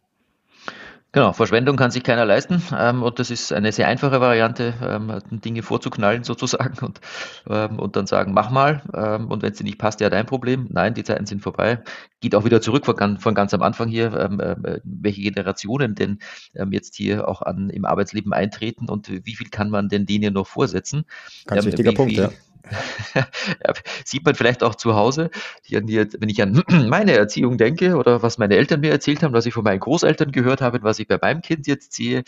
Genau, 1.15 1.33
Verschwendung 1.33 1.77
kann 1.77 1.93
sich 1.93 2.03
keiner 2.03 2.25
leisten 2.25 2.61
ähm, 2.77 3.05
und 3.05 3.21
das 3.21 3.31
ist 3.31 3.53
eine 3.53 3.71
sehr 3.71 3.87
einfache 3.87 4.21
Variante, 4.21 4.75
ähm, 4.83 5.21
Dinge 5.31 5.63
vorzuknallen 5.63 6.25
sozusagen 6.25 6.85
und, 6.85 7.01
ähm, 7.49 7.79
und 7.79 7.95
dann 7.95 8.09
sagen, 8.09 8.33
mach 8.33 8.51
mal 8.51 8.83
ähm, 8.93 9.31
und 9.31 9.41
wenn 9.43 9.53
es 9.53 9.59
dir 9.59 9.63
nicht 9.63 9.79
passt, 9.79 10.01
ja 10.01 10.11
dein 10.11 10.27
Problem. 10.27 10.67
Nein, 10.71 10.93
die 10.95 11.05
Zeiten 11.05 11.25
sind 11.25 11.41
vorbei. 11.41 11.85
Geht 12.21 12.35
auch 12.35 12.45
wieder 12.45 12.61
zurück 12.61 12.85
von, 12.85 13.19
von 13.19 13.35
ganz 13.37 13.55
am 13.55 13.63
Anfang 13.63 13.89
hier, 13.89 14.13
ähm, 14.13 14.41
äh, 14.41 14.81
welche 14.83 15.23
Generationen 15.23 15.95
denn 15.95 16.19
ähm, 16.57 16.73
jetzt 16.73 16.97
hier 16.97 17.29
auch 17.29 17.43
an, 17.43 17.71
im 17.71 17.85
Arbeitsleben 17.85 18.33
eintreten 18.33 18.89
und 18.89 19.09
wie 19.09 19.37
viel 19.37 19.51
kann 19.51 19.71
man 19.71 19.89
denn 19.89 20.07
denen 20.07 20.35
noch 20.35 20.49
vorsetzen? 20.49 21.05
Ganz 21.47 21.65
wichtiger 21.65 21.93
Punkt, 21.93 22.15
viel, 22.15 22.23
ja 22.25 22.31
Sieht 24.05 24.25
man 24.25 24.35
vielleicht 24.35 24.63
auch 24.63 24.75
zu 24.75 24.95
Hause, 24.95 25.31
wenn 25.69 26.29
ich 26.29 26.43
an 26.43 26.63
meine 26.89 27.13
Erziehung 27.13 27.59
denke 27.59 27.97
oder 27.97 28.23
was 28.23 28.39
meine 28.39 28.57
Eltern 28.57 28.81
mir 28.81 28.91
erzählt 28.91 29.23
haben, 29.23 29.35
was 29.35 29.47
ich 29.47 29.55
von 29.55 29.65
meinen 29.65 29.81
Großeltern 29.81 30.33
gehört 30.33 30.61
habe, 30.61 30.83
was 30.83 30.99
ich 30.99 31.09
bei 31.09 31.19
meinem 31.21 31.43
Kind 31.43 31.67
jetzt 31.67 31.93
sehe 31.93 32.25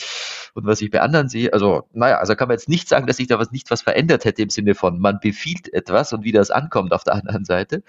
und 0.55 0.66
was 0.66 0.81
ich 0.81 0.90
bei 0.90 1.01
anderen 1.01 1.29
sehe. 1.29 1.53
Also, 1.53 1.85
naja, 1.92 2.18
also 2.18 2.35
kann 2.35 2.49
man 2.49 2.57
jetzt 2.57 2.68
nicht 2.68 2.88
sagen, 2.88 3.07
dass 3.07 3.16
sich 3.16 3.29
da 3.29 3.38
was 3.38 3.51
nicht 3.51 3.70
was 3.70 3.83
verändert 3.83 4.25
hätte 4.25 4.42
im 4.42 4.51
Sinne 4.51 4.75
von, 4.75 4.99
man 4.99 5.20
befiehlt 5.20 5.72
etwas 5.72 6.12
und 6.12 6.25
wie 6.25 6.33
das 6.33 6.51
ankommt 6.51 6.92
auf 6.92 7.05
der 7.05 7.14
anderen 7.14 7.44
Seite. 7.44 7.83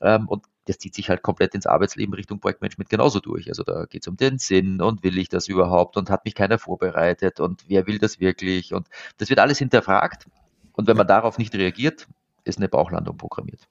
Ähm, 0.00 0.28
und 0.28 0.44
das 0.66 0.78
zieht 0.78 0.94
sich 0.94 1.10
halt 1.10 1.22
komplett 1.22 1.54
ins 1.54 1.66
Arbeitsleben 1.66 2.14
Richtung 2.14 2.40
Projektmanagement 2.40 2.88
genauso 2.88 3.20
durch. 3.20 3.48
Also 3.48 3.62
da 3.62 3.84
geht 3.84 4.02
es 4.02 4.08
um 4.08 4.16
den 4.16 4.38
Sinn 4.38 4.80
und 4.80 5.02
will 5.02 5.18
ich 5.18 5.28
das 5.28 5.48
überhaupt 5.48 5.96
und 5.96 6.10
hat 6.10 6.24
mich 6.24 6.34
keiner 6.34 6.58
vorbereitet 6.58 7.40
und 7.40 7.64
wer 7.68 7.86
will 7.86 7.98
das 7.98 8.18
wirklich 8.18 8.72
und 8.72 8.88
das 9.18 9.28
wird 9.28 9.40
alles 9.40 9.58
hinterfragt 9.58 10.26
und 10.74 10.86
wenn 10.86 10.96
man 10.96 11.06
darauf 11.06 11.38
nicht 11.38 11.54
reagiert, 11.54 12.06
ist 12.44 12.58
eine 12.58 12.68
Bauchlandung 12.68 13.16
programmiert. 13.16 13.68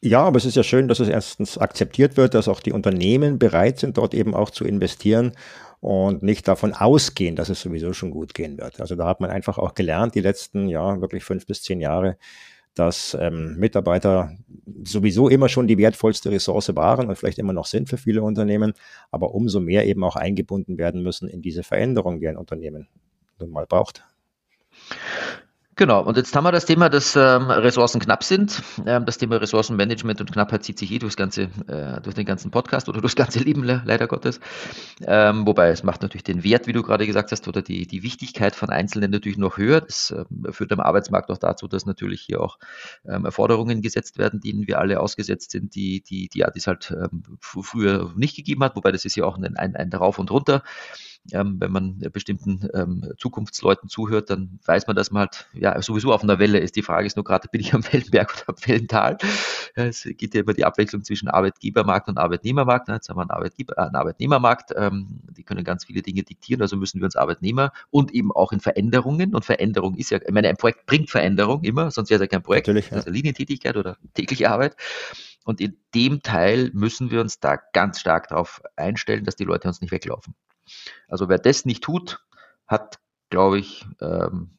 Ja, 0.00 0.22
aber 0.24 0.36
es 0.36 0.44
ist 0.44 0.56
ja 0.56 0.62
schön, 0.62 0.86
dass 0.86 1.00
es 1.00 1.08
erstens 1.08 1.56
akzeptiert 1.56 2.18
wird, 2.18 2.34
dass 2.34 2.46
auch 2.46 2.60
die 2.60 2.72
Unternehmen 2.72 3.38
bereit 3.38 3.78
sind, 3.78 3.96
dort 3.96 4.12
eben 4.12 4.34
auch 4.34 4.50
zu 4.50 4.66
investieren 4.66 5.32
und 5.80 6.22
nicht 6.22 6.46
davon 6.46 6.74
ausgehen, 6.74 7.36
dass 7.36 7.48
es 7.48 7.62
sowieso 7.62 7.94
schon 7.94 8.10
gut 8.10 8.34
gehen 8.34 8.58
wird. 8.58 8.80
Also 8.80 8.96
da 8.96 9.06
hat 9.06 9.20
man 9.20 9.30
einfach 9.30 9.56
auch 9.56 9.74
gelernt, 9.74 10.14
die 10.14 10.20
letzten, 10.20 10.68
ja, 10.68 11.00
wirklich 11.00 11.24
fünf 11.24 11.46
bis 11.46 11.62
zehn 11.62 11.80
Jahre, 11.80 12.18
dass 12.74 13.16
ähm, 13.18 13.56
Mitarbeiter 13.56 14.36
sowieso 14.84 15.28
immer 15.28 15.48
schon 15.48 15.68
die 15.68 15.78
wertvollste 15.78 16.30
Ressource 16.30 16.74
waren 16.76 17.08
und 17.08 17.16
vielleicht 17.16 17.38
immer 17.38 17.52
noch 17.52 17.66
sind 17.66 17.88
für 17.88 17.96
viele 17.96 18.22
Unternehmen, 18.22 18.74
aber 19.10 19.34
umso 19.34 19.60
mehr 19.60 19.86
eben 19.86 20.04
auch 20.04 20.16
eingebunden 20.16 20.76
werden 20.76 21.02
müssen 21.02 21.28
in 21.28 21.40
diese 21.40 21.62
Veränderung, 21.62 22.20
die 22.20 22.28
ein 22.28 22.36
Unternehmen 22.36 22.88
nun 23.38 23.50
mal 23.50 23.66
braucht. 23.66 24.04
Genau, 25.76 26.04
und 26.04 26.16
jetzt 26.16 26.36
haben 26.36 26.44
wir 26.44 26.52
das 26.52 26.66
Thema, 26.66 26.88
dass 26.88 27.16
ähm, 27.16 27.50
Ressourcen 27.50 28.00
knapp 28.00 28.22
sind. 28.22 28.62
Ähm, 28.86 29.06
das 29.06 29.18
Thema 29.18 29.36
Ressourcenmanagement 29.40 30.20
und 30.20 30.30
Knappheit 30.30 30.62
zieht 30.62 30.78
sich 30.78 30.92
eh 30.92 31.00
durchs 31.00 31.16
ganze, 31.16 31.48
äh, 31.66 32.00
durch 32.00 32.14
den 32.14 32.24
ganzen 32.24 32.52
Podcast 32.52 32.88
oder 32.88 33.00
durchs 33.00 33.16
ganze 33.16 33.40
Leben, 33.40 33.64
le 33.64 33.82
leider 33.84 34.06
Gottes. 34.06 34.38
Ähm, 35.04 35.44
wobei 35.48 35.70
es 35.70 35.82
macht 35.82 36.02
natürlich 36.02 36.22
den 36.22 36.44
Wert, 36.44 36.68
wie 36.68 36.72
du 36.72 36.82
gerade 36.82 37.06
gesagt 37.06 37.32
hast, 37.32 37.48
oder 37.48 37.60
die, 37.60 37.88
die 37.88 38.04
Wichtigkeit 38.04 38.54
von 38.54 38.70
Einzelnen 38.70 39.10
natürlich 39.10 39.36
noch 39.36 39.56
höher. 39.56 39.80
Das 39.80 40.14
ähm, 40.16 40.52
führt 40.52 40.70
am 40.70 40.78
Arbeitsmarkt 40.78 41.28
auch 41.30 41.38
dazu, 41.38 41.66
dass 41.66 41.86
natürlich 41.86 42.20
hier 42.20 42.40
auch 42.40 42.58
ähm, 43.04 43.26
Forderungen 43.32 43.82
gesetzt 43.82 44.16
werden, 44.16 44.40
denen 44.40 44.68
wir 44.68 44.78
alle 44.78 45.00
ausgesetzt 45.00 45.50
sind, 45.50 45.74
die, 45.74 46.04
die, 46.04 46.28
die 46.28 46.44
Adis 46.44 46.68
halt 46.68 46.92
ähm, 46.92 47.24
früher 47.40 48.12
nicht 48.14 48.36
gegeben 48.36 48.62
hat. 48.62 48.76
Wobei 48.76 48.92
das 48.92 49.04
ist 49.04 49.16
ja 49.16 49.24
auch 49.24 49.38
ein, 49.38 49.56
ein, 49.56 49.74
ein 49.74 49.90
Darauf 49.90 50.20
und 50.20 50.30
Runter 50.30 50.62
ähm, 51.32 51.56
wenn 51.58 51.72
man 51.72 51.98
bestimmten 52.12 52.68
ähm, 52.74 53.12
Zukunftsleuten 53.18 53.88
zuhört, 53.88 54.30
dann 54.30 54.58
weiß 54.64 54.86
man, 54.86 54.96
dass 54.96 55.10
man 55.10 55.22
halt 55.22 55.46
ja 55.54 55.80
sowieso 55.80 56.12
auf 56.12 56.22
einer 56.22 56.38
Welle 56.38 56.58
ist. 56.58 56.76
Die 56.76 56.82
Frage 56.82 57.06
ist 57.06 57.16
nur 57.16 57.24
gerade, 57.24 57.48
bin 57.48 57.60
ich 57.60 57.72
am 57.74 57.82
Wellenberg 57.92 58.34
oder 58.34 58.56
am 58.56 58.66
Wellental? 58.66 59.18
Es 59.74 60.02
geht 60.04 60.34
ja 60.34 60.42
immer 60.42 60.52
die 60.52 60.64
Abwechslung 60.64 61.02
zwischen 61.02 61.28
Arbeitgebermarkt 61.28 62.08
und 62.08 62.18
Arbeitnehmermarkt. 62.18 62.88
Jetzt 62.88 63.08
haben 63.08 63.16
wir 63.16 63.22
einen, 63.22 63.30
Arbeitgeber, 63.30 63.78
äh, 63.78 63.82
einen 63.82 63.96
Arbeitnehmermarkt, 63.96 64.72
ähm, 64.76 65.20
die 65.36 65.42
können 65.42 65.64
ganz 65.64 65.86
viele 65.86 66.02
Dinge 66.02 66.22
diktieren, 66.22 66.60
also 66.60 66.76
müssen 66.76 67.00
wir 67.00 67.06
uns 67.06 67.16
Arbeitnehmer 67.16 67.72
und 67.90 68.12
eben 68.12 68.30
auch 68.32 68.52
in 68.52 68.60
Veränderungen. 68.60 69.34
Und 69.34 69.44
Veränderung 69.44 69.96
ist 69.96 70.10
ja, 70.10 70.18
ich 70.24 70.32
meine, 70.32 70.48
ein 70.48 70.56
Projekt 70.56 70.86
bringt 70.86 71.10
Veränderung 71.10 71.62
immer, 71.62 71.90
sonst 71.90 72.10
wäre 72.10 72.16
es 72.16 72.22
ja 72.22 72.28
kein 72.28 72.42
Projekt. 72.42 72.66
Natürlich, 72.66 72.86
ja. 72.86 72.96
Das 72.96 73.00
ist 73.00 73.06
eine 73.06 73.16
Linientätigkeit 73.16 73.76
oder 73.76 73.96
tägliche 74.14 74.50
Arbeit. 74.50 74.76
Und 75.44 75.60
in 75.60 75.76
dem 75.94 76.22
Teil 76.22 76.70
müssen 76.72 77.10
wir 77.10 77.20
uns 77.20 77.38
da 77.38 77.56
ganz 77.72 78.00
stark 78.00 78.28
darauf 78.28 78.62
einstellen, 78.76 79.24
dass 79.24 79.36
die 79.36 79.44
Leute 79.44 79.68
uns 79.68 79.80
nicht 79.80 79.92
weglaufen. 79.92 80.34
Also 81.08 81.28
wer 81.28 81.38
das 81.38 81.64
nicht 81.64 81.82
tut, 81.82 82.24
hat, 82.66 82.98
glaube 83.30 83.58
ich, 83.58 83.86
ähm, 84.00 84.50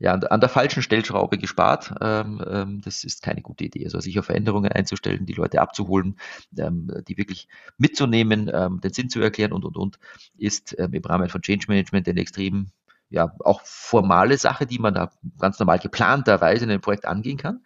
ja, 0.00 0.14
an 0.14 0.40
der 0.40 0.48
falschen 0.48 0.82
Stellschraube 0.82 1.36
gespart. 1.36 1.94
Ähm, 2.00 2.42
ähm, 2.50 2.80
das 2.82 3.04
ist 3.04 3.22
keine 3.22 3.42
gute 3.42 3.64
Idee. 3.64 3.84
Also 3.84 4.00
sich 4.00 4.18
auf 4.18 4.24
Veränderungen 4.24 4.72
einzustellen, 4.72 5.26
die 5.26 5.34
Leute 5.34 5.60
abzuholen, 5.60 6.18
ähm, 6.58 6.90
die 7.06 7.18
wirklich 7.18 7.48
mitzunehmen, 7.76 8.50
ähm, 8.52 8.80
den 8.80 8.94
Sinn 8.94 9.10
zu 9.10 9.20
erklären 9.20 9.52
und, 9.52 9.66
und, 9.66 9.76
und, 9.76 9.98
ist 10.38 10.74
ähm, 10.78 10.94
im 10.94 11.04
Rahmen 11.04 11.28
von 11.28 11.42
Change 11.42 11.66
Management 11.68 12.08
eine 12.08 12.20
extrem, 12.20 12.70
ja, 13.10 13.34
auch 13.40 13.60
formale 13.62 14.38
Sache, 14.38 14.66
die 14.66 14.78
man 14.78 14.94
da 14.94 15.10
ganz 15.38 15.58
normal 15.58 15.78
geplanterweise 15.78 16.64
in 16.64 16.70
einem 16.70 16.80
Projekt 16.80 17.04
angehen 17.04 17.36
kann. 17.36 17.64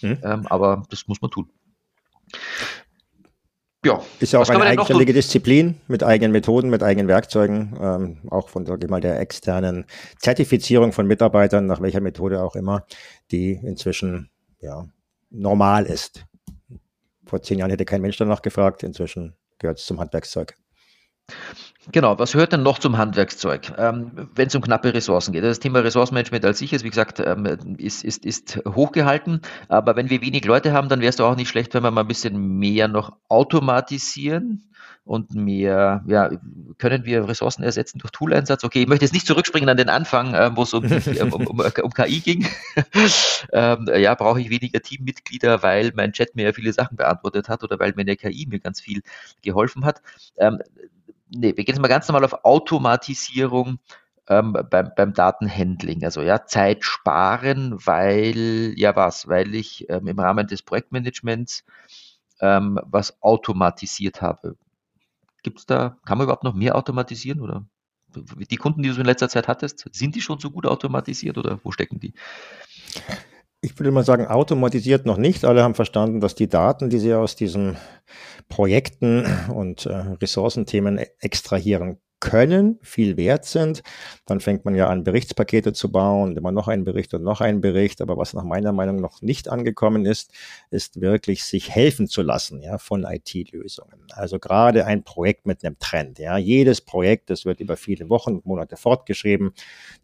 Mhm. 0.00 0.18
Aber 0.22 0.84
das 0.88 1.06
muss 1.08 1.20
man 1.20 1.30
tun. 1.30 1.50
Ja. 3.84 4.02
Ist 4.20 4.32
ja 4.32 4.40
auch 4.40 4.48
eine 4.48 4.64
eigenständige 4.64 5.12
Disziplin 5.12 5.80
mit 5.88 6.02
eigenen 6.02 6.32
Methoden, 6.32 6.70
mit 6.70 6.82
eigenen 6.82 7.08
Werkzeugen, 7.08 7.76
ähm, 7.80 8.18
auch 8.30 8.48
von, 8.48 8.64
sag 8.66 8.82
ich 8.82 8.90
mal, 8.90 9.00
der 9.00 9.20
externen 9.20 9.84
Zertifizierung 10.18 10.92
von 10.92 11.06
Mitarbeitern, 11.06 11.66
nach 11.66 11.80
welcher 11.80 12.00
Methode 12.00 12.42
auch 12.42 12.56
immer, 12.56 12.86
die 13.30 13.52
inzwischen, 13.52 14.30
ja, 14.60 14.86
normal 15.30 15.84
ist. 15.86 16.24
Vor 17.26 17.42
zehn 17.42 17.58
Jahren 17.58 17.70
hätte 17.70 17.84
kein 17.84 18.00
Mensch 18.00 18.16
danach 18.16 18.42
gefragt, 18.42 18.82
inzwischen 18.82 19.34
gehört 19.58 19.78
es 19.78 19.86
zum 19.86 20.00
Handwerkszeug. 20.00 20.54
Genau, 21.92 22.18
was 22.18 22.34
hört 22.34 22.52
denn 22.52 22.62
noch 22.62 22.78
zum 22.78 22.96
Handwerkszeug, 22.96 23.72
ähm, 23.76 24.28
wenn 24.34 24.46
es 24.46 24.54
um 24.54 24.62
knappe 24.62 24.94
Ressourcen 24.94 25.32
geht? 25.32 25.44
Das 25.44 25.60
Thema 25.60 25.80
Ressourcenmanagement 25.80 26.44
als 26.44 26.58
sicher, 26.58 26.80
wie 26.82 26.88
gesagt, 26.88 27.20
ähm, 27.20 27.44
ist, 27.76 28.04
ist, 28.04 28.24
ist 28.24 28.60
hochgehalten. 28.66 29.42
Aber 29.68 29.94
wenn 29.94 30.08
wir 30.08 30.22
wenig 30.22 30.44
Leute 30.46 30.72
haben, 30.72 30.88
dann 30.88 31.00
wäre 31.00 31.10
es 31.10 31.16
doch 31.16 31.30
auch 31.30 31.36
nicht 31.36 31.48
schlecht, 31.48 31.74
wenn 31.74 31.82
wir 31.82 31.90
mal 31.90 32.02
ein 32.02 32.08
bisschen 32.08 32.58
mehr 32.58 32.88
noch 32.88 33.12
automatisieren 33.28 34.70
und 35.04 35.34
mehr, 35.34 36.02
ja, 36.06 36.30
können 36.78 37.04
wir 37.04 37.28
Ressourcen 37.28 37.62
ersetzen 37.62 37.98
durch 37.98 38.12
Tooleinsatz? 38.12 38.64
Okay, 38.64 38.82
ich 38.82 38.88
möchte 38.88 39.04
jetzt 39.04 39.12
nicht 39.12 39.26
zurückspringen 39.26 39.68
an 39.68 39.76
den 39.76 39.90
Anfang, 39.90 40.32
äh, 40.32 40.56
wo 40.56 40.62
es 40.62 40.72
um, 40.72 40.84
um, 40.84 41.46
um, 41.46 41.60
um, 41.60 41.90
KI 41.90 42.20
ging. 42.20 42.48
ähm, 43.52 43.90
ja, 43.94 44.14
brauche 44.14 44.40
ich 44.40 44.48
weniger 44.48 44.80
Teammitglieder, 44.80 45.62
weil 45.62 45.92
mein 45.94 46.12
Chat 46.14 46.34
mir 46.34 46.46
ja 46.46 46.52
viele 46.54 46.72
Sachen 46.72 46.96
beantwortet 46.96 47.50
hat 47.50 47.62
oder 47.62 47.78
weil 47.78 47.92
meine 47.94 48.16
KI 48.16 48.46
mir 48.48 48.60
ganz 48.60 48.80
viel 48.80 49.02
geholfen 49.42 49.84
hat. 49.84 50.00
Ähm, 50.38 50.60
nee, 51.34 51.56
wir 51.56 51.64
gehen 51.64 51.74
jetzt 51.74 51.80
mal 51.80 51.88
ganz 51.88 52.08
normal 52.08 52.24
auf 52.24 52.44
Automatisierung 52.44 53.78
ähm, 54.28 54.56
beim, 54.70 54.90
beim 54.96 55.12
Datenhandling. 55.12 56.04
Also 56.04 56.22
ja, 56.22 56.46
Zeit 56.46 56.84
sparen, 56.84 57.74
weil, 57.84 58.72
ja 58.76 58.96
was, 58.96 59.28
weil 59.28 59.54
ich 59.54 59.88
ähm, 59.90 60.06
im 60.06 60.18
Rahmen 60.18 60.46
des 60.46 60.62
Projektmanagements 60.62 61.64
ähm, 62.40 62.80
was 62.84 63.22
automatisiert 63.22 64.22
habe. 64.22 64.56
Gibt 65.42 65.58
es 65.58 65.66
da, 65.66 65.98
kann 66.06 66.18
man 66.18 66.24
überhaupt 66.24 66.44
noch 66.44 66.54
mehr 66.54 66.74
automatisieren 66.74 67.40
oder 67.40 67.66
die 68.50 68.56
Kunden, 68.56 68.82
die 68.82 68.90
du 68.90 69.00
in 69.00 69.06
letzter 69.06 69.28
Zeit 69.28 69.48
hattest, 69.48 69.88
sind 69.92 70.14
die 70.14 70.20
schon 70.20 70.38
so 70.38 70.50
gut 70.50 70.66
automatisiert 70.66 71.36
oder 71.36 71.58
wo 71.64 71.72
stecken 71.72 71.98
die? 71.98 72.14
Ich 73.60 73.78
würde 73.78 73.90
mal 73.90 74.04
sagen, 74.04 74.26
automatisiert 74.26 75.06
noch 75.06 75.16
nicht. 75.16 75.44
Alle 75.44 75.62
haben 75.62 75.74
verstanden, 75.74 76.20
dass 76.20 76.34
die 76.34 76.48
Daten, 76.48 76.90
die 76.90 76.98
sie 76.98 77.14
aus 77.14 77.34
diesen 77.34 77.76
Projekten 78.48 79.24
und 79.54 79.86
äh, 79.86 79.94
Ressourcenthemen 79.94 80.98
extrahieren 81.20 81.98
können, 82.24 82.78
viel 82.80 83.18
wert 83.18 83.44
sind. 83.44 83.82
Dann 84.24 84.40
fängt 84.40 84.64
man 84.64 84.74
ja 84.74 84.88
an, 84.88 85.04
Berichtspakete 85.04 85.74
zu 85.74 85.92
bauen, 85.92 86.38
immer 86.38 86.52
noch 86.52 86.68
einen 86.68 86.82
Bericht 86.82 87.12
und 87.12 87.22
noch 87.22 87.42
einen 87.42 87.60
Bericht. 87.60 88.00
Aber 88.00 88.16
was 88.16 88.32
nach 88.32 88.44
meiner 88.44 88.72
Meinung 88.72 88.96
noch 88.96 89.20
nicht 89.20 89.50
angekommen 89.50 90.06
ist, 90.06 90.32
ist 90.70 91.02
wirklich 91.02 91.44
sich 91.44 91.70
helfen 91.70 92.06
zu 92.08 92.22
lassen, 92.22 92.62
ja, 92.62 92.78
von 92.78 93.04
IT-Lösungen. 93.04 94.06
Also 94.10 94.38
gerade 94.38 94.86
ein 94.86 95.04
Projekt 95.04 95.44
mit 95.46 95.62
einem 95.62 95.78
Trend, 95.78 96.18
ja. 96.18 96.38
Jedes 96.38 96.80
Projekt, 96.80 97.28
das 97.28 97.44
wird 97.44 97.60
über 97.60 97.76
viele 97.76 98.08
Wochen 98.08 98.36
und 98.36 98.46
Monate 98.46 98.78
fortgeschrieben. 98.78 99.52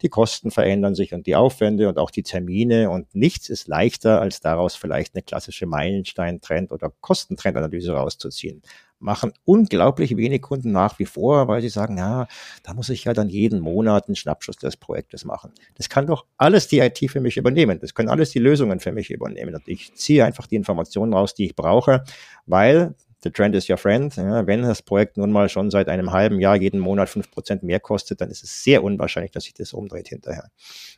Die 0.03 0.09
Kosten 0.09 0.51
verändern 0.51 0.93
sich 0.93 1.15
und 1.15 1.25
die 1.25 1.35
Aufwände 1.35 1.89
und 1.89 1.97
auch 1.97 2.11
die 2.11 2.23
Termine 2.23 2.91
und 2.91 3.15
nichts 3.15 3.49
ist 3.49 3.67
leichter, 3.67 4.21
als 4.21 4.41
daraus 4.41 4.75
vielleicht 4.75 5.15
eine 5.15 5.23
klassische 5.23 5.65
Meilenstein-Trend 5.65 6.71
oder 6.71 6.93
Kostentrendanalyse 7.01 7.93
rauszuziehen 7.93 8.61
machen 9.01 9.33
unglaublich 9.45 10.15
wenig 10.15 10.41
Kunden 10.41 10.71
nach 10.71 10.99
wie 10.99 11.05
vor, 11.05 11.47
weil 11.47 11.61
sie 11.61 11.69
sagen, 11.69 11.97
ja, 11.97 12.27
da 12.63 12.73
muss 12.73 12.89
ich 12.89 13.03
ja 13.03 13.13
dann 13.13 13.29
jeden 13.29 13.59
Monat 13.59 14.07
einen 14.07 14.15
Schnappschuss 14.15 14.57
des 14.57 14.77
Projektes 14.77 15.25
machen. 15.25 15.51
Das 15.75 15.89
kann 15.89 16.07
doch 16.07 16.25
alles 16.37 16.67
die 16.67 16.79
IT 16.79 16.99
für 17.09 17.21
mich 17.21 17.37
übernehmen. 17.37 17.79
Das 17.79 17.93
können 17.93 18.09
alles 18.09 18.31
die 18.31 18.39
Lösungen 18.39 18.79
für 18.79 18.91
mich 18.91 19.09
übernehmen. 19.09 19.55
Und 19.55 19.67
ich 19.67 19.93
ziehe 19.95 20.25
einfach 20.25 20.47
die 20.47 20.55
Informationen 20.55 21.13
raus, 21.13 21.33
die 21.33 21.45
ich 21.45 21.55
brauche, 21.55 22.03
weil 22.45 22.95
The 23.23 23.29
Trend 23.29 23.55
is 23.55 23.69
your 23.69 23.77
friend. 23.77 24.15
Ja, 24.15 24.47
wenn 24.47 24.63
das 24.63 24.81
Projekt 24.81 25.17
nun 25.17 25.31
mal 25.31 25.47
schon 25.47 25.69
seit 25.69 25.89
einem 25.89 26.11
halben 26.11 26.39
Jahr 26.39 26.55
jeden 26.55 26.79
Monat 26.79 27.09
fünf 27.09 27.29
Prozent 27.29 27.61
mehr 27.61 27.79
kostet, 27.79 28.19
dann 28.19 28.31
ist 28.31 28.43
es 28.43 28.63
sehr 28.63 28.83
unwahrscheinlich, 28.83 29.31
dass 29.31 29.43
sich 29.43 29.53
das 29.53 29.73
umdreht 29.73 30.07
hinterher. 30.07 30.49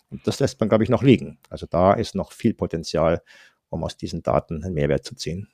Und 0.10 0.26
das 0.26 0.40
lässt 0.40 0.60
man, 0.60 0.70
glaube 0.70 0.84
ich, 0.84 0.90
noch 0.90 1.04
liegen. 1.04 1.40
Also 1.50 1.66
da 1.70 1.94
ist 1.94 2.16
noch 2.16 2.32
viel 2.32 2.54
Potenzial, 2.54 3.22
um 3.70 3.84
aus 3.84 3.98
diesen 3.98 4.24
Daten 4.24 4.64
einen 4.64 4.74
Mehrwert 4.74 5.04
zu 5.04 5.16
ziehen. 5.16 5.50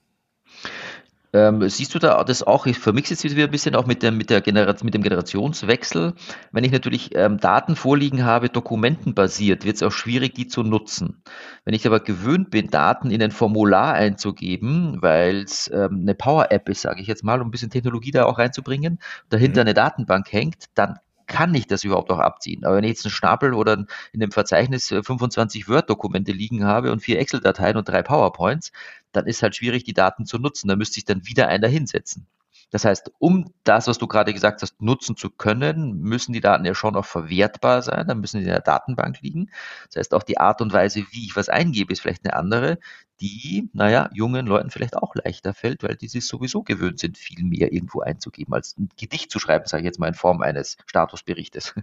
Ähm, 1.31 1.67
siehst 1.69 1.93
du 1.93 1.99
da 1.99 2.23
das 2.23 2.41
auch? 2.41 2.65
Ich 2.65 2.79
vermixe 2.79 3.13
jetzt 3.13 3.23
wieder 3.23 3.43
ein 3.43 3.51
bisschen 3.51 3.75
auch 3.75 3.85
mit, 3.85 4.01
der, 4.01 4.11
mit, 4.11 4.29
der 4.29 4.41
Generation, 4.41 4.85
mit 4.85 4.93
dem 4.95 5.03
Generationswechsel. 5.03 6.13
Wenn 6.51 6.63
ich 6.63 6.71
natürlich 6.71 7.15
ähm, 7.15 7.37
Daten 7.37 7.75
vorliegen 7.75 8.25
habe, 8.25 8.49
dokumentenbasiert, 8.49 9.63
wird 9.63 9.75
es 9.75 9.83
auch 9.83 9.91
schwierig, 9.91 10.33
die 10.33 10.47
zu 10.47 10.63
nutzen. 10.63 11.21
Wenn 11.65 11.75
ich 11.75 11.85
aber 11.85 11.99
gewöhnt 11.99 12.49
bin, 12.49 12.71
Daten 12.71 13.11
in 13.11 13.21
ein 13.21 13.31
Formular 13.31 13.93
einzugeben, 13.93 14.97
weil 15.01 15.43
es 15.43 15.69
ähm, 15.71 15.99
eine 16.01 16.15
Power-App 16.15 16.67
ist, 16.67 16.81
sage 16.81 17.01
ich 17.01 17.07
jetzt 17.07 17.23
mal, 17.23 17.41
um 17.41 17.49
ein 17.49 17.51
bisschen 17.51 17.69
Technologie 17.69 18.11
da 18.11 18.25
auch 18.25 18.39
reinzubringen, 18.39 18.99
dahinter 19.29 19.61
mhm. 19.61 19.67
eine 19.67 19.73
Datenbank 19.75 20.31
hängt, 20.31 20.65
dann 20.73 20.97
kann 21.29 21.53
ich 21.55 21.67
das 21.67 21.85
überhaupt 21.85 22.11
auch 22.11 22.19
abziehen. 22.19 22.65
Aber 22.65 22.75
wenn 22.75 22.83
ich 22.83 22.89
jetzt 22.89 23.05
einen 23.05 23.13
Stapel 23.13 23.53
oder 23.53 23.85
in 24.11 24.19
dem 24.19 24.31
Verzeichnis 24.31 24.87
25 24.87 25.63
äh, 25.63 25.67
Word-Dokumente 25.69 26.33
liegen 26.33 26.65
habe 26.65 26.91
und 26.91 26.99
vier 26.99 27.19
Excel-Dateien 27.19 27.77
und 27.77 27.87
drei 27.87 28.01
PowerPoints, 28.01 28.73
dann 29.13 29.27
ist 29.27 29.41
halt 29.41 29.55
schwierig, 29.55 29.85
die 29.85 29.93
Daten 29.93 30.25
zu 30.25 30.39
nutzen. 30.39 30.67
Da 30.67 30.75
müsste 30.75 30.97
ich 30.97 31.05
dann 31.05 31.25
wieder 31.25 31.47
einer 31.47 31.67
hinsetzen. 31.69 32.27
Das 32.71 32.85
heißt, 32.85 33.11
um 33.19 33.53
das, 33.63 33.87
was 33.87 33.97
du 33.97 34.07
gerade 34.07 34.33
gesagt 34.33 34.61
hast, 34.61 34.81
nutzen 34.81 35.15
zu 35.17 35.29
können, 35.29 35.99
müssen 36.01 36.33
die 36.33 36.41
Daten 36.41 36.65
ja 36.65 36.75
schon 36.75 36.95
auch 36.95 37.05
verwertbar 37.05 37.81
sein, 37.81 38.07
dann 38.07 38.19
müssen 38.19 38.39
sie 38.39 38.45
in 38.45 38.51
der 38.51 38.61
Datenbank 38.61 39.21
liegen. 39.21 39.49
Das 39.87 39.97
heißt, 39.97 40.13
auch 40.13 40.23
die 40.23 40.37
Art 40.37 40.61
und 40.61 40.71
Weise, 40.73 41.05
wie 41.11 41.25
ich 41.25 41.35
was 41.35 41.49
eingebe, 41.49 41.93
ist 41.93 42.01
vielleicht 42.01 42.25
eine 42.25 42.35
andere, 42.35 42.79
die, 43.21 43.69
naja, 43.73 44.09
jungen 44.13 44.45
Leuten 44.45 44.69
vielleicht 44.69 44.95
auch 44.95 45.13
leichter 45.15 45.53
fällt, 45.53 45.83
weil 45.83 45.95
die 45.95 46.07
sich 46.07 46.25
sowieso 46.25 46.63
gewöhnt 46.63 46.99
sind, 46.99 47.17
viel 47.17 47.43
mehr 47.43 47.73
irgendwo 47.73 48.01
einzugeben, 48.01 48.53
als 48.53 48.77
ein 48.77 48.89
Gedicht 48.97 49.31
zu 49.31 49.39
schreiben, 49.39 49.65
sage 49.65 49.81
ich 49.81 49.85
jetzt 49.85 49.99
mal 49.99 50.07
in 50.07 50.13
Form 50.13 50.41
eines 50.41 50.77
Statusberichtes 50.85 51.73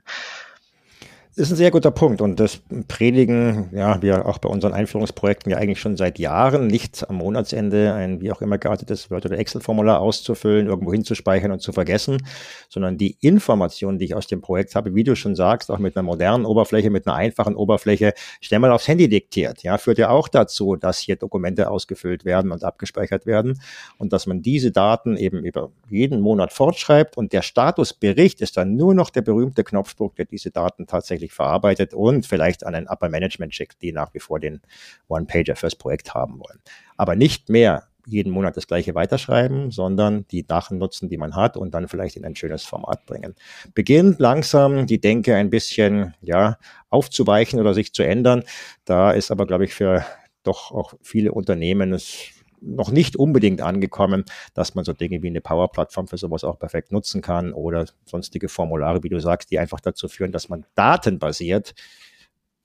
ist 1.37 1.51
ein 1.51 1.57
sehr 1.57 1.71
guter 1.71 1.91
Punkt 1.91 2.23
und 2.23 2.41
das 2.41 2.63
predigen 2.89 3.69
ja 3.73 4.01
wir 4.01 4.25
auch 4.25 4.39
bei 4.39 4.49
unseren 4.49 4.73
Einführungsprojekten 4.73 5.53
ja 5.53 5.59
eigentlich 5.59 5.81
schon 5.81 5.99
seit 5.99 6.19
Jahren, 6.19 6.67
nicht 6.67 7.07
am 7.11 7.17
Monatsende 7.17 7.93
ein 7.93 8.23
wie 8.23 8.33
auch 8.33 8.41
immer 8.41 8.57
geartetes 8.57 9.11
Word- 9.11 9.27
oder 9.27 9.37
Excel-Formular 9.39 10.01
auszufüllen, 10.01 10.67
irgendwo 10.67 10.93
hinzuspeichern 10.93 11.53
und 11.53 11.61
zu 11.61 11.73
vergessen, 11.73 12.27
sondern 12.71 12.97
die 12.97 13.19
Informationen, 13.21 13.99
die 13.99 14.07
ich 14.07 14.15
aus 14.15 14.27
dem 14.27 14.41
Projekt 14.41 14.75
habe, 14.75 14.95
wie 14.95 15.05
du 15.05 15.15
schon 15.15 15.37
sagst, 15.37 15.71
auch 15.71 15.79
mit 15.79 15.95
einer 15.95 16.05
modernen 16.05 16.47
Oberfläche, 16.47 16.89
mit 16.89 17.07
einer 17.07 17.17
einfachen 17.17 17.55
Oberfläche, 17.55 18.15
schnell 18.41 18.61
mal 18.61 18.73
aufs 18.73 18.89
Handy 18.89 19.07
diktiert, 19.07 19.63
ja, 19.63 19.77
führt 19.77 19.99
ja 19.99 20.09
auch 20.09 20.29
dazu, 20.29 20.77
dass 20.77 20.99
hier 20.99 21.17
Dokumente 21.17 21.71
ausgefüllt 21.71 22.25
werden 22.25 22.51
und 22.51 22.65
abgespeichert 22.65 23.27
werden 23.27 23.61
und 23.99 24.15
dass 24.15 24.27
man 24.27 24.41
diese 24.41 24.73
Daten 24.73 25.19
eben 25.19 25.45
über 25.45 25.71
jeden 25.91 26.23
Monat 26.23 26.55
fortschreibt 26.55 27.19
und 27.19 27.35
der 27.35 27.43
Statusbericht 27.43 28.41
ist 28.41 28.57
dann 28.57 28.75
nur 28.75 28.95
noch 28.95 29.11
der 29.11 29.21
berühmte 29.21 29.65
Knopfdruck, 29.65 30.17
der 30.17 30.25
diese 30.25 30.51
Daten 30.51 30.87
tatsächlich 30.87 31.26
ordentlich 31.27 31.33
verarbeitet 31.33 31.95
und 31.95 32.27
vielleicht 32.27 32.65
an 32.65 32.75
ein 32.75 32.89
Upper 32.89 33.09
Management 33.09 33.55
schickt, 33.55 33.83
die 33.83 33.93
nach 33.93 34.15
wie 34.15 34.21
vor 34.21 34.41
den 34.41 34.61
One-Pager 35.09 35.57
fürs 35.57 35.77
Projekt 35.77 36.15
haben 36.15 36.39
wollen. 36.39 36.61
Aber 36.97 37.17
nicht 37.17 37.49
mehr 37.49 37.85
jeden 38.09 38.31
Monat 38.31 38.57
das 38.57 38.69
gleiche 38.69 38.95
weiterschreiben, 38.95 39.73
sondern 39.73 40.27
die 40.29 40.47
Daten 40.47 40.79
nutzen, 40.79 41.09
die 41.09 41.17
man 41.17 41.35
hat 41.35 41.57
und 41.57 41.75
dann 41.75 41.89
vielleicht 41.89 42.17
in 42.17 42.25
ein 42.25 42.37
schönes 42.37 42.65
Format 42.65 43.05
bringen. 43.05 43.35
Beginnt 43.75 44.21
langsam 44.21 44.87
die 44.87 45.01
Denke 45.01 45.35
ein 45.35 45.51
bisschen, 45.51 46.15
ja, 46.21 46.57
aufzuweichen 46.89 47.59
oder 47.59 47.75
sich 47.75 47.93
zu 47.93 48.05
ändern. 48.05 48.45
Da 48.85 49.11
ist 49.11 49.33
aber, 49.33 49.45
glaube 49.45 49.65
ich, 49.65 49.75
für 49.75 50.05
doch 50.45 50.71
auch 50.71 50.95
viele 51.03 51.33
Unternehmen 51.33 51.93
es 51.93 52.36
noch 52.61 52.91
nicht 52.91 53.17
unbedingt 53.17 53.61
angekommen, 53.61 54.25
dass 54.55 54.75
man 54.75 54.85
so 54.85 54.93
Dinge 54.93 55.23
wie 55.23 55.29
eine 55.29 55.41
Power-Plattform 55.41 56.09
für 56.09 56.19
sowas 56.19 56.45
auch 56.45 56.59
perfekt 56.59 56.93
nutzen 56.93 57.23
kann 57.23 57.53
oder 57.53 57.87
sonstige 58.05 58.49
Formulare, 58.49 59.03
wie 59.03 59.09
du 59.09 59.21
sagst, 59.21 59.51
die 59.51 59.59
einfach 59.59 59.81
dazu 59.81 60.09
führen, 60.09 60.33
dass 60.33 60.49
man 60.49 60.67
datenbasiert 60.75 61.75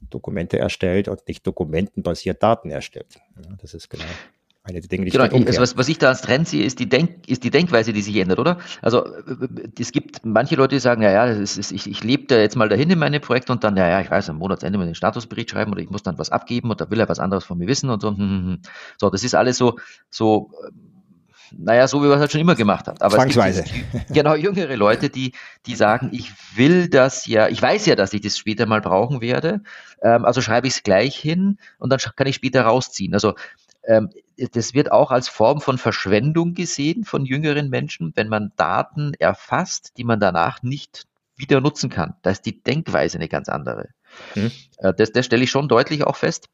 Dokumente 0.10 0.58
erstellt 0.58 1.08
und 1.08 1.28
nicht 1.28 1.46
dokumentenbasiert 1.46 2.42
Daten 2.42 2.72
erstellt. 2.72 3.20
Ja, 3.36 3.56
das 3.62 3.74
ist 3.74 3.90
genau 3.90 4.04
eine 4.64 4.80
der 4.80 4.90
Dinge, 4.90 5.06
die 5.06 5.12
genau, 5.12 5.26
ich 5.26 5.48
also 5.48 5.60
was, 5.60 5.76
was 5.76 5.90
ich 5.90 5.98
da 5.98 6.10
als 6.10 6.22
Trend 6.22 6.48
sehe, 6.48 6.64
ist 6.64 6.78
die, 6.78 6.88
Denk, 6.88 7.28
ist 7.28 7.44
die 7.44 7.50
Denkweise, 7.50 7.94
die 7.94 8.02
sich 8.02 8.16
ändert, 8.18 8.38
oder? 8.38 8.60
Also 8.84 9.08
es 9.80 9.92
gibt 9.92 10.24
manche 10.24 10.56
Leute, 10.56 10.76
die 10.76 10.80
sagen, 10.80 11.02
ja, 11.02 11.12
ja, 11.12 11.26
ist, 11.26 11.72
ich, 11.72 11.90
ich 11.90 12.04
lebe 12.04 12.26
da 12.28 12.38
jetzt 12.38 12.56
mal 12.56 12.70
dahin 12.70 12.92
in 12.92 13.00
meine 13.00 13.20
Projekte 13.20 13.52
und 13.52 13.64
dann, 13.64 13.76
ja, 13.76 13.90
ja, 13.90 14.02
ich 14.02 14.12
weiß, 14.12 14.30
am 14.30 14.38
Monatsende 14.38 14.78
muss 14.78 14.86
ich 14.86 14.92
den 14.92 14.96
Statusbericht 14.96 15.50
schreiben 15.50 15.72
oder 15.72 15.82
ich 15.82 15.90
muss 15.90 16.04
dann 16.04 16.20
was 16.20 16.30
abgeben 16.30 16.70
und 16.70 16.80
da 16.80 16.92
will 16.92 17.00
er 17.00 17.10
was 17.10 17.20
anderes 17.20 17.44
von 17.44 17.58
mir 17.58 17.68
wissen 17.68 17.90
und 17.90 18.02
so. 18.02 18.10
Hm, 18.10 18.18
hm, 18.18 18.46
hm. 18.46 18.60
So, 18.98 19.10
das 19.10 19.24
ist 19.24 19.34
alles 19.34 19.58
so, 19.58 19.78
so 20.12 20.52
naja, 21.58 21.88
so 21.88 22.02
wie 22.02 22.08
wir 22.08 22.14
es 22.14 22.20
halt 22.20 22.32
schon 22.32 22.42
immer 22.42 22.56
gemacht 22.56 22.88
haben. 22.88 23.02
Aber 23.02 23.16
Zwangsweise. 23.16 23.64
Gibt, 23.64 24.14
genau, 24.14 24.36
jüngere 24.36 24.76
Leute, 24.78 25.10
die, 25.10 25.34
die 25.66 25.76
sagen, 25.76 26.10
ich 26.14 26.32
will 26.56 26.88
das 26.88 27.26
ja, 27.26 27.48
ich 27.48 27.62
weiß 27.62 27.88
ja, 27.88 27.96
dass 27.96 28.14
ich 28.14 28.22
das 28.22 28.38
später 28.38 28.66
mal 28.68 28.82
brauchen 28.82 29.22
werde, 29.22 29.62
ähm, 30.02 30.24
also 30.24 30.42
schreibe 30.42 30.68
ich 30.68 30.76
es 30.76 30.84
gleich 30.84 31.16
hin 31.18 31.58
und 31.78 31.92
dann 31.92 32.00
kann 32.16 32.28
ich 32.28 32.36
später 32.36 32.62
rausziehen. 32.64 33.14
Also 33.14 33.30
ähm, 33.32 33.36
das 33.84 34.74
wird 34.74 34.92
auch 34.92 35.12
als 35.12 35.30
Form 35.30 35.62
von 35.62 35.78
Verschwendung 35.78 36.54
gesehen 36.54 37.04
von 37.04 37.26
jüngeren 37.26 37.70
Menschen, 37.70 38.14
wenn 38.16 38.28
man 38.28 38.52
Daten 38.56 39.14
erfasst, 39.16 39.94
die 39.98 40.04
man 40.04 40.20
danach 40.20 40.64
nicht 40.64 41.08
wieder 41.36 41.62
nutzen 41.62 41.90
kann. 41.90 42.16
Da 42.22 42.30
ist 42.32 42.46
die 42.46 42.62
Denkweise 42.62 43.18
eine 43.18 43.28
ganz 43.28 43.50
andere. 43.50 43.90
Hm. 44.34 44.52
Das, 44.98 45.12
das 45.12 45.26
stelle 45.26 45.44
ich 45.44 45.52
schon 45.52 45.68
deutlich 45.68 46.04
auch 46.04 46.16
fest. 46.16 46.48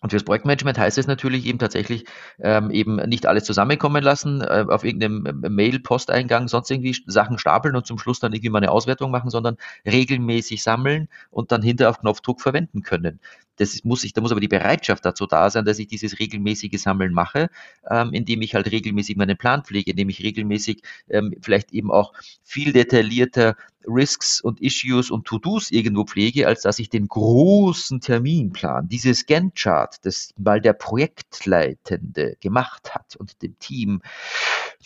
Und 0.00 0.10
fürs 0.10 0.24
Projektmanagement 0.24 0.78
heißt 0.78 0.98
es 0.98 1.06
natürlich 1.06 1.46
eben 1.46 1.58
tatsächlich 1.58 2.04
ähm, 2.40 2.70
eben 2.70 2.96
nicht 2.96 3.26
alles 3.26 3.44
zusammenkommen 3.44 4.02
lassen, 4.02 4.40
äh, 4.42 4.64
auf 4.68 4.84
irgendeinem 4.84 5.42
äh, 5.42 5.48
Mail, 5.48 5.80
Posteingang, 5.80 6.48
sonst 6.48 6.70
irgendwie 6.70 6.96
Sachen 7.06 7.38
stapeln 7.38 7.74
und 7.74 7.86
zum 7.86 7.98
Schluss 7.98 8.20
dann 8.20 8.32
irgendwie 8.32 8.50
mal 8.50 8.58
eine 8.58 8.70
Auswertung 8.70 9.10
machen, 9.10 9.30
sondern 9.30 9.56
regelmäßig 9.84 10.62
sammeln 10.62 11.08
und 11.30 11.52
dann 11.52 11.62
hinter 11.62 11.90
auf 11.90 12.00
Knopfdruck 12.00 12.40
verwenden 12.40 12.82
können. 12.82 13.20
Das 13.56 13.82
muss 13.84 14.04
ich, 14.04 14.12
da 14.12 14.20
muss 14.20 14.30
aber 14.30 14.40
die 14.40 14.48
Bereitschaft 14.48 15.04
dazu 15.04 15.26
da 15.26 15.50
sein, 15.50 15.64
dass 15.64 15.80
ich 15.80 15.88
dieses 15.88 16.20
regelmäßige 16.20 16.80
Sammeln 16.80 17.12
mache, 17.12 17.50
ähm, 17.90 18.12
indem 18.12 18.40
ich 18.42 18.54
halt 18.54 18.70
regelmäßig 18.70 19.16
meinen 19.16 19.36
Plan 19.36 19.64
pflege, 19.64 19.90
indem 19.90 20.08
ich 20.08 20.22
regelmäßig 20.22 20.82
ähm, 21.08 21.34
vielleicht 21.42 21.72
eben 21.72 21.90
auch 21.90 22.12
viel 22.44 22.72
detaillierter 22.72 23.56
Risks 23.88 24.40
und 24.40 24.60
Issues 24.60 25.10
und 25.10 25.26
To-Dos 25.26 25.70
irgendwo 25.70 26.04
pflege, 26.04 26.46
als 26.46 26.62
dass 26.62 26.78
ich 26.78 26.90
den 26.90 27.08
großen 27.08 28.00
Terminplan, 28.00 28.88
dieses 28.88 29.26
Gantt-Chart, 29.26 29.96
das 30.02 30.30
mal 30.36 30.60
der 30.60 30.74
Projektleitende 30.74 32.36
gemacht 32.40 32.94
hat 32.94 33.16
und 33.16 33.40
dem 33.42 33.58
Team, 33.58 34.02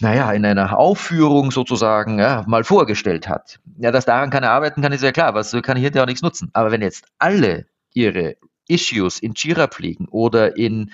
naja, 0.01 0.33
in 0.33 0.45
einer 0.45 0.79
Aufführung 0.79 1.51
sozusagen 1.51 2.19
ja, 2.19 2.45
mal 2.47 2.65
vorgestellt 2.65 3.29
hat. 3.29 3.61
Ja, 3.79 3.91
dass 3.91 4.05
daran 4.05 4.31
kann 4.31 4.43
er 4.43 4.51
arbeiten 4.51 4.83
kann, 4.83 4.93
ist 4.93 5.03
ja 5.03 5.13
klar, 5.13 5.35
was 5.35 5.53
kann 5.63 5.77
ich 5.77 5.83
hinterher 5.83 6.05
auch 6.05 6.09
nichts 6.09 6.23
nutzen. 6.23 6.51
Aber 6.53 6.71
wenn 6.71 6.83
jetzt 6.83 7.05
alle 7.19 7.67
ihre 7.93 8.37
Issues 8.69 9.19
in 9.19 9.35
Jira 9.35 9.67
pflegen 9.67 10.09
oder 10.09 10.57
in 10.57 10.93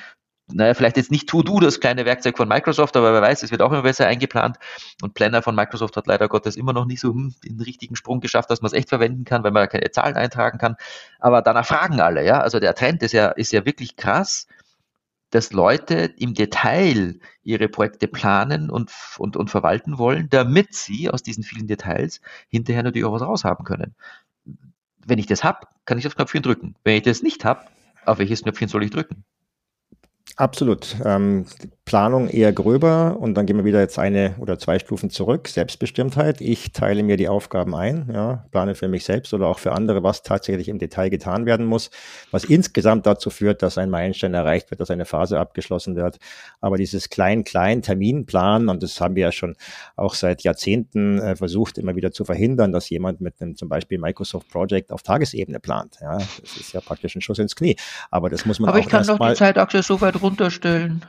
naja, 0.50 0.72
vielleicht 0.74 0.96
jetzt 0.96 1.10
nicht 1.10 1.28
To-Do, 1.28 1.60
das 1.60 1.78
kleine 1.78 2.04
Werkzeug 2.06 2.36
von 2.36 2.48
Microsoft, 2.48 2.96
aber 2.96 3.12
wer 3.12 3.20
weiß, 3.20 3.42
es 3.42 3.50
wird 3.50 3.60
auch 3.60 3.70
immer 3.70 3.82
besser 3.82 4.06
eingeplant. 4.06 4.56
Und 5.02 5.14
Planner 5.14 5.42
von 5.42 5.54
Microsoft 5.54 5.96
hat 5.96 6.06
leider 6.06 6.28
Gottes 6.28 6.56
immer 6.56 6.72
noch 6.72 6.86
nicht 6.86 7.00
so 7.00 7.12
hm, 7.12 7.34
den 7.44 7.60
richtigen 7.60 7.96
Sprung 7.96 8.20
geschafft, 8.20 8.50
dass 8.50 8.62
man 8.62 8.68
es 8.68 8.72
echt 8.72 8.88
verwenden 8.88 9.24
kann, 9.24 9.44
weil 9.44 9.50
man 9.50 9.68
keine 9.68 9.90
Zahlen 9.90 10.16
eintragen 10.16 10.58
kann. 10.58 10.76
Aber 11.18 11.42
danach 11.42 11.66
fragen 11.66 12.00
alle, 12.00 12.24
ja. 12.24 12.40
Also 12.40 12.60
der 12.60 12.74
Trend 12.74 13.02
ist 13.02 13.12
ja, 13.12 13.28
ist 13.28 13.52
ja 13.52 13.66
wirklich 13.66 13.96
krass, 13.96 14.46
dass 15.30 15.52
Leute 15.52 16.14
im 16.16 16.32
Detail 16.32 17.20
ihre 17.42 17.68
Projekte 17.68 18.08
planen 18.08 18.70
und, 18.70 18.90
und, 19.18 19.36
und 19.36 19.50
verwalten 19.50 19.98
wollen, 19.98 20.30
damit 20.30 20.74
sie 20.74 21.10
aus 21.10 21.22
diesen 21.22 21.44
vielen 21.44 21.66
Details 21.66 22.22
hinterher 22.48 22.82
natürlich 22.82 23.06
auch 23.06 23.12
was 23.12 23.22
raushaben 23.22 23.64
können. 23.66 23.94
Wenn 25.04 25.18
ich 25.18 25.26
das 25.26 25.44
habe, 25.44 25.66
kann 25.84 25.98
ich 25.98 26.04
das 26.04 26.16
Knöpfchen 26.16 26.42
drücken. 26.42 26.74
Wenn 26.84 26.96
ich 26.96 27.02
das 27.02 27.22
nicht 27.22 27.44
habe, 27.44 27.66
auf 28.06 28.18
welches 28.18 28.42
Knöpfchen 28.42 28.68
soll 28.68 28.84
ich 28.84 28.90
drücken? 28.90 29.24
Absolut. 30.38 30.94
Ähm, 31.04 31.46
Planung 31.88 32.28
eher 32.28 32.52
gröber 32.52 33.16
und 33.18 33.32
dann 33.32 33.46
gehen 33.46 33.56
wir 33.56 33.64
wieder 33.64 33.80
jetzt 33.80 33.98
eine 33.98 34.34
oder 34.40 34.58
zwei 34.58 34.78
Stufen 34.78 35.08
zurück. 35.08 35.48
Selbstbestimmtheit. 35.48 36.42
Ich 36.42 36.72
teile 36.72 37.02
mir 37.02 37.16
die 37.16 37.28
Aufgaben 37.28 37.74
ein, 37.74 38.10
ja, 38.12 38.44
plane 38.50 38.74
für 38.74 38.88
mich 38.88 39.04
selbst 39.04 39.32
oder 39.32 39.46
auch 39.46 39.58
für 39.58 39.72
andere, 39.72 40.02
was 40.02 40.22
tatsächlich 40.22 40.68
im 40.68 40.78
Detail 40.78 41.08
getan 41.08 41.46
werden 41.46 41.64
muss, 41.64 41.90
was 42.30 42.44
insgesamt 42.44 43.06
dazu 43.06 43.30
führt, 43.30 43.62
dass 43.62 43.78
ein 43.78 43.88
Meilenstein 43.88 44.34
erreicht 44.34 44.70
wird, 44.70 44.82
dass 44.82 44.90
eine 44.90 45.06
Phase 45.06 45.40
abgeschlossen 45.40 45.96
wird. 45.96 46.18
Aber 46.60 46.76
dieses 46.76 47.08
klein-klein 47.08 47.80
Terminplan, 47.80 48.68
und 48.68 48.82
das 48.82 49.00
haben 49.00 49.14
wir 49.14 49.22
ja 49.22 49.32
schon 49.32 49.56
auch 49.96 50.12
seit 50.12 50.42
Jahrzehnten 50.42 51.18
äh, 51.18 51.36
versucht, 51.36 51.78
immer 51.78 51.96
wieder 51.96 52.12
zu 52.12 52.26
verhindern, 52.26 52.70
dass 52.70 52.90
jemand 52.90 53.22
mit 53.22 53.40
einem 53.40 53.56
zum 53.56 53.70
Beispiel 53.70 53.96
Microsoft 53.96 54.50
Project 54.50 54.92
auf 54.92 55.02
Tagesebene 55.02 55.58
plant. 55.58 55.96
Ja, 56.02 56.18
das 56.18 56.58
ist 56.58 56.74
ja 56.74 56.82
praktisch 56.82 57.16
ein 57.16 57.22
Schuss 57.22 57.38
ins 57.38 57.56
Knie. 57.56 57.76
Aber 58.10 58.28
das 58.28 58.44
muss 58.44 58.60
man 58.60 58.68
Aber 58.68 58.78
ich 58.78 58.88
kann 58.88 59.06
doch 59.06 59.18
die 59.18 59.32
Zeitachse 59.32 59.82
so 59.82 60.02
weit 60.02 60.20
runterstellen. 60.20 61.06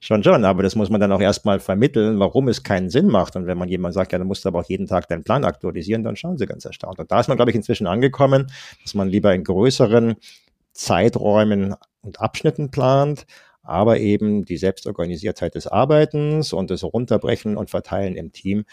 Schon, 0.00 0.15
schon, 0.22 0.44
aber 0.44 0.62
das 0.62 0.74
muss 0.76 0.90
man 0.90 1.00
dann 1.00 1.12
auch 1.12 1.20
erstmal 1.20 1.60
vermitteln, 1.60 2.18
warum 2.18 2.48
es 2.48 2.62
keinen 2.62 2.90
Sinn 2.90 3.08
macht. 3.08 3.36
Und 3.36 3.46
wenn 3.46 3.58
man 3.58 3.68
jemand 3.68 3.94
sagt, 3.94 4.12
ja, 4.12 4.18
dann 4.18 4.26
musst 4.26 4.44
du 4.44 4.48
aber 4.48 4.60
auch 4.60 4.68
jeden 4.68 4.86
Tag 4.86 5.08
deinen 5.08 5.24
Plan 5.24 5.44
aktualisieren, 5.44 6.02
dann 6.04 6.16
schauen 6.16 6.38
sie 6.38 6.46
ganz 6.46 6.64
erstaunt. 6.64 6.98
Und 6.98 7.10
da 7.10 7.20
ist 7.20 7.28
man, 7.28 7.36
glaube 7.36 7.50
ich, 7.50 7.56
inzwischen 7.56 7.86
angekommen, 7.86 8.46
dass 8.82 8.94
man 8.94 9.08
lieber 9.08 9.34
in 9.34 9.44
größeren 9.44 10.16
Zeiträumen 10.72 11.74
und 12.02 12.20
Abschnitten 12.20 12.70
plant, 12.70 13.26
aber 13.62 13.98
eben 13.98 14.44
die 14.44 14.58
Selbstorganisiertheit 14.58 15.54
des 15.54 15.66
Arbeitens 15.66 16.52
und 16.52 16.70
das 16.70 16.84
Runterbrechen 16.84 17.56
und 17.56 17.70
Verteilen 17.70 18.14
im 18.14 18.32
Team 18.32 18.64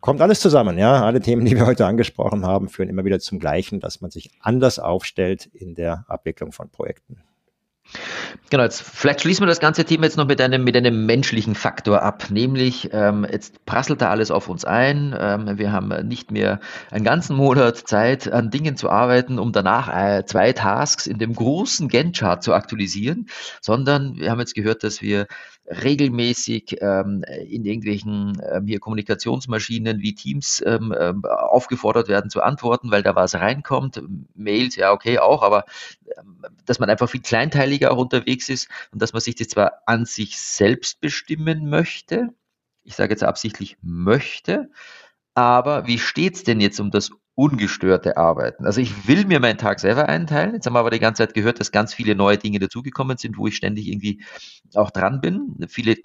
kommt 0.00 0.20
alles 0.20 0.40
zusammen, 0.40 0.78
ja. 0.78 1.04
Alle 1.04 1.20
Themen, 1.20 1.44
die 1.44 1.56
wir 1.56 1.66
heute 1.66 1.84
angesprochen 1.84 2.46
haben, 2.46 2.68
führen 2.68 2.88
immer 2.88 3.04
wieder 3.04 3.18
zum 3.18 3.38
Gleichen, 3.40 3.80
dass 3.80 4.00
man 4.00 4.10
sich 4.12 4.30
anders 4.40 4.78
aufstellt 4.78 5.46
in 5.46 5.74
der 5.74 6.04
Abwicklung 6.08 6.52
von 6.52 6.70
Projekten. 6.70 7.22
Genau, 8.50 8.62
jetzt 8.62 8.82
vielleicht 8.82 9.22
schließen 9.22 9.42
wir 9.42 9.48
das 9.48 9.58
ganze 9.58 9.84
Thema 9.84 10.04
jetzt 10.04 10.16
noch 10.16 10.26
mit 10.26 10.40
einem, 10.40 10.62
mit 10.62 10.76
einem 10.76 11.04
menschlichen 11.04 11.56
Faktor 11.56 12.02
ab, 12.02 12.26
nämlich 12.30 12.90
ähm, 12.92 13.26
jetzt 13.30 13.64
prasselt 13.66 14.00
da 14.00 14.10
alles 14.10 14.30
auf 14.30 14.48
uns 14.48 14.64
ein. 14.64 15.16
Ähm, 15.18 15.58
wir 15.58 15.72
haben 15.72 15.88
nicht 16.06 16.30
mehr 16.30 16.60
einen 16.92 17.04
ganzen 17.04 17.36
Monat 17.36 17.76
Zeit, 17.76 18.30
an 18.32 18.50
Dingen 18.50 18.76
zu 18.76 18.88
arbeiten, 18.88 19.40
um 19.40 19.52
danach 19.52 19.88
äh, 19.88 20.24
zwei 20.26 20.52
Tasks 20.52 21.08
in 21.08 21.18
dem 21.18 21.34
großen 21.34 21.88
Gantt-Chart 21.88 22.42
zu 22.42 22.54
aktualisieren, 22.54 23.26
sondern 23.60 24.16
wir 24.16 24.30
haben 24.30 24.40
jetzt 24.40 24.54
gehört, 24.54 24.84
dass 24.84 25.02
wir 25.02 25.26
regelmäßig 25.68 26.76
ähm, 26.80 27.24
in 27.48 27.64
irgendwelchen 27.64 28.40
ähm, 28.52 28.66
hier 28.66 28.78
Kommunikationsmaschinen 28.78 30.00
wie 30.00 30.14
Teams 30.14 30.62
ähm, 30.64 30.94
ähm, 30.98 31.24
aufgefordert 31.24 32.08
werden 32.08 32.30
zu 32.30 32.42
antworten, 32.42 32.90
weil 32.90 33.02
da 33.02 33.16
was 33.16 33.34
reinkommt. 33.34 34.00
Mails, 34.34 34.76
ja, 34.76 34.92
okay, 34.92 35.18
auch, 35.18 35.42
aber 35.42 35.64
dass 36.64 36.78
man 36.78 36.90
einfach 36.90 37.08
viel 37.08 37.22
kleinteiliger 37.22 37.92
auch 37.92 37.98
unterwegs 37.98 38.48
ist 38.48 38.68
und 38.92 39.02
dass 39.02 39.12
man 39.12 39.20
sich 39.20 39.34
das 39.34 39.48
zwar 39.48 39.82
an 39.86 40.04
sich 40.04 40.38
selbst 40.38 41.00
bestimmen 41.00 41.68
möchte, 41.68 42.30
ich 42.82 42.94
sage 42.94 43.12
jetzt 43.12 43.24
absichtlich 43.24 43.76
möchte, 43.82 44.70
aber 45.34 45.86
wie 45.86 45.98
steht's 45.98 46.44
denn 46.44 46.60
jetzt 46.60 46.80
um 46.80 46.90
das 46.90 47.10
ungestörte 47.34 48.16
Arbeiten. 48.16 48.64
Also 48.64 48.80
ich 48.80 49.06
will 49.06 49.26
mir 49.26 49.40
meinen 49.40 49.58
Tag 49.58 49.78
selber 49.78 50.08
einteilen. 50.08 50.54
Jetzt 50.54 50.66
haben 50.66 50.72
wir 50.72 50.80
aber 50.80 50.90
die 50.90 50.98
ganze 50.98 51.22
Zeit 51.22 51.34
gehört, 51.34 51.60
dass 51.60 51.70
ganz 51.70 51.92
viele 51.92 52.14
neue 52.14 52.38
Dinge 52.38 52.58
dazugekommen 52.58 53.18
sind, 53.18 53.36
wo 53.36 53.46
ich 53.46 53.56
ständig 53.56 53.88
irgendwie 53.88 54.24
auch 54.74 54.90
dran 54.90 55.20
bin. 55.20 55.54
Viele 55.68 55.96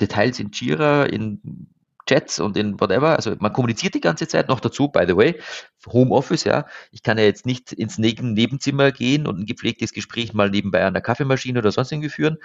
Details 0.00 0.38
in 0.38 0.50
Jira, 0.52 1.04
in 1.04 1.70
Chats 2.06 2.38
und 2.38 2.56
in 2.56 2.80
whatever. 2.80 3.16
Also 3.16 3.34
man 3.38 3.52
kommuniziert 3.52 3.94
die 3.94 4.00
ganze 4.00 4.28
Zeit 4.28 4.48
noch 4.48 4.60
dazu, 4.60 4.88
by 4.88 5.04
the 5.06 5.16
way. 5.16 5.40
Homeoffice, 5.86 6.44
ja. 6.44 6.66
Ich 6.90 7.02
kann 7.02 7.18
ja 7.18 7.24
jetzt 7.24 7.46
nicht 7.46 7.72
ins 7.72 7.98
Nebenzimmer 7.98 8.92
gehen 8.92 9.26
und 9.26 9.40
ein 9.40 9.46
gepflegtes 9.46 9.92
Gespräch 9.92 10.32
mal 10.32 10.50
nebenbei 10.50 10.84
an 10.84 10.94
der 10.94 11.02
Kaffeemaschine 11.02 11.58
oder 11.58 11.72
sonst 11.72 11.92
irgendwie 11.92 12.08
führen, 12.10 12.38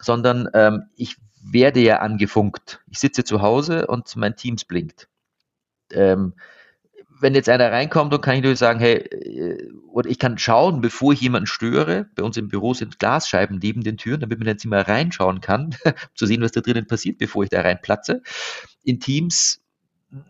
sondern 0.00 0.48
ähm, 0.54 0.84
ich 0.96 1.16
werde 1.42 1.80
ja 1.80 1.98
angefunkt. 1.98 2.80
Ich 2.90 2.98
sitze 2.98 3.24
zu 3.24 3.42
Hause 3.42 3.86
und 3.86 4.14
mein 4.16 4.36
Teams 4.36 4.64
blinkt. 4.64 5.08
Ähm, 5.92 6.34
wenn 7.22 7.34
jetzt 7.34 7.48
einer 7.48 7.70
reinkommt, 7.72 8.12
dann 8.12 8.20
kann 8.20 8.36
ich 8.36 8.42
nur 8.42 8.56
sagen, 8.56 8.80
hey, 8.80 8.96
äh, 8.96 9.70
oder 9.88 10.10
ich 10.10 10.18
kann 10.18 10.38
schauen, 10.38 10.80
bevor 10.80 11.12
ich 11.12 11.20
jemanden 11.20 11.46
störe. 11.46 12.06
Bei 12.14 12.22
uns 12.22 12.36
im 12.36 12.48
Büro 12.48 12.74
sind 12.74 12.98
Glasscheiben 12.98 13.58
neben 13.62 13.82
den 13.82 13.96
Türen, 13.96 14.20
damit 14.20 14.38
man 14.38 14.46
dann 14.46 14.58
Zimmer 14.58 14.86
reinschauen 14.86 15.40
kann, 15.40 15.76
um 15.84 15.92
zu 16.14 16.26
sehen, 16.26 16.42
was 16.42 16.52
da 16.52 16.60
drinnen 16.60 16.86
passiert, 16.86 17.18
bevor 17.18 17.44
ich 17.44 17.50
da 17.50 17.60
reinplatze. 17.62 18.22
In 18.84 19.00
Teams 19.00 19.60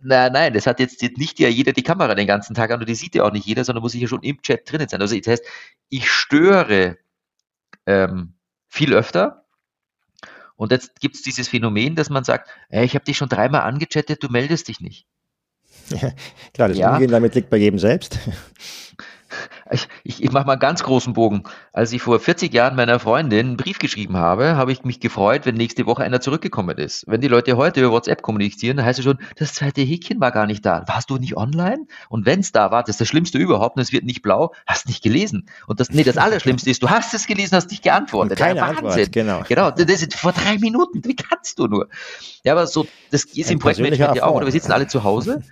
na, 0.01 0.30
nein, 0.30 0.55
das 0.55 0.68
hat 0.68 0.78
jetzt 0.78 1.03
nicht 1.18 1.40
ja 1.40 1.49
jeder 1.49 1.72
die 1.72 1.82
Kamera 1.82 2.14
den 2.14 2.28
ganzen 2.28 2.55
Tag 2.55 2.70
an 2.70 2.78
und 2.78 2.88
die 2.88 2.95
sieht 2.95 3.16
ja 3.16 3.24
auch 3.24 3.32
nicht 3.32 3.47
jeder, 3.47 3.64
sondern 3.64 3.82
muss 3.82 3.95
ich 3.95 4.01
ja 4.01 4.07
schon 4.07 4.22
im 4.22 4.40
Chat 4.40 4.70
drinnen 4.70 4.88
sein. 4.88 5.01
Also 5.01 5.18
das 5.18 5.26
heißt, 5.26 5.45
ich 5.88 6.09
störe 6.09 6.99
ähm, 7.86 8.34
viel 8.68 8.95
öfter. 8.95 9.45
Und 10.55 10.70
jetzt 10.70 11.01
gibt 11.01 11.16
es 11.16 11.22
dieses 11.22 11.49
Phänomen, 11.49 11.97
dass 11.97 12.11
man 12.11 12.22
sagt, 12.22 12.49
hey, 12.68 12.84
ich 12.84 12.95
habe 12.95 13.05
dich 13.05 13.16
schon 13.16 13.28
dreimal 13.28 13.62
angechattet, 13.62 14.22
du 14.22 14.28
meldest 14.28 14.68
dich 14.68 14.80
nicht. 14.80 15.07
Ja, 15.93 16.11
klar, 16.55 16.68
das 16.68 16.78
ja. 16.78 16.93
Umgehen 16.93 17.11
damit 17.11 17.34
liegt 17.34 17.51
bei 17.51 17.57
jedem 17.57 17.78
selbst. 17.78 18.18
Ich, 19.70 19.88
ich, 20.05 20.22
ich 20.22 20.32
mache 20.32 20.47
mal 20.47 20.53
einen 20.53 20.61
ganz 20.61 20.82
großen 20.82 21.12
Bogen. 21.14 21.45
Als 21.72 21.93
ich 21.93 22.03
vor 22.03 22.20
40 22.20 22.53
Jahren 22.53 22.76
meiner 22.76 22.99
Freundin 22.99 23.47
einen 23.47 23.57
Brief 23.57 23.78
geschrieben 23.78 24.16
habe, 24.16 24.57
habe 24.57 24.72
ich 24.72 24.84
mich 24.84 25.01
gefreut, 25.01 25.47
wenn 25.47 25.55
nächste 25.55 25.86
Woche 25.86 26.03
einer 26.03 26.20
zurückgekommen 26.20 26.76
ist. 26.78 27.05
Wenn 27.07 27.20
die 27.20 27.28
Leute 27.28 27.57
heute 27.57 27.80
über 27.80 27.93
WhatsApp 27.93 28.22
kommunizieren, 28.22 28.76
dann 28.76 28.86
heißt 28.86 28.99
es 28.99 29.05
schon, 29.05 29.18
das 29.36 29.55
zweite 29.55 29.80
Häkchen 29.80 30.20
war 30.20 30.30
gar 30.30 30.47
nicht 30.47 30.64
da. 30.64 30.84
Warst 30.86 31.11
du 31.11 31.16
nicht 31.16 31.36
online? 31.36 31.86
Und 32.09 32.26
wenn 32.26 32.40
es 32.40 32.53
da 32.53 32.70
war, 32.70 32.82
das 32.82 32.90
ist 32.90 33.01
das 33.01 33.09
Schlimmste 33.09 33.38
überhaupt, 33.38 33.76
und 33.76 33.82
es 33.82 33.93
wird 33.93 34.05
nicht 34.05 34.22
blau, 34.22 34.53
hast 34.66 34.86
nicht 34.88 35.03
gelesen. 35.03 35.49
Und 35.66 35.80
das, 35.80 35.90
nee, 35.90 36.05
das 36.05 36.18
Allerschlimmste 36.18 36.70
ist, 36.70 36.82
du 36.82 36.90
hast 36.90 37.14
es 37.14 37.26
gelesen, 37.26 37.57
hast 37.57 37.70
nicht 37.70 37.82
geantwortet. 37.82 38.32
Und 38.32 38.45
keine 38.45 38.59
ja, 38.59 38.68
Wahnsinn. 38.68 38.86
Antwort, 38.86 39.12
genau. 39.12 39.43
Genau, 39.49 39.70
das 39.70 40.03
ist 40.03 40.14
vor 40.14 40.32
drei 40.32 40.59
Minuten. 40.59 41.03
Wie 41.05 41.16
kannst 41.16 41.59
du 41.59 41.66
nur? 41.66 41.88
Ja, 42.45 42.53
aber 42.53 42.66
so, 42.66 42.86
das 43.11 43.24
ist 43.24 43.51
im 43.51 43.59
Projektmanagement 43.59 44.16
ja 44.16 44.24
auch, 44.24 44.34
oder 44.34 44.47
wir 44.47 44.53
sitzen 44.53 44.72
alle 44.72 44.86
zu 44.86 45.05
Hause 45.05 45.43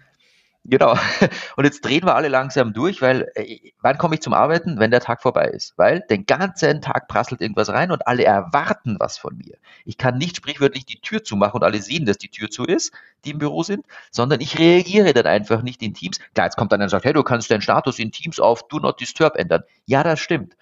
Genau. 0.65 0.95
Und 1.57 1.65
jetzt 1.65 1.83
drehen 1.85 2.05
wir 2.05 2.15
alle 2.15 2.29
langsam 2.29 2.75
durch, 2.75 3.01
weil 3.01 3.31
äh, 3.35 3.73
wann 3.81 3.97
komme 3.97 4.17
ich 4.17 4.21
zum 4.21 4.35
Arbeiten, 4.35 4.79
wenn 4.79 4.91
der 4.91 5.01
Tag 5.01 5.23
vorbei 5.23 5.47
ist? 5.47 5.73
Weil 5.79 6.01
den 6.11 6.27
ganzen 6.27 6.83
Tag 6.83 7.09
prasselt 7.09 7.41
irgendwas 7.41 7.71
rein 7.71 7.91
und 7.91 8.07
alle 8.07 8.25
erwarten 8.25 8.97
was 8.99 9.17
von 9.17 9.37
mir. 9.39 9.57
Ich 9.87 9.97
kann 9.97 10.19
nicht 10.19 10.37
sprichwörtlich 10.37 10.85
die 10.85 11.01
Tür 11.01 11.25
zumachen 11.25 11.57
und 11.57 11.65
alle 11.65 11.81
sehen, 11.81 12.05
dass 12.05 12.19
die 12.19 12.29
Tür 12.29 12.51
zu 12.51 12.65
ist, 12.65 12.93
die 13.25 13.31
im 13.31 13.39
Büro 13.39 13.63
sind, 13.63 13.87
sondern 14.11 14.41
ich 14.41 14.59
reagiere 14.59 15.15
dann 15.15 15.27
einfach 15.27 15.63
nicht 15.63 15.83
in 15.83 15.95
Teams. 15.95 16.19
Klar, 16.35 16.47
jetzt 16.49 16.57
kommt 16.57 16.73
dann 16.73 16.83
und 16.83 16.91
sagt, 16.91 17.07
hey, 17.07 17.15
du 17.15 17.23
kannst 17.23 17.51
deinen 17.51 17.63
Status 17.63 17.99
in 17.99 18.13
Teams 18.13 18.39
auf 18.39 18.69
Do 18.69 18.79
Not 18.81 19.01
Disturb 19.01 19.37
ändern. 19.37 19.63
Ja, 19.87 20.03
das 20.03 20.21
stimmt. 20.21 20.57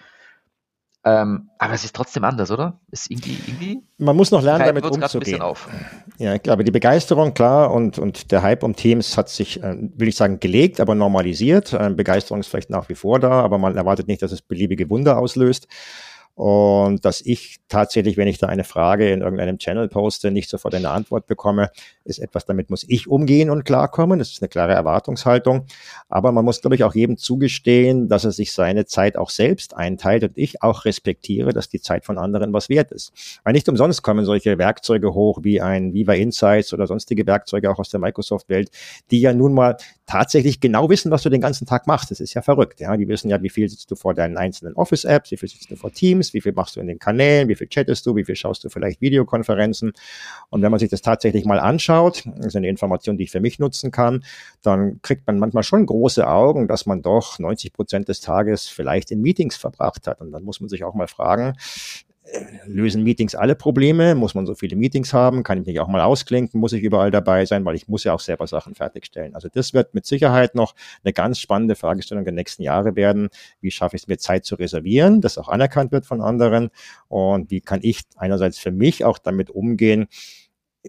Ähm, 1.05 1.49
aber 1.59 1.75
es 1.75 1.85
ist 1.85 1.95
trotzdem 1.95 2.25
anders, 2.25 2.51
oder? 2.51 2.81
Ist 2.91 3.11
irgendwie, 3.11 3.39
irgendwie 3.47 3.83
Man 3.99 4.17
muss 4.17 4.31
noch 4.31 4.43
lernen, 4.43 4.65
damit 4.67 4.85
umzugehen. 4.85 5.41
Ja, 6.19 6.37
glaube, 6.37 6.65
die 6.65 6.73
Begeisterung, 6.73 7.35
klar, 7.35 7.73
und, 7.73 7.99
und 7.99 8.33
der 8.33 8.43
Hype 8.43 8.65
um 8.65 8.75
Teams 8.75 9.17
hat 9.17 9.29
sich, 9.29 9.63
äh, 9.63 9.77
will 9.97 10.09
ich 10.09 10.17
sagen, 10.17 10.41
gelegt, 10.41 10.81
aber 10.81 10.97
normalisiert. 10.97 11.73
Ähm, 11.79 11.97
Begeisterung 11.97 12.41
ist 12.41 12.49
vielleicht 12.49 12.71
nach 12.71 12.89
wie 12.89 12.97
vor 12.97 13.21
da, 13.21 13.31
aber 13.31 13.59
man 13.59 13.77
erwartet 13.77 14.09
nicht, 14.09 14.23
dass 14.23 14.33
es 14.33 14.43
beliebige 14.43 14.91
Wunder 14.91 15.19
auslöst. 15.19 15.69
Und 16.39 17.05
dass 17.05 17.21
ich 17.21 17.57
tatsächlich, 17.69 18.17
wenn 18.17 18.29
ich 18.29 18.39
da 18.39 18.47
eine 18.47 18.63
Frage 18.63 19.11
in 19.11 19.23
irgendeinem 19.23 19.59
Channel 19.59 19.89
poste, 19.89 20.31
nicht 20.31 20.49
sofort 20.49 20.73
eine 20.77 20.91
Antwort 20.91 21.27
bekomme, 21.27 21.73
ist 22.05 22.21
etwas, 22.21 22.47
damit 22.47 22.71
muss 22.71 22.85
ich 22.87 23.09
umgehen 23.09 23.51
und 23.51 23.65
klarkommen. 23.65 24.21
Das 24.21 24.31
ist 24.31 24.41
eine 24.41 24.49
klare 24.49 24.73
Erwartungshaltung. 24.73 25.67
Aber 26.09 26.31
man 26.31 26.45
muss, 26.45 26.61
glaube 26.61 26.77
ich, 26.77 26.85
auch 26.85 26.95
jedem 26.95 27.17
zugestehen, 27.17 28.09
dass 28.09 28.25
er 28.25 28.31
sich 28.31 28.53
seine 28.53 28.87
Zeit 28.87 29.17
auch 29.17 29.31
selbst 29.31 29.77
einteilt 29.77 30.23
und 30.23 30.39
ich 30.39 30.63
auch 30.63 30.85
respektiere, 30.85 31.53
dass 31.53 31.71
die 31.71 31.81
Zeit 31.81 32.05
von 32.05 32.19
anderen 32.19 32.53
was 32.53 32.69
wert 32.69 32.93
ist. 32.93 33.13
Weil 33.43 33.55
nicht 33.55 33.69
umsonst 33.69 34.05
kommen 34.05 34.25
solche 34.25 34.59
Werkzeuge 34.59 35.15
hoch 35.15 35.41
wie 35.43 35.61
ein 35.61 35.93
Viva 35.93 36.13
Insights 36.13 36.73
oder 36.73 36.87
sonstige 36.87 37.27
Werkzeuge 37.27 37.69
auch 37.69 37.81
aus 37.81 37.91
der 37.91 37.99
Microsoft-Welt, 37.99 38.71
die 39.11 39.21
ja 39.21 39.33
nun 39.33 39.55
mal 39.55 39.77
tatsächlich 40.09 40.59
genau 40.59 40.89
wissen, 40.89 41.11
was 41.11 41.23
du 41.23 41.29
den 41.29 41.43
ganzen 41.43 41.67
Tag 41.67 41.87
machst. 41.87 42.11
Das 42.11 42.19
ist 42.19 42.33
ja 42.33 42.41
verrückt. 42.41 42.81
Ja, 42.81 42.97
die 42.97 43.07
wissen 43.07 43.29
ja, 43.29 43.41
wie 43.43 43.51
viel 43.51 43.69
sitzt 43.69 43.91
du 43.91 43.95
vor 43.95 44.15
deinen 44.15 44.39
einzelnen 44.39 44.75
Office-Apps, 44.75 45.31
wie 45.31 45.37
viel 45.37 45.49
sitzt 45.49 45.71
du 45.71 45.77
vor 45.77 45.93
Teams, 45.93 46.33
wie 46.33 46.41
viel 46.41 46.53
machst 46.53 46.77
du 46.77 46.81
in 46.81 46.87
den 46.87 46.99
Kanälen, 46.99 47.49
wie 47.49 47.55
viel 47.55 47.69
chattest 47.69 48.07
du, 48.07 48.17
wie 48.17 48.25
viel 48.25 48.35
schaust 48.35 48.65
du 48.65 48.71
vielleicht 48.71 49.03
Videokonferenzen. 49.03 49.93
Und 50.49 50.63
wenn 50.63 50.71
man 50.71 50.81
sich 50.81 50.89
das 50.89 51.03
tatsächlich 51.03 51.45
mal 51.45 51.61
anschaut, 51.61 52.25
das 52.37 52.47
ist 52.47 52.57
eine 52.57 52.69
Information, 52.69 53.19
die 53.19 53.25
ich 53.25 53.31
für 53.31 53.41
mich 53.41 53.59
nutzen 53.59 53.91
kann, 53.91 54.25
dann 54.63 55.01
kriegt 55.03 55.27
man 55.27 55.39
manchmal 55.39 55.63
schon 55.63 55.85
große 55.85 56.27
Augen, 56.27 56.69
dass 56.69 56.87
man 56.87 57.03
doch 57.03 57.39
90 57.39 57.75
Prozent 57.75 58.09
des 58.09 58.21
Tages 58.23 58.67
vielleicht 58.67 59.11
in 59.11 59.21
Meetings 59.21 59.57
verbracht 59.57 60.07
hat. 60.07 60.23
Und 60.23 60.33
dann 60.33 60.43
muss 60.43 60.61
man 60.61 60.71
sich 60.71 60.85
auch 60.85 60.95
mal 60.95 61.07
fragen, 61.07 61.55
lösen 62.67 63.03
Meetings 63.03 63.35
alle 63.35 63.55
Probleme? 63.55 64.15
Muss 64.15 64.35
man 64.35 64.47
so 64.47 64.55
viele 64.55 64.77
Meetings 64.77 65.13
haben? 65.13 65.43
Kann 65.43 65.61
ich 65.61 65.67
mich 65.67 65.81
auch 65.81 65.89
mal 65.89 66.03
ausklinken? 66.03 66.61
Muss 66.61 66.73
ich 66.73 66.83
überall 66.83 67.11
dabei 67.11 67.47
sein? 67.47 67.65
Weil 67.65 67.75
ich 67.75 67.89
muss 67.89 68.05
ja 68.05 68.13
auch 68.13 68.21
selber 68.21 68.47
Sachen 68.47 68.75
fertigstellen. 68.75 69.35
Also 69.35 69.49
das 69.53 69.75
wird 69.75 69.95
mit 69.95 70.07
Sicherheit 70.07 70.55
noch 70.55 70.75
eine 71.03 71.13
ganz 71.13 71.39
spannende 71.39 71.75
Fragestellung 71.75 72.25
der 72.25 72.35
nächsten 72.35 72.63
Jahre 72.63 72.97
werden. 72.97 73.29
Wie 73.61 73.71
schaffe 73.71 73.97
ich 73.97 74.03
es 74.03 74.09
mir 74.09 74.19
Zeit 74.19 74.45
zu 74.45 74.57
reservieren, 74.57 75.21
dass 75.21 75.39
auch 75.39 75.49
anerkannt 75.49 75.93
wird 75.93 76.07
von 76.07 76.21
anderen? 76.21 76.71
Und 77.09 77.51
wie 77.51 77.61
kann 77.61 77.81
ich 77.83 78.03
einerseits 78.17 78.59
für 78.59 78.73
mich 78.73 79.05
auch 79.05 79.19
damit 79.19 79.51
umgehen, 79.51 80.09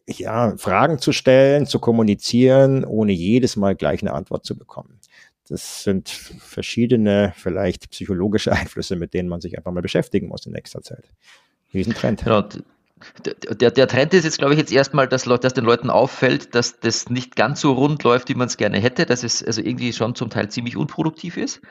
ja, 0.07 0.55
Fragen 0.57 0.99
zu 0.99 1.11
stellen, 1.11 1.65
zu 1.65 1.79
kommunizieren, 1.79 2.85
ohne 2.85 3.11
jedes 3.11 3.55
Mal 3.55 3.75
gleich 3.75 4.01
eine 4.01 4.13
Antwort 4.13 4.45
zu 4.45 4.57
bekommen. 4.57 4.98
Das 5.49 5.83
sind 5.83 6.09
verschiedene, 6.09 7.33
vielleicht 7.35 7.89
psychologische 7.89 8.51
Einflüsse, 8.53 8.95
mit 8.95 9.13
denen 9.13 9.29
man 9.29 9.41
sich 9.41 9.57
einfach 9.57 9.71
mal 9.71 9.81
beschäftigen 9.81 10.27
muss 10.27 10.45
in 10.45 10.53
nächster 10.53 10.81
Zeit. 10.81 11.11
Riesentrend. 11.73 12.23
Genau. 12.23 12.47
Der, 13.59 13.71
der, 13.71 13.87
Trend 13.87 14.13
ist 14.13 14.25
jetzt, 14.25 14.39
glaube 14.39 14.53
ich, 14.53 14.59
jetzt 14.59 14.73
erstmal, 14.73 15.07
dass, 15.07 15.23
dass 15.23 15.53
den 15.53 15.63
Leuten 15.63 15.89
auffällt, 15.89 16.53
dass 16.53 16.81
das 16.81 17.09
nicht 17.09 17.37
ganz 17.37 17.61
so 17.61 17.71
rund 17.71 18.03
läuft, 18.03 18.27
wie 18.27 18.35
man 18.35 18.47
es 18.47 18.57
gerne 18.57 18.77
hätte, 18.77 19.05
dass 19.05 19.23
es 19.23 19.41
also 19.41 19.61
irgendwie 19.61 19.93
schon 19.93 20.15
zum 20.15 20.29
Teil 20.29 20.49
ziemlich 20.49 20.75
unproduktiv 20.75 21.37
ist. 21.37 21.61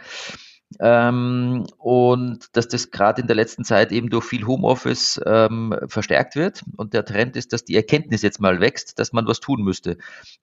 Ähm, 0.81 1.67
und 1.79 2.57
dass 2.57 2.69
das 2.69 2.91
gerade 2.91 3.23
in 3.23 3.27
der 3.27 3.37
letzten 3.37 3.65
Zeit 3.65 3.91
eben 3.91 4.11
durch 4.11 4.25
viel 4.25 4.47
Homeoffice 4.47 5.21
ähm, 5.25 5.75
verstärkt 5.87 6.37
wird. 6.37 6.63
Und 6.77 6.93
der 6.93 7.05
Trend 7.05 7.37
ist, 7.37 7.53
dass 7.53 7.65
die 7.65 7.75
Erkenntnis 7.75 8.23
jetzt 8.23 8.41
mal 8.41 8.61
wächst, 8.61 8.99
dass 8.99 9.13
man 9.13 9.27
was 9.27 9.41
tun 9.41 9.63
müsste. 9.63 9.97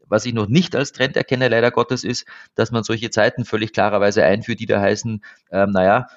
Was 0.08 0.26
ich 0.26 0.34
noch 0.34 0.48
nicht 0.48 0.76
als 0.76 0.92
Trend 0.92 1.16
erkenne, 1.16 1.48
leider 1.48 1.72
Gottes, 1.72 2.04
ist, 2.04 2.26
dass 2.56 2.72
man 2.72 2.84
solche 2.84 3.12
Zeiten 3.12 3.46
völlig 3.46 3.72
klarerweise 3.72 4.24
einführt, 4.24 4.60
die 4.60 4.66
da 4.66 4.82
heißen, 4.82 5.24
ähm, 5.52 5.72
naja, 5.72 6.08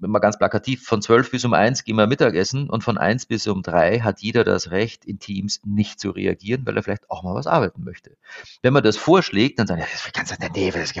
wenn 0.00 0.10
man 0.10 0.20
ganz 0.20 0.38
plakativ, 0.38 0.84
von 0.84 1.02
12 1.02 1.30
bis 1.30 1.44
um 1.44 1.54
1 1.54 1.84
gehen 1.84 1.96
wir 1.96 2.06
Mittagessen 2.06 2.68
und 2.68 2.82
von 2.82 2.98
1 2.98 3.26
bis 3.26 3.46
um 3.46 3.62
3 3.62 4.00
hat 4.00 4.20
jeder 4.20 4.44
das 4.44 4.70
Recht, 4.70 5.04
in 5.04 5.18
Teams 5.18 5.60
nicht 5.64 6.00
zu 6.00 6.10
reagieren, 6.10 6.66
weil 6.66 6.76
er 6.76 6.82
vielleicht 6.82 7.10
auch 7.10 7.22
mal 7.22 7.34
was 7.34 7.46
arbeiten 7.46 7.84
möchte. 7.84 8.16
Wenn 8.62 8.72
man 8.72 8.82
das 8.82 8.96
vorschlägt, 8.96 9.58
dann 9.58 9.66
sagen, 9.66 9.80
ja, 9.80 9.86
das 9.92 10.10
kannst 10.12 10.32
du, 10.32 10.36
nee, 10.54 10.70
das 10.70 10.92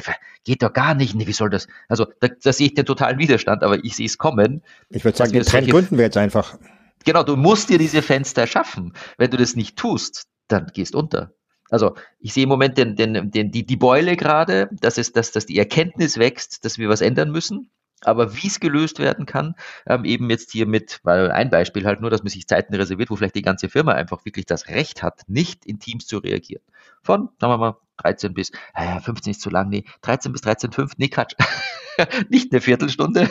geht 0.44 0.62
doch 0.62 0.72
gar 0.72 0.94
nicht, 0.94 1.14
nee, 1.14 1.26
wie 1.26 1.32
soll 1.32 1.50
das? 1.50 1.66
Also, 1.88 2.06
da, 2.20 2.28
da 2.28 2.52
sehe 2.52 2.68
ich 2.68 2.74
den 2.74 2.86
totalen 2.86 3.18
Widerstand, 3.18 3.62
aber 3.62 3.84
ich 3.84 3.96
sehe 3.96 4.06
es 4.06 4.18
kommen. 4.18 4.62
Ich 4.90 5.04
würde 5.04 5.18
sagen, 5.18 5.32
den 5.32 5.42
Trend 5.42 5.68
gründen 5.68 5.96
wir 5.96 6.04
jetzt 6.04 6.16
einfach. 6.16 6.58
Genau, 7.04 7.22
du 7.22 7.36
musst 7.36 7.70
dir 7.70 7.78
diese 7.78 8.02
Fenster 8.02 8.46
schaffen. 8.46 8.92
Wenn 9.16 9.30
du 9.30 9.36
das 9.36 9.56
nicht 9.56 9.76
tust, 9.76 10.26
dann 10.48 10.66
gehst 10.74 10.94
unter. 10.94 11.32
Also 11.70 11.94
ich 12.18 12.34
sehe 12.34 12.42
im 12.42 12.48
Moment 12.48 12.76
den, 12.76 12.96
den, 12.96 13.30
den, 13.30 13.50
die, 13.52 13.64
die 13.64 13.76
Beule 13.76 14.16
gerade, 14.16 14.68
dass, 14.80 14.98
es, 14.98 15.12
dass, 15.12 15.30
dass 15.30 15.46
die 15.46 15.58
Erkenntnis 15.58 16.18
wächst, 16.18 16.64
dass 16.64 16.78
wir 16.78 16.88
was 16.88 17.00
ändern 17.00 17.30
müssen. 17.30 17.70
Aber 18.02 18.34
wie 18.36 18.46
es 18.46 18.60
gelöst 18.60 18.98
werden 18.98 19.26
kann, 19.26 19.54
ähm, 19.86 20.04
eben 20.04 20.30
jetzt 20.30 20.52
hier 20.52 20.66
mit, 20.66 21.00
weil 21.02 21.30
ein 21.30 21.50
Beispiel 21.50 21.84
halt 21.84 22.00
nur, 22.00 22.10
dass 22.10 22.22
man 22.22 22.30
sich 22.30 22.46
Zeiten 22.46 22.74
reserviert, 22.74 23.10
wo 23.10 23.16
vielleicht 23.16 23.34
die 23.34 23.42
ganze 23.42 23.68
Firma 23.68 23.92
einfach 23.92 24.24
wirklich 24.24 24.46
das 24.46 24.68
Recht 24.68 25.02
hat, 25.02 25.22
nicht 25.26 25.66
in 25.66 25.78
Teams 25.78 26.06
zu 26.06 26.18
reagieren. 26.18 26.62
Von, 27.02 27.28
sagen 27.38 27.52
wir 27.52 27.58
mal, 27.58 27.76
13 27.98 28.34
bis, 28.34 28.50
äh, 28.74 29.00
15 29.00 29.32
ist 29.32 29.40
zu 29.42 29.50
lang, 29.50 29.68
nee, 29.68 29.84
13 30.02 30.32
bis 30.32 30.42
13,5, 30.42 30.92
nee, 30.96 31.08
Quatsch. 31.08 31.34
nicht 32.28 32.52
eine 32.52 32.60
Viertelstunde, 32.60 33.28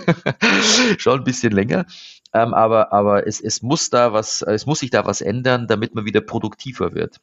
schon 0.97 1.20
ein 1.20 1.24
bisschen 1.24 1.51
länger. 1.51 1.86
Ähm, 2.34 2.53
aber 2.53 2.93
aber 2.93 3.26
es, 3.26 3.41
es 3.41 3.61
muss 3.63 3.89
da 3.89 4.13
was, 4.13 4.43
es 4.43 4.65
muss 4.65 4.80
sich 4.80 4.91
da 4.91 5.05
was 5.05 5.22
ändern, 5.22 5.67
damit 5.67 5.95
man 5.95 6.05
wieder 6.05 6.22
produktiver 6.22 6.93
wird. 6.93 7.20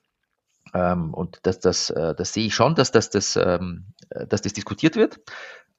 Ähm, 0.77 1.15
und 1.15 1.39
das, 1.43 1.61
das, 1.61 1.91
äh, 1.91 2.15
das 2.15 2.33
sehe 2.33 2.47
ich 2.47 2.55
schon, 2.55 2.75
dass, 2.75 2.93
dass, 2.93 3.11
das, 3.11 3.37
ähm, 3.37 3.87
dass 4.29 4.43
das 4.43 4.53
diskutiert 4.53 4.97
wird. 4.97 5.21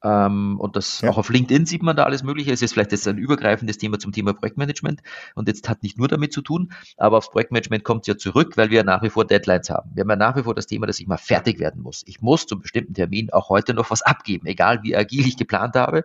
Ähm, 0.03 0.59
und 0.59 0.75
das 0.75 1.01
ja. 1.01 1.09
auch 1.09 1.17
auf 1.17 1.29
LinkedIn 1.29 1.65
sieht 1.65 1.81
man 1.81 1.95
da 1.95 2.03
alles 2.03 2.21
Mögliche. 2.23 2.51
Es 2.51 2.61
ist 2.61 2.73
vielleicht 2.73 2.91
jetzt 2.91 3.07
ein 3.07 3.17
übergreifendes 3.17 3.79
Thema 3.79 3.97
zum 3.97 4.11
Thema 4.11 4.33
Projektmanagement 4.33 5.01
und 5.33 5.47
jetzt 5.47 5.67
hat 5.67 5.81
nicht 5.81 5.97
nur 5.97 6.07
damit 6.07 6.31
zu 6.33 6.41
tun, 6.41 6.71
aber 6.97 7.17
aufs 7.17 7.31
Projektmanagement 7.31 7.83
kommt 7.83 8.01
es 8.01 8.07
ja 8.07 8.17
zurück, 8.17 8.57
weil 8.57 8.69
wir 8.69 8.77
ja 8.77 8.83
nach 8.83 9.01
wie 9.01 9.09
vor 9.09 9.25
Deadlines 9.25 9.71
haben. 9.71 9.91
Wir 9.95 10.01
haben 10.01 10.09
ja 10.09 10.15
nach 10.15 10.35
wie 10.35 10.43
vor 10.43 10.53
das 10.53 10.67
Thema, 10.67 10.85
dass 10.85 10.99
ich 10.99 11.07
mal 11.07 11.17
fertig 11.17 11.59
werden 11.59 11.81
muss. 11.81 12.03
Ich 12.05 12.21
muss 12.21 12.45
zum 12.45 12.61
bestimmten 12.61 12.93
Termin 12.93 13.31
auch 13.31 13.49
heute 13.49 13.73
noch 13.73 13.89
was 13.89 14.03
abgeben, 14.03 14.45
egal 14.45 14.83
wie 14.83 14.95
agil 14.95 15.25
ich 15.25 15.35
geplant 15.35 15.75
habe. 15.75 16.03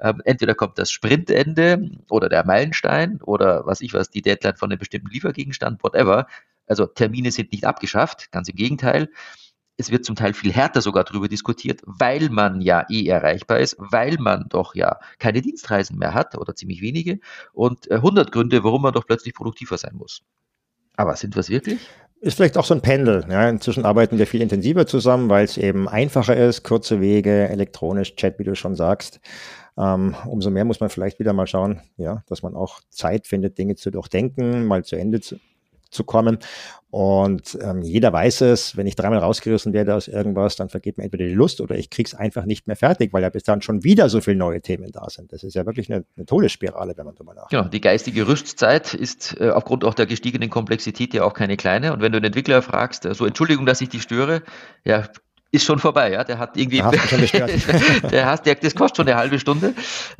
Ähm, 0.00 0.22
entweder 0.24 0.54
kommt 0.54 0.78
das 0.78 0.90
Sprintende 0.90 1.90
oder 2.08 2.30
der 2.30 2.46
Meilenstein 2.46 3.20
oder 3.20 3.66
was 3.66 3.82
ich 3.82 3.92
was, 3.92 4.08
die 4.08 4.22
Deadline 4.22 4.56
von 4.56 4.70
einem 4.70 4.78
bestimmten 4.78 5.10
Liefergegenstand, 5.10 5.82
whatever. 5.82 6.26
Also 6.66 6.86
Termine 6.86 7.30
sind 7.30 7.52
nicht 7.52 7.64
abgeschafft, 7.64 8.30
ganz 8.32 8.48
im 8.48 8.56
Gegenteil 8.56 9.08
es 9.76 9.90
wird 9.90 10.04
zum 10.04 10.16
Teil 10.16 10.34
viel 10.34 10.52
härter 10.52 10.80
sogar 10.80 11.04
darüber 11.04 11.28
diskutiert, 11.28 11.80
weil 11.84 12.28
man 12.30 12.60
ja 12.60 12.86
eh 12.88 13.06
erreichbar 13.06 13.58
ist, 13.58 13.76
weil 13.78 14.16
man 14.18 14.46
doch 14.48 14.74
ja 14.74 14.98
keine 15.18 15.42
Dienstreisen 15.42 15.98
mehr 15.98 16.14
hat 16.14 16.36
oder 16.36 16.54
ziemlich 16.54 16.80
wenige 16.80 17.18
und 17.52 17.90
äh, 17.90 17.94
100 17.94 18.30
Gründe, 18.30 18.62
warum 18.62 18.82
man 18.82 18.92
doch 18.92 19.06
plötzlich 19.06 19.34
produktiver 19.34 19.78
sein 19.78 19.94
muss. 19.94 20.22
Aber 20.96 21.16
sind 21.16 21.34
wir 21.34 21.40
es 21.40 21.50
wirklich? 21.50 21.88
Ist 22.20 22.36
vielleicht 22.36 22.56
auch 22.56 22.64
so 22.64 22.72
ein 22.72 22.80
Pendel. 22.80 23.26
Ja. 23.28 23.48
Inzwischen 23.48 23.84
arbeiten 23.84 24.16
wir 24.16 24.26
viel 24.26 24.40
intensiver 24.40 24.86
zusammen, 24.86 25.28
weil 25.28 25.44
es 25.44 25.58
eben 25.58 25.88
einfacher 25.88 26.36
ist, 26.36 26.62
kurze 26.62 27.00
Wege, 27.00 27.48
elektronisch, 27.48 28.14
Chat, 28.14 28.38
wie 28.38 28.44
du 28.44 28.54
schon 28.54 28.76
sagst. 28.76 29.20
Ähm, 29.76 30.14
umso 30.24 30.50
mehr 30.50 30.64
muss 30.64 30.78
man 30.78 30.88
vielleicht 30.88 31.18
wieder 31.18 31.32
mal 31.32 31.48
schauen, 31.48 31.82
ja, 31.96 32.22
dass 32.28 32.42
man 32.42 32.54
auch 32.54 32.80
Zeit 32.90 33.26
findet, 33.26 33.58
Dinge 33.58 33.74
zu 33.74 33.90
durchdenken, 33.90 34.66
mal 34.66 34.84
zu 34.84 34.94
Ende 34.94 35.20
zu, 35.20 35.36
zu 35.94 36.04
kommen. 36.04 36.38
Und 36.90 37.58
ähm, 37.60 37.82
jeder 37.82 38.12
weiß 38.12 38.42
es, 38.42 38.76
wenn 38.76 38.86
ich 38.86 38.94
dreimal 38.94 39.18
rausgerissen 39.18 39.72
werde 39.72 39.96
aus 39.96 40.06
irgendwas, 40.06 40.54
dann 40.54 40.68
vergeht 40.68 40.96
mir 40.96 41.02
entweder 41.02 41.24
die 41.24 41.32
Lust 41.32 41.60
oder 41.60 41.76
ich 41.76 41.90
krieg's 41.90 42.14
einfach 42.14 42.44
nicht 42.44 42.68
mehr 42.68 42.76
fertig, 42.76 43.12
weil 43.12 43.22
ja 43.22 43.30
bis 43.30 43.42
dann 43.42 43.62
schon 43.62 43.82
wieder 43.82 44.08
so 44.08 44.20
viele 44.20 44.36
neue 44.36 44.60
Themen 44.60 44.92
da 44.92 45.10
sind. 45.10 45.32
Das 45.32 45.42
ist 45.42 45.54
ja 45.54 45.66
wirklich 45.66 45.92
eine, 45.92 46.04
eine 46.16 46.24
Todesspirale, 46.24 46.96
wenn 46.96 47.04
man 47.04 47.16
drüber 47.16 47.34
nachdenkt. 47.34 47.50
Genau, 47.50 47.64
die 47.64 47.80
geistige 47.80 48.28
Rüstzeit 48.28 48.94
ist 48.94 49.40
äh, 49.40 49.50
aufgrund 49.50 49.84
auch 49.84 49.94
der 49.94 50.06
gestiegenen 50.06 50.50
Komplexität 50.50 51.14
ja 51.14 51.24
auch 51.24 51.34
keine 51.34 51.56
kleine. 51.56 51.92
Und 51.92 52.00
wenn 52.00 52.12
du 52.12 52.18
einen 52.18 52.26
Entwickler 52.26 52.62
fragst, 52.62 53.06
äh, 53.06 53.14
so 53.14 53.26
Entschuldigung, 53.26 53.66
dass 53.66 53.80
ich 53.80 53.88
dich 53.88 54.02
störe, 54.02 54.44
ja, 54.84 55.08
ist 55.54 55.64
schon 55.64 55.78
vorbei, 55.78 56.12
ja. 56.12 56.24
Der 56.24 56.38
hat 56.38 56.56
irgendwie, 56.56 56.78
der 58.10 58.26
hat, 58.26 58.44
der, 58.44 58.54
das 58.56 58.74
kostet 58.74 58.96
schon 58.96 59.08
eine 59.08 59.16
halbe 59.16 59.38
Stunde 59.38 59.74